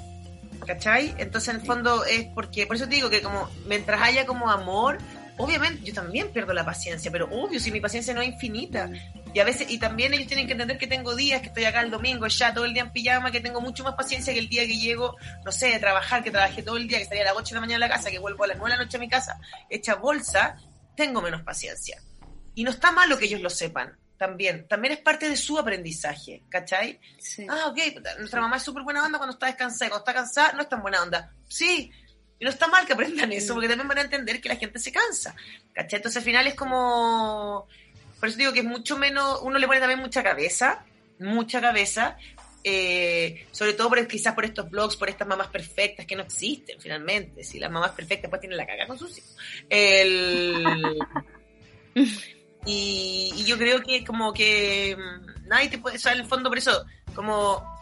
[0.67, 1.15] ¿Cachai?
[1.19, 4.51] Entonces, en el fondo es porque, por eso te digo que como mientras haya como
[4.51, 4.97] amor,
[5.37, 8.91] obviamente yo también pierdo la paciencia, pero obvio, si mi paciencia no es infinita.
[9.33, 11.81] Y a veces, y también ellos tienen que entender que tengo días que estoy acá
[11.81, 14.49] el domingo, ya todo el día en pijama, que tengo mucho más paciencia que el
[14.49, 17.27] día que llego, no sé, de trabajar, que trabajé todo el día, que salía a
[17.27, 18.85] las 8 de la mañana a la casa, que vuelvo a las 9 de la
[18.85, 20.57] noche a mi casa, hecha bolsa,
[20.97, 22.01] tengo menos paciencia.
[22.55, 24.69] Y no está malo que ellos lo sepan, también.
[24.69, 27.01] También es parte de su aprendizaje, ¿cachai?
[27.19, 27.47] sí.
[27.49, 27.79] Ah, ok,
[28.19, 30.69] nuestra mamá es súper buena onda cuando está descansada, y cuando está cansada no es
[30.69, 31.33] tan buena onda.
[31.49, 31.91] Sí,
[32.39, 34.79] y no está mal que aprendan eso, porque también van a entender que la gente
[34.79, 35.35] se cansa.
[35.73, 35.99] ¿Cachai?
[35.99, 37.67] Entonces al final es como...
[38.19, 40.85] Por eso digo que es mucho menos, uno le pone también mucha cabeza,
[41.19, 42.17] mucha cabeza,
[42.63, 46.81] eh, sobre todo por, quizás por estos blogs, por estas mamás perfectas que no existen
[46.81, 47.45] finalmente.
[47.45, 49.37] Si las mamás perfectas pues tienen la caga con sus hijos.
[49.69, 50.65] El,
[52.67, 56.27] y, y yo creo que como que mm, nadie te puede, o sea, en el
[56.27, 57.74] fondo por eso, como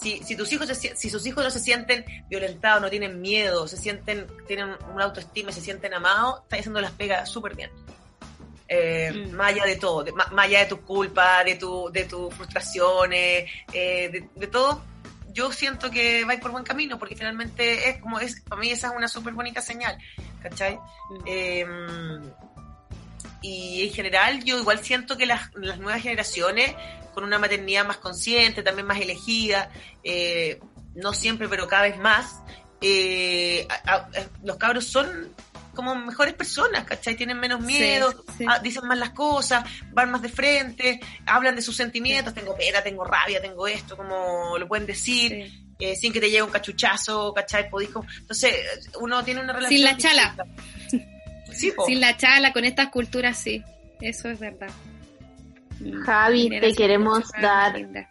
[0.00, 3.66] si, si tus hijos se- si sus hijos no se sienten violentados, no tienen miedo,
[3.68, 7.70] se sienten, tienen una autoestima, se sienten amados, estás haciendo las pegas súper bien.
[8.70, 9.32] Eh, Mm.
[9.34, 13.50] Más allá de todo, de- más allá de tus culpas, de tu, de tus frustraciones,
[13.72, 14.82] eh, de, de todo,
[15.32, 18.88] yo siento que vais por buen camino, porque finalmente es como es, para mí esa
[18.88, 19.96] es una súper bonita señal,
[20.42, 20.76] ¿cachai?
[20.76, 21.22] Mm.
[21.26, 21.66] Eh,
[23.40, 26.74] y en general yo igual siento que las, las nuevas generaciones,
[27.18, 29.70] con una maternidad más consciente, también más elegida,
[30.04, 30.60] eh,
[30.94, 32.36] no siempre, pero cada vez más,
[32.80, 34.08] eh, a- a-
[34.44, 35.34] los cabros son
[35.74, 37.16] como mejores personas, ¿cachai?
[37.16, 38.44] Tienen menos miedo, Sí, sí.
[38.48, 42.82] ah, dicen más las cosas, van más de frente, hablan de sus sentimientos, tengo pena,
[42.82, 45.50] tengo rabia, tengo esto, como lo pueden decir,
[45.80, 47.68] eh, sin que te llegue un cachuchazo, ¿cachai?
[47.68, 48.54] Podís como- Entonces,
[49.00, 49.76] uno tiene una relación...
[49.76, 50.36] Sin la chala.
[51.86, 53.64] Sin la chala, con estas culturas, sí.
[54.00, 54.68] Eso es verdad.
[55.80, 58.06] Mm, Javi, te queremos dar linda.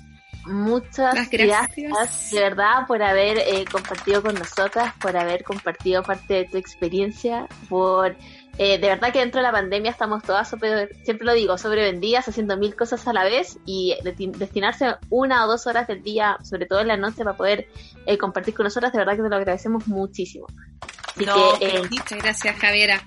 [0.46, 1.68] Muchas gracias.
[1.76, 2.32] gracias.
[2.32, 7.48] de verdad por haber eh, compartido con nosotras, por haber compartido parte de tu experiencia,
[7.68, 8.16] por
[8.58, 12.30] eh, de verdad que dentro de la pandemia estamos todas, sobre- siempre lo digo, sobrevendidas,
[12.30, 16.38] haciendo mil cosas a la vez y desti- destinarse una o dos horas del día,
[16.44, 17.68] sobre todo en la noche, para poder
[18.06, 20.48] eh, compartir con nosotras, de verdad que te lo agradecemos muchísimo.
[21.14, 23.02] Así No, que, eh, Muchas gracias, Javiera.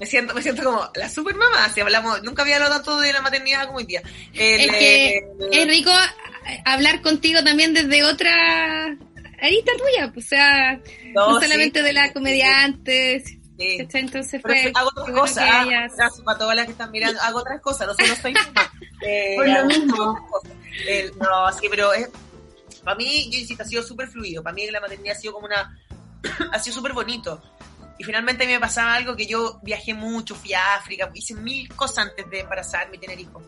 [0.00, 3.12] Me siento, me siento como la super mamá, si hablamos, nunca había hablado tanto de
[3.12, 4.02] la maternidad como hoy día.
[4.32, 8.86] El, Es que eh, Es rico eh, hablar contigo también desde otra
[9.40, 10.80] arista tuya, pues, o sea,
[11.14, 13.40] no, no, solamente sí, de la comediante, sí.
[13.56, 14.72] Entonces fue...
[14.74, 17.94] hago otras cosas, ah, gracias para todas las que están mirando, hago otras cosas, no
[17.94, 18.70] solo soy mamá.
[19.06, 20.28] Eh, Por lo mismo.
[21.20, 22.08] no, sí, pero es,
[22.82, 25.46] para mí, yo insisto, ha sido súper fluido, para mí la maternidad ha sido como
[25.46, 25.78] una,
[26.52, 27.42] ha sido súper bonito.
[27.98, 31.34] Y finalmente a mí me pasaba algo que yo viajé mucho, fui a África, hice
[31.34, 33.42] mil cosas antes de embarazarme y tener hijos.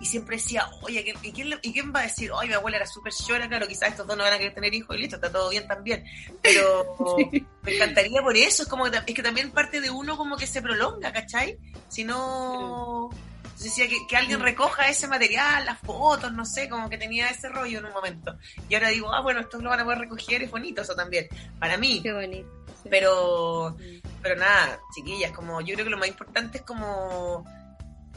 [0.00, 2.30] Y siempre decía, oye, ¿quién- ¿y quién, y quién va a decir?
[2.30, 4.72] Oye, mi abuela era súper llora, claro, quizás estos dos no van a querer tener
[4.72, 6.04] hijos y listo, está todo bien también.
[6.40, 6.96] Pero
[7.62, 10.46] me encantaría por eso, es como que, es que también parte de uno como que
[10.46, 11.58] se prolonga, ¿cachai?
[11.88, 13.10] Si no...
[13.58, 17.48] Decía que, que alguien recoja ese material, las fotos, no sé, como que tenía ese
[17.48, 18.36] rollo en un momento.
[18.68, 21.26] Y ahora digo, ah, bueno, estos lo van a poder recoger, es bonito eso también,
[21.58, 22.00] para mí.
[22.00, 22.48] Qué bonito.
[22.88, 23.76] Pero,
[24.22, 27.44] pero nada, chiquillas, como yo creo que lo más importante es como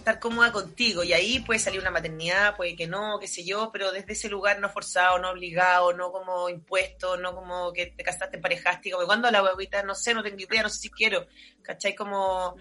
[0.01, 1.03] estar cómoda contigo.
[1.03, 4.29] Y ahí puede salir una maternidad, puede que no, qué sé yo, pero desde ese
[4.29, 9.05] lugar no forzado, no obligado, no como impuesto, no como que te casaste, emparejaste, como
[9.05, 11.27] cuando la huevita, no sé, no tengo idea, no sé si quiero,
[11.61, 11.95] ¿cachai?
[11.95, 12.55] Como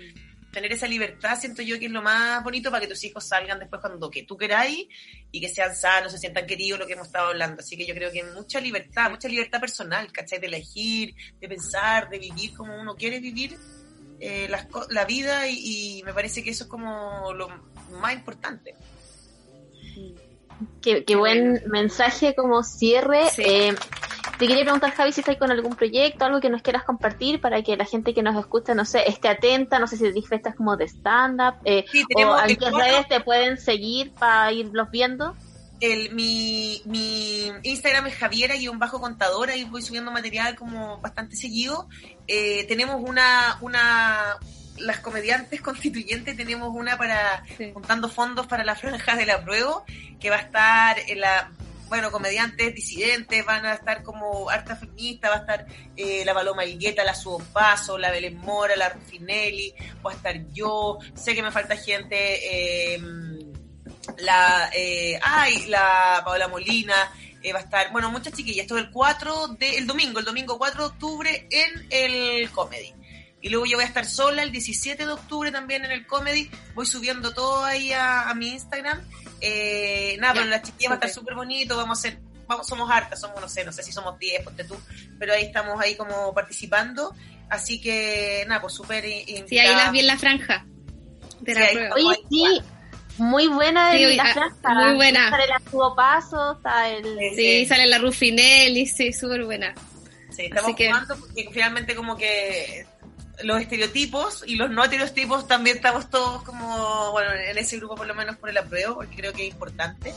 [0.52, 3.58] tener esa libertad siento yo que es lo más bonito para que tus hijos salgan
[3.58, 4.86] después cuando que tú queráis
[5.30, 7.60] y que sean sanos, se sientan queridos, lo que hemos estado hablando.
[7.60, 10.38] Así que yo creo que mucha libertad, mucha libertad personal, ¿cachai?
[10.40, 13.56] De elegir, de pensar, de vivir como uno quiere vivir
[14.18, 17.48] eh, co- la vida y, y me parece que eso es como lo
[18.00, 18.74] más importante.
[20.82, 23.30] qué, qué buen mensaje como cierre.
[23.30, 23.42] Sí.
[23.44, 23.74] Eh,
[24.40, 27.62] te quería preguntar, Javi, si estás con algún proyecto, algo que nos quieras compartir para
[27.62, 30.78] que la gente que nos escucha, no sé, esté atenta, no sé si fiestas como
[30.78, 35.36] de stand-up, eh, Sí, o el qué redes te pueden seguir para irlos viendo.
[35.80, 41.86] el, mi, mi Instagram es Javiera-contadora y voy subiendo material como bastante seguido.
[42.26, 44.36] Eh, tenemos una, una,
[44.78, 47.72] las comediantes constituyentes tenemos una para Sí.
[47.74, 49.84] juntando fondos para la franja de la prueba,
[50.18, 51.50] que va a estar en la,
[51.90, 56.64] bueno, comediantes disidentes, van a estar como harta feminista, va a estar eh, la Paloma
[56.64, 59.74] Higueta, la Subo Paso, la Belén Mora, la Rufinelli,
[60.06, 63.00] va a estar yo, sé que me falta gente, eh,
[64.18, 67.12] la, eh, ay, la Paola Molina,
[67.42, 70.24] eh, va a estar, bueno, muchas chiquillas, esto es el 4 de, el domingo, el
[70.24, 72.94] domingo 4 de octubre en el Comedy.
[73.42, 76.50] Y luego yo voy a estar sola el 17 de octubre también en el Comedy.
[76.74, 79.00] Voy subiendo todo ahí a, a mi Instagram.
[79.40, 81.34] Eh, nada, Ya, pero las chiquillas va a estar súper.
[81.34, 81.76] bonito.
[81.76, 84.64] Vamos a hacer, vamos, somos hartas, somos, no sé, no sé si somos 10, ponte
[84.64, 84.76] tú.
[85.18, 87.14] Pero ahí estamos ahí como participando.
[87.48, 90.66] Así que, nada, pues súper Sí, ahí las vi en la franja
[91.40, 91.94] de la Sí, prueba.
[91.96, 92.62] Oye, sí,
[93.18, 94.74] muy buena Sí, oye, la franja.
[94.74, 95.24] muy buena.
[95.24, 97.04] Está el Arturo Paso, está el...
[97.34, 99.74] Sí, sale la Rufinelli, sí, súper buena.
[100.30, 102.86] Sí, estamos Así que- jugando porque finalmente como que
[103.42, 108.06] los estereotipos y los no estereotipos también estamos todos como, bueno, en ese grupo por
[108.06, 110.12] lo menos por el apruebo, porque creo que es importante.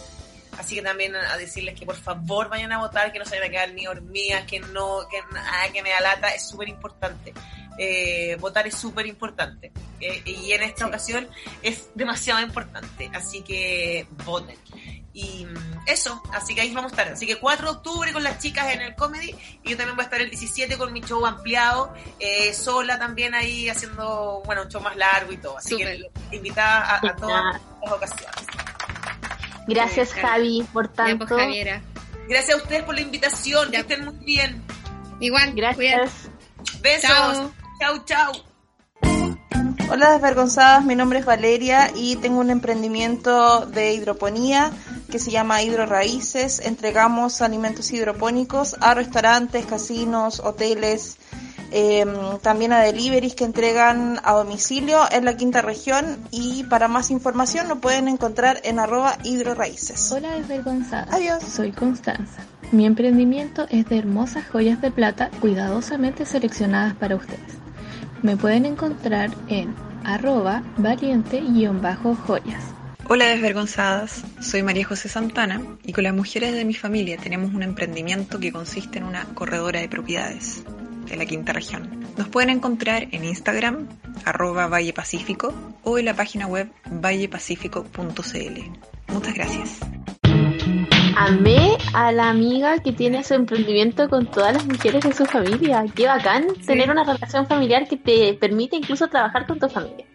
[0.57, 3.47] Así que también a decirles que por favor vayan a votar, que no se vayan
[3.47, 7.33] a quedar ni hormigas, que no, que nada, que me da lata, es súper importante.
[7.77, 9.71] Eh, votar es súper importante.
[9.99, 11.27] Eh, y en esta ocasión
[11.63, 13.09] es demasiado importante.
[13.13, 14.57] Así que voten.
[15.13, 17.13] Y mm, eso, así que ahí vamos a estar.
[17.13, 20.03] Así que 4 de octubre con las chicas en el comedy y yo también voy
[20.03, 24.69] a estar el 17 con mi show ampliado, eh, sola también ahí haciendo, bueno, un
[24.69, 25.57] show más largo y todo.
[25.57, 27.43] Así que invitada a, a todas
[27.83, 28.35] las ocasiones.
[29.67, 31.27] Gracias, bien, Javi, por pues, tanto.
[31.27, 31.81] Javiera.
[32.27, 33.79] Gracias a ustedes por la invitación, que Ya.
[33.81, 34.63] estén muy bien.
[35.19, 35.87] Igual, cuídate.
[35.87, 36.29] Gracias.
[36.81, 37.09] Besos.
[37.09, 37.51] Chao.
[37.79, 38.33] Chau, chau.
[39.89, 44.71] Hola desvergonzadas, mi nombre es Valeria y tengo un emprendimiento de hidroponía
[45.13, 46.59] que se llama Hidro Raíces.
[46.59, 51.17] Entregamos alimentos hidropónicos a restaurantes, casinos, hoteles,
[51.71, 52.03] eh,
[52.41, 57.67] también a deliveries que entregan a domicilio en la quinta región y para más información
[57.67, 60.11] lo pueden encontrar en arroba hidroraíces.
[60.11, 61.15] Hola desvergonzada.
[61.15, 61.43] Adiós.
[61.43, 62.41] Soy Constanza.
[62.71, 67.53] Mi emprendimiento es de hermosas joyas de plata cuidadosamente seleccionadas para ustedes.
[68.23, 72.73] Me pueden encontrar en arroba valiente-joyas.
[73.09, 77.61] Hola desvergonzadas, soy María José Santana y con las mujeres de mi familia tenemos un
[77.61, 80.63] emprendimiento que consiste en una corredora de propiedades
[81.09, 82.05] de la quinta región.
[82.17, 83.89] Nos pueden encontrar en Instagram,
[84.23, 85.53] arroba Valle Pacífico
[85.83, 88.61] o en la página web vallepacífico.cl.
[89.09, 89.79] Muchas gracias.
[91.17, 95.85] Amé a la amiga que tiene su emprendimiento con todas las mujeres de su familia.
[95.93, 100.05] Qué bacán tener una relación familiar que te permite incluso trabajar con tu familia.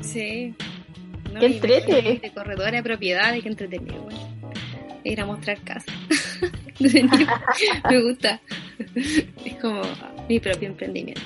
[0.00, 0.54] Sí.
[1.36, 2.18] No, Qué entrete.
[2.22, 4.16] De corredora de propiedades, qué entretenido, güey.
[5.04, 5.86] Ir a mostrar casa.
[6.80, 8.40] Me gusta.
[9.44, 9.82] Es como
[10.28, 11.20] mi propio emprendimiento.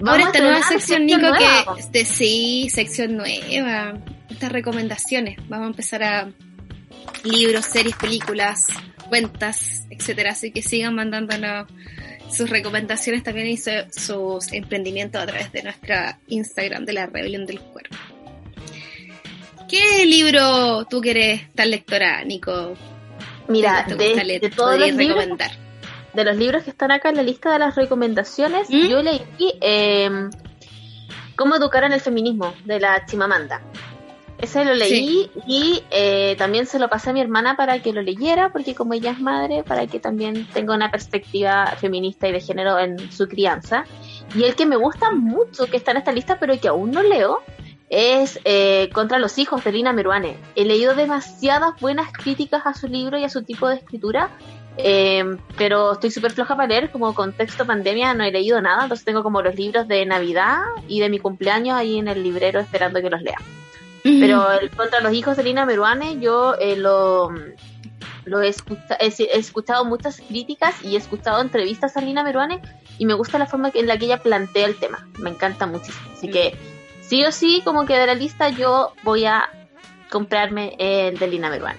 [0.00, 1.76] Ahora Vamos esta nueva sección, Nico, nueva, que po.
[1.76, 3.94] este, sí, sección nueva.
[4.28, 5.38] Estas recomendaciones.
[5.48, 6.30] Vamos a empezar a
[7.24, 8.66] libros, series, películas,
[9.08, 10.32] cuentas, etcétera.
[10.32, 11.68] Así que sigan mandándonos
[12.30, 17.46] sus recomendaciones también y su- sus emprendimientos a través de nuestra Instagram de la Rebelión
[17.46, 17.96] del Cuerpo.
[19.74, 22.74] ¿Qué libro tú quieres tan lectora, Nico?
[23.48, 25.50] Mira, ¿Te de, de todos los ¿Podrías libros, recomendar?
[26.12, 28.86] de los libros que están acá en la lista de las recomendaciones, ¿Mm?
[28.86, 29.20] yo leí
[29.60, 30.28] eh,
[31.34, 33.62] Cómo educar en el feminismo, de la Chimamanda.
[34.38, 38.00] Ese lo leí y eh, también se lo pasé a mi hermana para que lo
[38.00, 42.40] leyera, porque como ella es madre, para que también tenga una perspectiva feminista y de
[42.40, 43.86] género en su crianza.
[44.36, 47.02] Y el que me gusta mucho, que está en esta lista, pero que aún no
[47.02, 47.42] leo,
[47.94, 50.36] es eh, Contra los hijos de Lina Meruane.
[50.56, 54.30] He leído demasiadas buenas críticas a su libro y a su tipo de escritura,
[54.76, 59.04] eh, pero estoy súper floja para leer, como contexto pandemia no he leído nada, entonces
[59.04, 60.58] tengo como los libros de Navidad
[60.88, 63.38] y de mi cumpleaños ahí en el librero esperando que los lea.
[64.02, 67.30] Pero el Contra los hijos de Lina Meruane yo eh, lo,
[68.24, 72.60] lo he, escucha- he, he escuchado muchas críticas y he escuchado entrevistas a Lina Meruane
[72.98, 76.06] y me gusta la forma en la que ella plantea el tema, me encanta muchísimo.
[76.12, 76.54] Así que
[77.08, 79.48] sí o sí, como que de la lista yo voy a
[80.10, 81.78] comprarme el de Lina Meruane.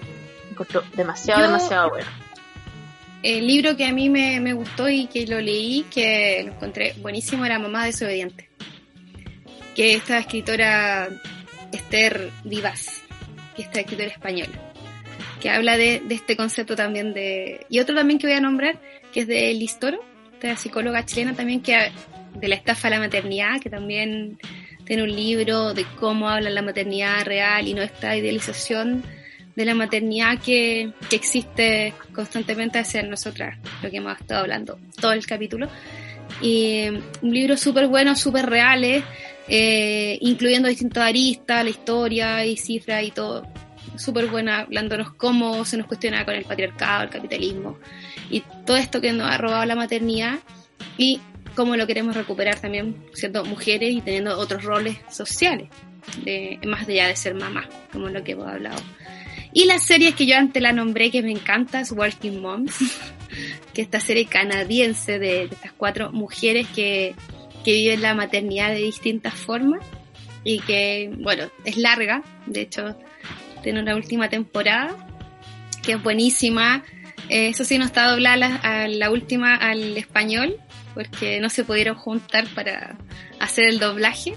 [0.50, 2.06] Encuentro demasiado, Yo- demasiado bueno.
[3.22, 6.94] El libro que a mí me, me gustó y que lo leí, que lo encontré
[6.98, 8.48] buenísimo, era Mamá desobediente.
[9.74, 11.08] Que esta escritora
[11.72, 13.02] Esther Vivas,
[13.56, 14.52] que esta escritora española,
[15.40, 17.66] que habla de, de este concepto también de...
[17.68, 18.78] Y otro también que voy a nombrar,
[19.12, 19.98] que es de Liz Toro,
[20.34, 21.90] esta psicóloga chilena también, que
[22.34, 24.38] de la estafa a la maternidad, que también
[24.86, 29.02] tiene un libro de cómo habla la maternidad real y no esta idealización
[29.54, 35.12] de la maternidad que, que existe constantemente hacia nosotras, lo que hemos estado hablando todo
[35.12, 35.68] el capítulo.
[36.40, 39.02] Y eh, un libro súper bueno, súper reales,
[39.48, 43.46] eh, incluyendo distintas aristas, la historia y cifras y todo.
[43.96, 47.78] Súper buena, hablándonos cómo se nos cuestiona con el patriarcado, el capitalismo
[48.30, 50.38] y todo esto que nos ha robado la maternidad
[50.98, 51.20] y
[51.56, 55.68] cómo lo queremos recuperar también siendo mujeres y teniendo otros roles sociales,
[56.24, 58.80] de, más allá de ser mamá, como lo que hemos hablado.
[59.52, 62.76] Y la serie que yo antes la nombré, que me encanta, es Working Moms,
[63.74, 67.14] que esta serie canadiense de, de estas cuatro mujeres que,
[67.64, 69.80] que viven la maternidad de distintas formas
[70.44, 72.96] y que, bueno, es larga, de hecho,
[73.62, 74.94] tiene una última temporada
[75.82, 76.84] que es buenísima.
[77.28, 80.56] Eh, eso sí, no está doblada la, a la última al español,
[80.96, 82.96] porque no se pudieron juntar para
[83.38, 84.34] hacer el doblaje.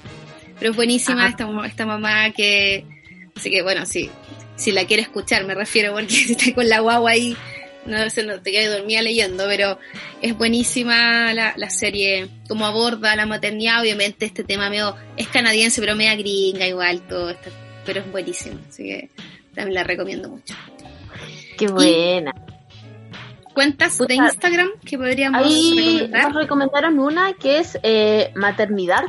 [0.60, 2.86] Pero es buenísima esta, esta mamá que.
[3.34, 4.12] Así que bueno, sí,
[4.58, 7.38] si la quiere escuchar, me refiero, porque si está con la guagua ahí,
[7.86, 9.80] no se no te quedas dormida leyendo, pero
[10.22, 15.80] es buenísima la, la serie, como aborda la maternidad, obviamente este tema medio es canadiense,
[15.80, 17.52] pero media gringa igual, todo esto,
[17.86, 19.10] pero es buenísimo, así que
[19.56, 20.56] también la recomiendo mucho.
[21.58, 22.34] Qué buena.
[23.54, 26.24] ¿Cuentas de Instagram que podríamos Ahí recomendar?
[26.26, 29.04] nos recomendaron una que es eh, Maternidad.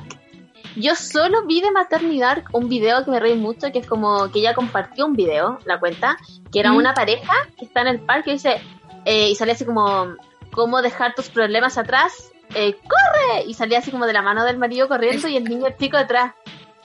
[0.76, 4.38] Yo solo vi de maternidad un video que me reí mucho, que es como que
[4.38, 6.16] ella compartió un video, la cuenta,
[6.52, 6.76] que era Mm.
[6.76, 8.60] una pareja que está en el parque y dice,
[9.04, 10.14] eh, y salía así como,
[10.52, 12.12] ¿cómo dejar tus problemas atrás?
[12.54, 13.44] Eh, ¡Corre!
[13.46, 16.34] Y salía así como de la mano del marido corriendo y el niño chico detrás,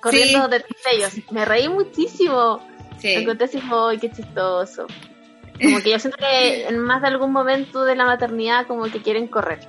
[0.01, 0.51] corriendo Sí.
[0.51, 1.31] detrás de ellos.
[1.31, 2.59] Me reí muchísimo.
[3.03, 4.87] Me encontré así ¡ay, qué chistoso!
[5.61, 9.01] Como que yo siento que en más de algún momento de la maternidad como que
[9.01, 9.59] quieren correr.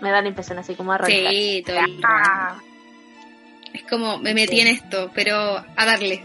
[0.00, 1.30] Me da la impresión así como arrancar.
[1.32, 2.56] Sí, todo Ah,
[3.74, 6.22] Es como, me metí en esto, pero a darle.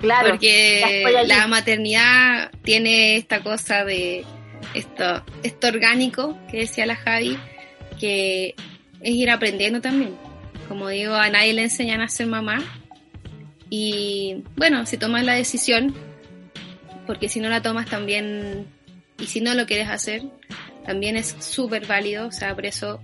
[0.00, 0.30] claro.
[0.30, 4.24] porque la maternidad tiene esta cosa de
[4.74, 7.36] esto, esto orgánico que decía la Javi,
[7.98, 8.54] que
[9.00, 10.16] es ir aprendiendo también.
[10.68, 12.62] Como digo, a nadie le enseñan a ser mamá.
[13.70, 15.94] Y bueno, si tomas la decisión,
[17.06, 18.66] porque si no la tomas también,
[19.18, 20.22] y si no lo quieres hacer,
[20.84, 22.26] también es súper válido.
[22.26, 23.00] O sea, por eso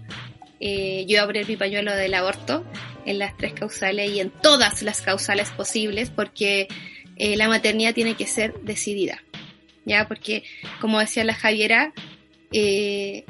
[0.60, 2.64] eh, yo abrí mi pañuelo del aborto
[3.06, 6.68] en las tres causales y en todas las causales posibles, porque
[7.16, 9.22] eh, la maternidad tiene que ser decidida.
[9.85, 10.06] ¿Ya?
[10.06, 10.44] Porque,
[10.81, 11.93] como decía la Javiera,
[12.52, 13.24] eh,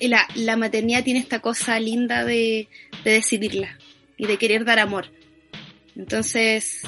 [0.00, 2.68] la, la maternidad tiene esta cosa linda de,
[3.04, 3.78] de decidirla
[4.16, 5.10] y de querer dar amor.
[5.96, 6.82] Entonces,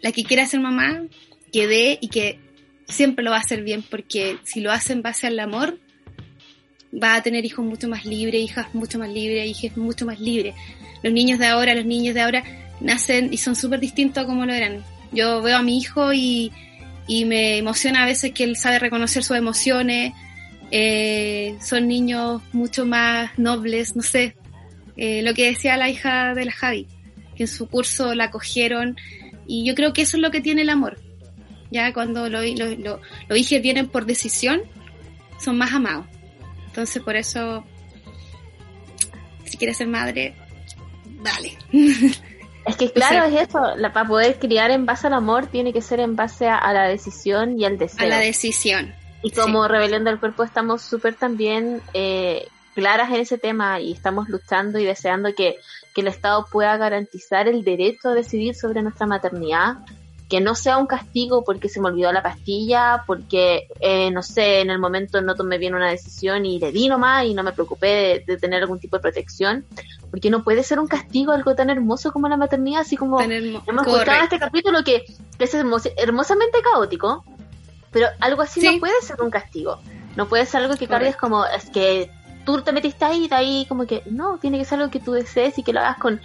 [0.00, 1.02] la que quiera ser mamá,
[1.52, 2.38] que dé y que
[2.88, 5.78] siempre lo va a hacer bien, porque si lo hace en base al amor,
[6.92, 10.54] va a tener hijos mucho más libres, hijas mucho más libres, hijas mucho más libres.
[11.02, 12.44] Los niños de ahora, los niños de ahora
[12.80, 14.84] nacen y son súper distintos a como lo eran.
[15.12, 16.52] Yo veo a mi hijo y,
[17.06, 20.12] y me emociona a veces que él sabe reconocer sus emociones.
[20.70, 24.36] Eh, son niños mucho más nobles, no sé.
[24.96, 26.86] Eh, lo que decía la hija de la Javi,
[27.36, 28.96] que en su curso la cogieron.
[29.46, 30.98] Y yo creo que eso es lo que tiene el amor.
[31.70, 34.62] Ya cuando los lo, lo, lo hijos vienen por decisión,
[35.38, 36.06] son más amados.
[36.66, 37.64] Entonces, por eso,
[39.44, 40.34] si quieres ser madre,
[41.22, 41.56] dale.
[42.66, 45.80] Es que claro, es eso, la, para poder criar en base al amor tiene que
[45.80, 48.04] ser en base a, a la decisión y al deseo.
[48.04, 48.94] A la decisión.
[49.22, 54.28] Y como Rebelión del Cuerpo estamos súper también eh, claras en ese tema y estamos
[54.28, 55.56] luchando y deseando que,
[55.94, 59.78] que el Estado pueda garantizar el derecho a decidir sobre nuestra maternidad,
[60.28, 64.60] que no sea un castigo porque se me olvidó la pastilla, porque, eh, no sé,
[64.60, 67.52] en el momento no tomé bien una decisión y le di nomás y no me
[67.52, 69.64] preocupé de, de tener algún tipo de protección,
[70.10, 73.62] porque no puede ser un castigo algo tan hermoso como la maternidad, así como hemos
[73.84, 74.24] Correcto.
[74.24, 75.04] este capítulo que
[75.38, 77.24] es hermos- hermosamente caótico,
[77.92, 78.66] pero algo así Sí.
[78.74, 79.78] no puede ser un castigo.
[80.16, 82.10] No puede ser algo que cargues como, es que
[82.44, 85.12] tú te metiste ahí, de ahí como que, no, tiene que ser algo que tú
[85.12, 86.20] desees y que lo hagas con,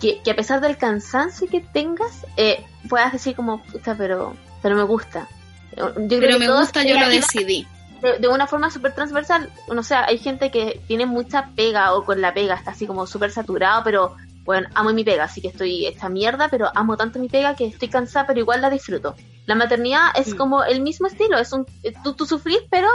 [0.00, 4.76] que, que a pesar del cansancio que tengas, eh, puedas decir como, puta, pero, pero
[4.76, 5.28] me gusta.
[5.76, 7.66] Yo creo Pero que me gusta, yo lo decidí.
[8.00, 9.50] de, de una forma súper transversal.
[9.72, 13.06] No sé, hay gente que tiene mucha pega o con la pega está así como
[13.06, 17.18] súper saturado, pero bueno, amo mi pega, así que estoy esta mierda, pero amo tanto
[17.18, 19.16] mi pega que estoy cansada, pero igual la disfruto.
[19.46, 20.36] La maternidad es Mm.
[20.36, 22.88] como el mismo estilo, es un eh, tú, tú sufrís, pero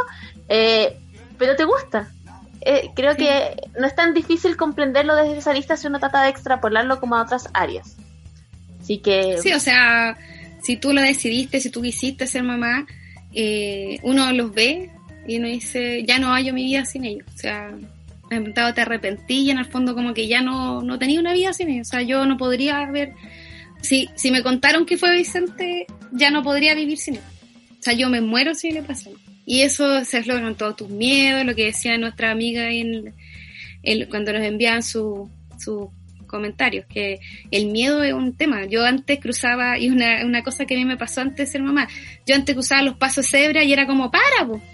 [0.47, 0.97] eh,
[1.37, 2.09] pero te gusta.
[2.63, 6.29] Eh, creo que no es tan difícil comprenderlo desde esa lista si uno trata de
[6.29, 7.97] extrapolarlo como a otras áreas.
[8.79, 10.17] Así que Sí, o sea,
[10.61, 12.85] si tú lo decidiste, si tú quisiste ser mamá,
[13.33, 14.91] eh, uno los ve
[15.27, 17.27] y uno dice, ya no hallo mi vida sin ellos.
[17.33, 20.81] O sea, me he preguntado, te arrepentí y en el fondo como que ya no,
[20.81, 21.87] no tenía una vida sin ellos.
[21.87, 23.13] O sea, yo no podría haber...
[23.81, 27.21] Si, si me contaron que fue Vicente, ya no podría vivir sin él.
[27.79, 29.09] O sea, yo me muero si le pasa.
[29.45, 32.69] Y eso se logran todos tus miedos, lo que decía nuestra amiga
[34.09, 35.87] cuando nos enviaban su- sus
[36.27, 37.19] comentarios, que
[37.51, 38.65] el miedo es un tema.
[38.65, 41.61] Yo antes cruzaba, y una, una cosa que a mí me pasó antes de ser
[41.61, 41.87] mamá,
[42.25, 44.61] yo antes cruzaba los pasos cebra y era como, para, po.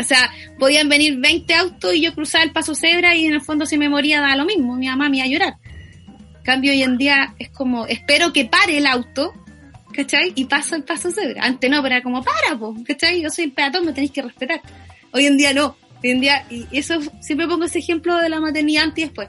[0.00, 3.42] O sea, podían venir 20 autos y yo cruzaba el paso cebra y en el
[3.42, 5.54] fondo si me moría daba lo mismo, mi mamá me iba a llorar.
[6.38, 9.34] En cambio, hoy en día es como, espero que pare el auto,
[9.98, 10.32] ¿cachai?
[10.36, 11.42] Y paso el paso cebra.
[11.42, 13.20] Antes no, pero era como, para, po, ¿cachai?
[13.20, 14.60] Yo soy el peatón, me tenéis que respetar.
[15.12, 15.76] Hoy en día no.
[16.04, 19.28] Hoy en día, y eso siempre pongo ese ejemplo de la maternidad antes y después.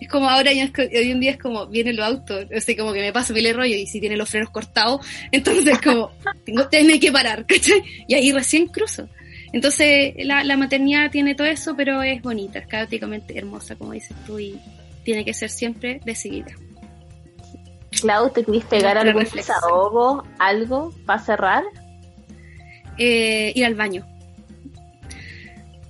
[0.00, 3.00] Es como ahora, hoy en día es como, vienen los autos, o sea, como que
[3.00, 6.10] me paso el rollo y si tiene los frenos cortados, entonces como,
[6.46, 7.82] tengo, tiene que parar, ¿cachai?
[8.06, 9.08] Y ahí recién cruzo.
[9.52, 14.16] Entonces, la, la maternidad tiene todo eso, pero es bonita, es caóticamente hermosa, como dices
[14.26, 14.58] tú, y
[15.04, 16.54] tiene que ser siempre decidida.
[18.00, 21.64] Clau, ¿te querís pegar Nuestra algún desahogo, algo para cerrar?
[22.98, 24.06] Eh, ir al baño.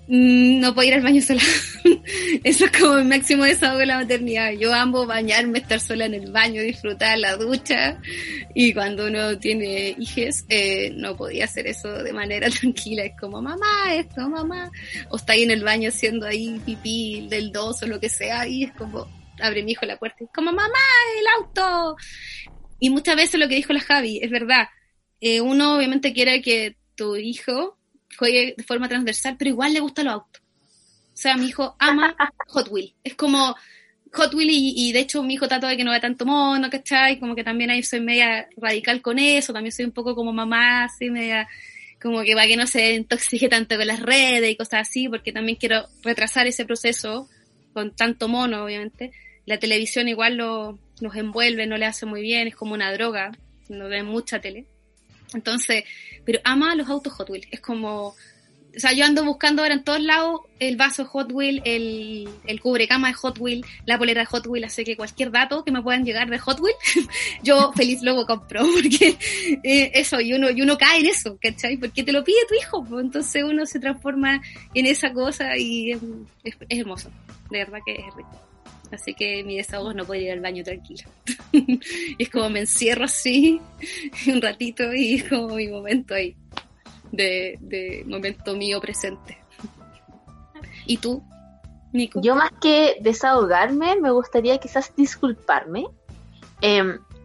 [0.06, 1.42] Mm, No puedo ir al baño sola.
[2.44, 4.52] Eso es como el máximo desahogo de la maternidad.
[4.52, 7.98] Yo amo bañarme, estar sola en el baño, disfrutar la ducha.
[8.54, 13.04] Y cuando uno tiene hijos, eh, no podía hacer eso de manera tranquila.
[13.04, 14.70] Es como, mamá, esto, mamá.
[15.10, 18.46] O está ahí en el baño haciendo ahí pipí del dos o lo que sea.
[18.46, 19.06] Y es como,
[19.40, 20.78] abre mi hijo la puerta y es como, mamá,
[21.18, 21.96] el auto.
[22.78, 24.68] Y muchas veces lo que dijo la Javi, es verdad.
[25.20, 27.78] Eh, uno obviamente quiere que tu hijo
[28.16, 30.42] juegue de forma transversal, pero igual le gustan los autos.
[31.12, 32.14] O sea, mi hijo ama
[32.48, 32.94] Hot Wheels.
[33.02, 33.56] Es como
[34.12, 36.70] Hot Wheels y, y de hecho mi hijo trata de que no vea tanto mono,
[36.70, 37.18] ¿cachai?
[37.18, 40.84] Como que también ahí soy media radical con eso, también soy un poco como mamá,
[40.84, 41.48] así media
[42.00, 45.32] como que para que no se intoxique tanto con las redes y cosas así, porque
[45.32, 47.28] también quiero retrasar ese proceso
[47.72, 49.12] con tanto mono, obviamente.
[49.48, 53.32] La televisión igual lo, los envuelve, no le hace muy bien, es como una droga,
[53.70, 54.66] no ven mucha tele.
[55.32, 55.84] Entonces,
[56.26, 58.14] pero ama los autos Hot Wheels, es como, o
[58.76, 63.08] sea, yo ando buscando ahora en todos lados el vaso Hot Wheels, el, el cubrecama
[63.08, 66.04] de Hot Wheels, la polera de Hot Wheels, así que cualquier dato que me puedan
[66.04, 67.08] llegar de Hot Wheels,
[67.42, 69.16] yo feliz luego compro, porque
[69.62, 71.78] eh, eso, y uno, y uno cae en eso, ¿cachai?
[71.78, 74.42] Porque te lo pide tu hijo, pues, entonces uno se transforma
[74.74, 76.00] en esa cosa y es,
[76.44, 77.10] es hermoso,
[77.50, 78.47] de verdad que es rico.
[78.90, 81.04] Así que mi desahogo no puede ir al baño tranquilo.
[81.52, 83.60] y es como me encierro así
[84.26, 86.36] un ratito y es como mi momento ahí
[87.12, 89.38] de, de momento mío presente.
[90.86, 91.22] ¿Y tú,
[91.92, 92.20] Nico?
[92.22, 95.86] Yo más que desahogarme, me gustaría quizás disculparme.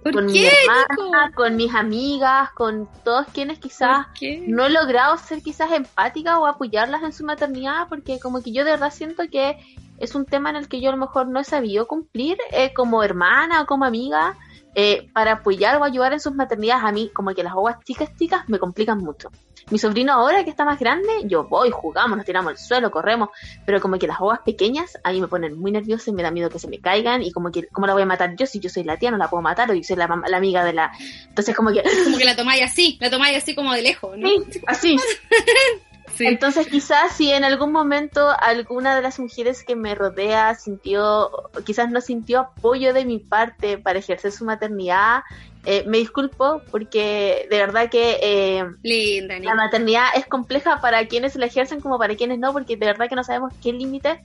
[0.03, 4.07] ¿Por con mi qué, hermana, con mis amigas, con todos quienes quizás
[4.47, 8.65] no he logrado ser quizás empática o apoyarlas en su maternidad, porque como que yo
[8.65, 9.57] de verdad siento que
[10.03, 12.73] es un tema en el que yo a lo mejor no he sabido cumplir eh,
[12.73, 14.37] como hermana o como amiga
[14.75, 16.83] eh, para apoyar o ayudar en sus maternidades.
[16.83, 19.31] A mí como que las aguas chicas chicas me complican mucho.
[19.69, 23.29] Mi sobrino ahora que está más grande, yo voy, jugamos, nos tiramos al suelo, corremos,
[23.65, 26.31] pero como que las aguas pequeñas a mí me ponen muy nerviosa y me da
[26.31, 28.59] miedo que se me caigan y como que, ¿cómo la voy a matar yo si
[28.59, 29.09] yo soy la tía?
[29.09, 30.91] No la puedo matar o yo soy la, la amiga de la...
[31.29, 31.81] Entonces como que...
[32.03, 34.27] Como que la tomáis así, la tomáis así como de lejos, ¿no?
[34.27, 34.97] Sí, así.
[36.15, 36.27] Sí.
[36.27, 41.31] Entonces quizás si en algún momento alguna de las mujeres que me rodea sintió,
[41.65, 45.23] quizás no sintió apoyo de mi parte para ejercer su maternidad,
[45.65, 51.35] eh, me disculpo porque de verdad que eh, Linda, la maternidad es compleja para quienes
[51.35, 54.19] la ejercen como para quienes no, porque de verdad que no sabemos qué límites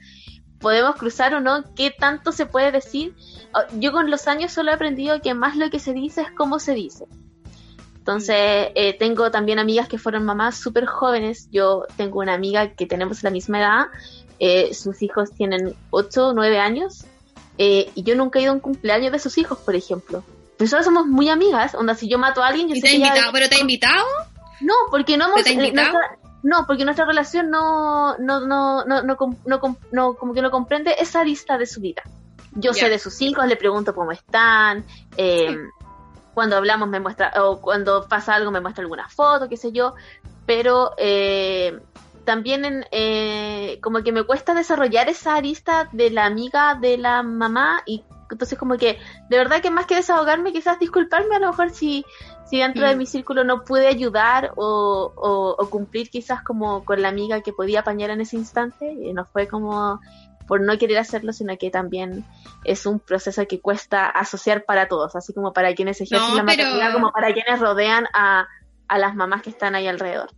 [0.59, 3.14] podemos cruzar o no, qué tanto se puede decir.
[3.55, 6.30] Ah, Yo con los años solo he aprendido que más lo que se dice es
[6.32, 7.06] cómo se dice.
[8.12, 11.47] Entonces, eh, tengo también amigas que fueron mamás súper jóvenes.
[11.52, 13.86] Yo tengo una amiga que tenemos la misma edad.
[14.40, 17.05] eh, sus hijos tienen 8 o 9 años.
[17.59, 20.22] eh, y yo nunca he ido a un cumpleaños de sus hijos, por ejemplo.
[20.60, 21.74] Nosotros somos muy amigas.
[21.74, 23.30] Onda, si yo mato a alguien, yo ¿Y sé te que invitado?
[23.32, 24.05] ¿Pero te ha invitado?
[24.60, 25.43] no, porque no hemos.
[25.43, 25.93] ¿Te ha invitado?
[25.93, 30.51] nuestra- no, porque nuestra relación no, no, no, no, no, no no- como que no
[30.52, 32.02] comprende esa lista de su vida.
[32.55, 32.85] Yo Ya.
[32.85, 34.85] sé de sus hijos, le pregunto cómo están,
[35.16, 35.56] eh,
[36.39, 39.94] cuando hablamos me muestra, o cuando pasa algo me muestra alguna foto, qué sé yo,
[40.47, 41.77] pero eh,
[42.24, 47.24] también en, eh, como que me cuesta desarrollar esa arista de la amiga de la
[47.24, 48.98] mamá y entonces como que
[49.31, 52.05] de verdad que más que desahogarme quizás disculparme a lo mejor si
[52.48, 52.98] si dentro de Mm.
[52.98, 57.52] mi círculo no pude ayudar o, o- o cumplir quizás como con la amiga que
[57.52, 59.98] podía apañar en ese instante, y no fue como
[60.48, 62.24] por no querer hacerlo, sino que también
[62.64, 66.44] es un proceso que cuesta asociar para todos, así como para quienes ejercen No, la
[66.44, 68.48] pero- maternidad, como para quienes rodean a,
[68.88, 70.30] a las mamás que están ahí alrededor.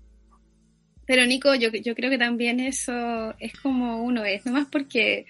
[1.06, 5.26] Pero Nico, yo, yo creo que también eso es como uno es, nomás porque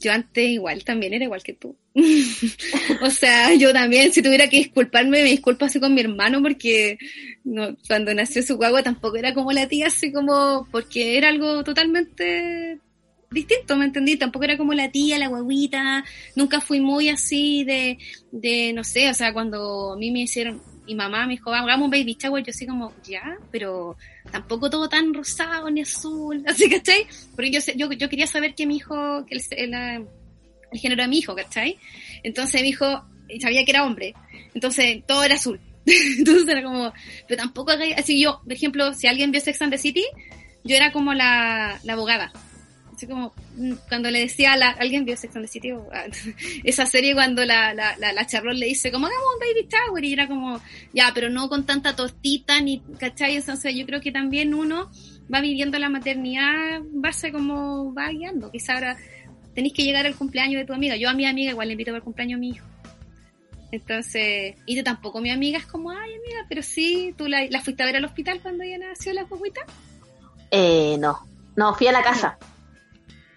[0.00, 1.76] yo antes igual también era igual que tú.
[3.02, 6.98] o sea, yo también, si tuviera que disculparme, me disculpo así con mi hermano porque
[7.44, 11.64] no, cuando nació su guagua tampoco era como la tía, así como, porque era algo
[11.64, 12.80] totalmente
[13.34, 14.16] distinto, ¿me entendí?
[14.16, 16.04] Tampoco era como la tía, la guaguita,
[16.36, 17.98] nunca fui muy así de,
[18.32, 21.84] de, no sé, o sea, cuando a mí me hicieron, mi mamá me dijo, hagamos
[21.84, 23.96] un baby shower, yo así como, ya, pero
[24.30, 27.06] tampoco todo tan rosado ni azul, así, ¿cachai?
[27.34, 29.74] Porque yo, yo, yo quería saber que mi hijo, que el, el,
[30.72, 31.78] el género de mi hijo, ¿cachai?
[32.22, 33.04] Entonces mi hijo
[33.40, 34.14] sabía que era hombre,
[34.54, 35.60] entonces todo era azul.
[36.18, 36.92] entonces era como,
[37.28, 40.04] pero tampoco, así yo, por ejemplo, si alguien vio Sex and the City,
[40.64, 42.32] yo era como la, la abogada.
[42.94, 46.04] Así como mm, cuando le decía a la, alguien vio Sex and the City, ah,
[46.64, 50.04] esa serie cuando la, la, la, la Charlotte le dice como hagamos un baby shower
[50.04, 50.60] y era como,
[50.92, 53.36] ya, pero no con tanta tortita ni, ¿cachai?
[53.36, 54.90] Entonces yo creo que también uno
[55.32, 58.50] va viviendo la maternidad en base a cómo va guiando.
[58.50, 58.96] Quizá ahora
[59.54, 60.96] tenéis que llegar al cumpleaños de tu amiga.
[60.96, 62.66] Yo a mi amiga igual le invito para el cumpleaños a mi hijo.
[63.72, 67.60] Entonces, y tú tampoco, mi amiga es como, ay amiga, pero sí, tú la, la
[67.60, 69.62] fuiste a ver al hospital cuando ella nació la guaguita.
[70.50, 71.18] Eh, no,
[71.56, 72.38] no, fui a la casa.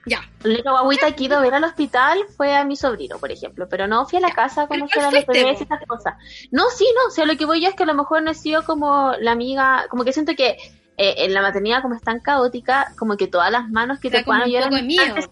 [0.07, 0.21] Ya.
[0.41, 3.29] La única guaguita que he ido a ver al hospital fue a mi sobrino, por
[3.31, 5.85] ejemplo, pero no fui a la casa a ¿Pero conocer a los bebés y esas
[5.85, 6.13] cosas.
[6.49, 8.31] No, sí, no, o sea, lo que voy yo es que a lo mejor no
[8.31, 10.57] he sido como la amiga, como que siento que
[10.97, 14.19] eh, en la maternidad como es tan caótica, como que todas las manos que Está
[14.19, 14.69] te puedan ayudar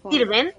[0.00, 0.10] po.
[0.10, 0.52] sirven,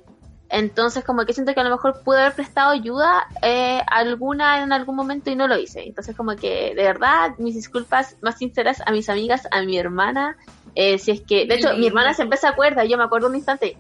[0.50, 4.74] Entonces, como que siento que a lo mejor pude haber prestado ayuda eh, alguna en
[4.74, 5.84] algún momento y no lo hice.
[5.84, 10.38] Entonces, como que de verdad, mis disculpas más sinceras a mis amigas, a mi hermana.
[10.76, 13.36] Eh, si es que, de hecho, mi hermana siempre se acuerda, yo me acuerdo un
[13.36, 13.78] instante,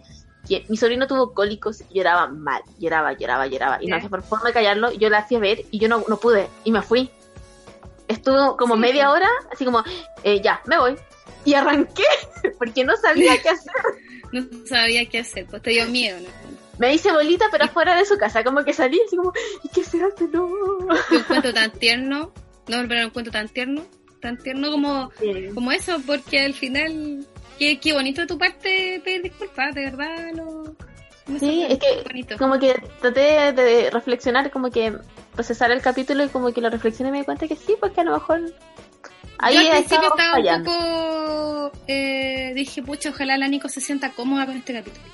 [0.69, 3.77] mi sobrino tuvo cólicos y lloraba mal, lloraba, lloraba, lloraba.
[3.81, 6.17] Y no sé por forma de callarlo, yo la hacía ver y yo no, no
[6.17, 7.09] pude y me fui.
[8.07, 9.83] Estuvo como media hora, así como,
[10.23, 10.95] eh, ya, me voy.
[11.43, 12.03] Y arranqué,
[12.57, 13.73] porque no sabía qué hacer.
[14.31, 16.27] No sabía qué hacer, pues te dio miedo, ¿no?
[16.79, 19.33] Me hice bolita, pero afuera de su casa, como que salí así como,
[19.63, 20.45] ¿y qué será este no?
[20.47, 22.31] Un cuento tan tierno,
[22.67, 23.81] no, pero un cuento tan tierno,
[24.21, 25.49] tan tierno como, Sí.
[25.53, 27.25] como eso, porque al final,
[27.57, 30.75] qué, qué bonito de tu parte pedir disculpas, de verdad, lo...
[31.27, 32.37] me Sí, es que bonito.
[32.37, 34.93] como que traté de reflexionar, como que
[35.33, 38.01] procesar el capítulo y como que lo reflexioné y me di cuenta que sí, porque
[38.01, 38.41] a lo mejor
[39.39, 40.71] ahí Yo al principio estaba fallando.
[40.71, 45.05] un poco, eh, dije, pucha, ojalá la Nico se sienta cómoda con este capítulo.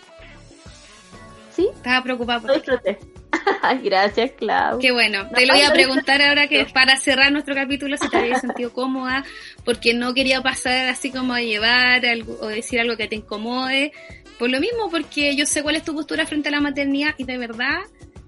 [1.55, 2.99] Sí, Estaba preocupada por lo disfruté.
[2.99, 3.22] Ay,
[3.83, 4.79] Gracias, Clau.
[4.79, 5.23] Qué bueno.
[5.23, 8.41] No, Te lo voy a preguntar ahora que para cerrar nuestro capítulo si te habías
[8.41, 9.23] sentido cómoda,
[9.63, 13.91] porque no quería pasar así como a llevar algo, o decir algo que te incomode.
[14.39, 17.23] Por lo mismo, porque yo sé cuál es tu postura frente a la maternidad y
[17.23, 17.79] de verdad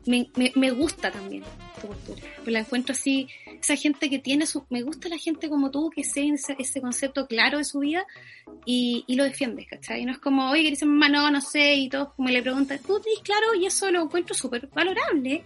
[0.05, 1.43] me, me, me gusta también
[1.85, 2.21] tu postura.
[2.43, 3.27] Pues la encuentro así,
[3.61, 4.65] esa gente que tiene su...
[4.69, 8.05] Me gusta la gente como tú, que sé ese, ese concepto claro de su vida
[8.65, 10.05] y, y lo defiendes, ¿cachai?
[10.05, 12.79] No es como, oye, que dice mamá, no, no sé, y todos me le preguntan,
[12.79, 15.43] tú tenés claro, y eso lo encuentro súper valorable,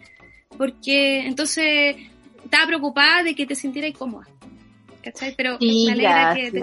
[0.58, 1.96] porque entonces
[2.44, 4.28] estaba preocupada de que te sintieras cómoda,
[5.04, 5.34] ¿cachai?
[5.36, 6.62] Pero Sí, me alegra que te...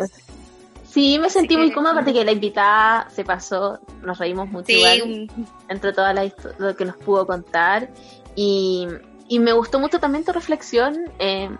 [0.85, 4.77] Sí, me sentí muy cómoda, aparte que la invitada se pasó, nos reímos mucho Sí,
[4.77, 5.03] igual.
[5.03, 7.91] un- entre todas las lo que nos pudo contar
[8.35, 8.87] y,
[9.29, 11.51] y me gustó mucho también tu reflexión eh,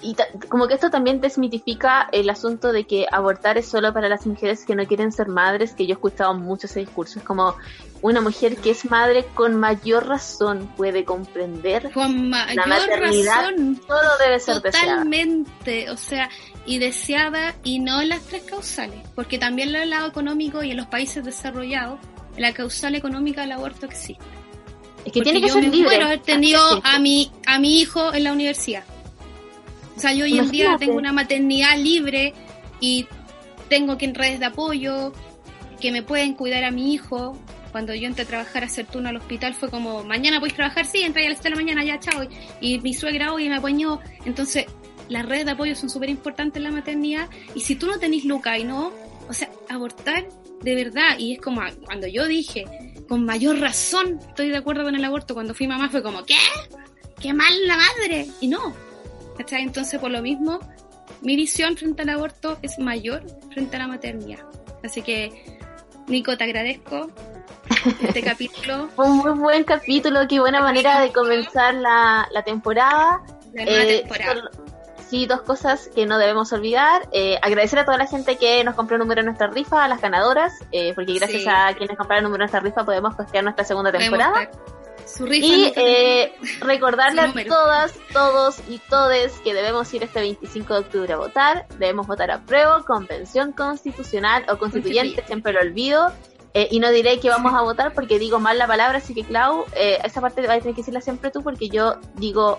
[0.00, 0.16] y
[0.48, 4.64] como que esto también desmitifica el asunto de que abortar es solo para las mujeres
[4.64, 7.56] que no quieren ser madres, que yo he escuchado mucho ese discurso, es como
[8.00, 13.80] una mujer que es madre con mayor razón puede comprender con la mayor maternidad razón,
[13.86, 14.86] todo debe ser deseada.
[14.86, 16.30] totalmente, o sea,
[16.64, 20.70] y deseada y no en las tres causales, porque también en el lado económico y
[20.70, 21.98] en los países desarrollados,
[22.36, 24.24] la causal económica del aborto existe.
[25.04, 25.88] Es que Porque tiene que yo ser me libre.
[25.88, 28.84] muero haber tenido a mi, a mi hijo en la universidad.
[29.96, 30.86] O sea, yo hoy en día Imagínate.
[30.86, 32.34] tengo una maternidad libre
[32.80, 33.06] y
[33.68, 35.12] tengo que en redes de apoyo,
[35.80, 37.38] que me pueden cuidar a mi hijo.
[37.72, 40.86] Cuando yo entré a trabajar a hacer turno al hospital fue como, mañana podéis trabajar,
[40.86, 42.26] sí, entré a las 7 de la mañana, ya, chao.
[42.60, 44.00] Y mi suegra hoy me apoyó.
[44.24, 44.66] Entonces,
[45.08, 47.28] las redes de apoyo son súper importantes en la maternidad.
[47.54, 48.92] Y si tú no tenés Luca y no,
[49.28, 50.28] o sea, abortar
[50.62, 51.18] de verdad.
[51.18, 52.64] Y es como cuando yo dije,
[53.08, 55.34] con mayor razón estoy de acuerdo con el aborto.
[55.34, 56.36] Cuando fui mamá fue como, ¿qué?
[57.20, 58.26] ¡Qué mal la madre!
[58.40, 58.74] Y no.
[59.36, 59.62] ¿Cachai?
[59.62, 60.60] Entonces, por lo mismo,
[61.22, 63.22] mi visión frente al aborto es mayor
[63.52, 64.40] frente a la maternidad.
[64.84, 65.58] Así que,
[66.06, 67.10] Nico, te agradezco
[68.02, 68.88] este capítulo.
[68.94, 73.20] Fue un muy buen capítulo, qué buena manera de comenzar la, la temporada.
[73.54, 74.34] La nueva Eh, temporada.
[74.34, 74.67] solo-
[75.08, 77.08] sí, dos cosas que no debemos olvidar.
[77.12, 79.88] Eh, agradecer a toda la gente que nos compró el número en nuestra rifa, a
[79.88, 81.48] las ganadoras, eh, porque gracias Sí.
[81.48, 84.50] a quienes compraron el número en nuestra rifa podemos costear nuestra segunda temporada.
[85.06, 90.74] Su rifa Y eh, recordarle a todas, todos y todes que debemos ir este 25
[90.74, 91.66] de octubre a votar.
[91.78, 96.12] Debemos votar a prueba, convención constitucional o constituyente, siempre lo olvido.
[96.54, 99.22] Eh, y no diré que vamos a votar porque digo mal la palabra, así que
[99.22, 102.58] Clau, eh, esa parte vas a tener que decirla siempre tú porque yo digo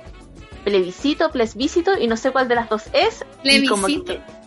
[0.63, 3.25] plebiscito, plebiscito y no sé cuál de las dos es.
[3.43, 4.13] y como Plebiscito.
[4.13, 4.39] que-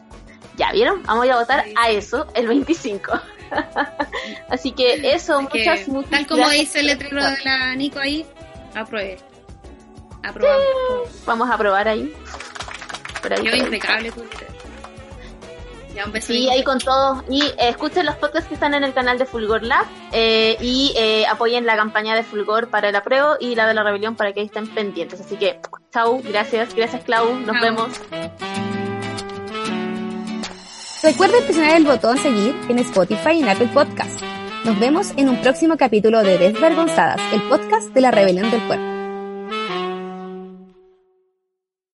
[0.56, 3.12] ya vieron, vamos a ir a votar a eso el 25.
[4.48, 8.26] así que eso, muchas, muchas Tal como dice el letrero de la Nico ahí,
[8.74, 9.18] apruebe.
[10.22, 10.64] Aprobamos.
[11.26, 12.12] Vamos a probar ahí.
[13.22, 14.12] Por ahí, impecable.
[15.94, 16.28] Ya, un beso.
[16.28, 16.52] Sí, Nico.
[16.52, 17.24] ahí con todo.
[17.28, 20.93] Y eh, escuchen los podcasts que están en el canal de Fulgor Lab eh, y
[20.97, 24.32] eh, apoyen la campaña de Fulgor para el apruebo y la de la rebelión para
[24.32, 25.20] que ahí estén pendientes.
[25.20, 25.60] Así que,
[25.93, 27.62] chau, gracias, gracias Clau, nos Chau.
[27.62, 27.89] vemos.
[31.02, 34.20] Recuerda presionar el botón seguir en Spotify y en Apple Podcast.
[34.64, 39.01] Nos vemos en un próximo capítulo de Desvergonzadas, el podcast de la rebelión del cuerpo.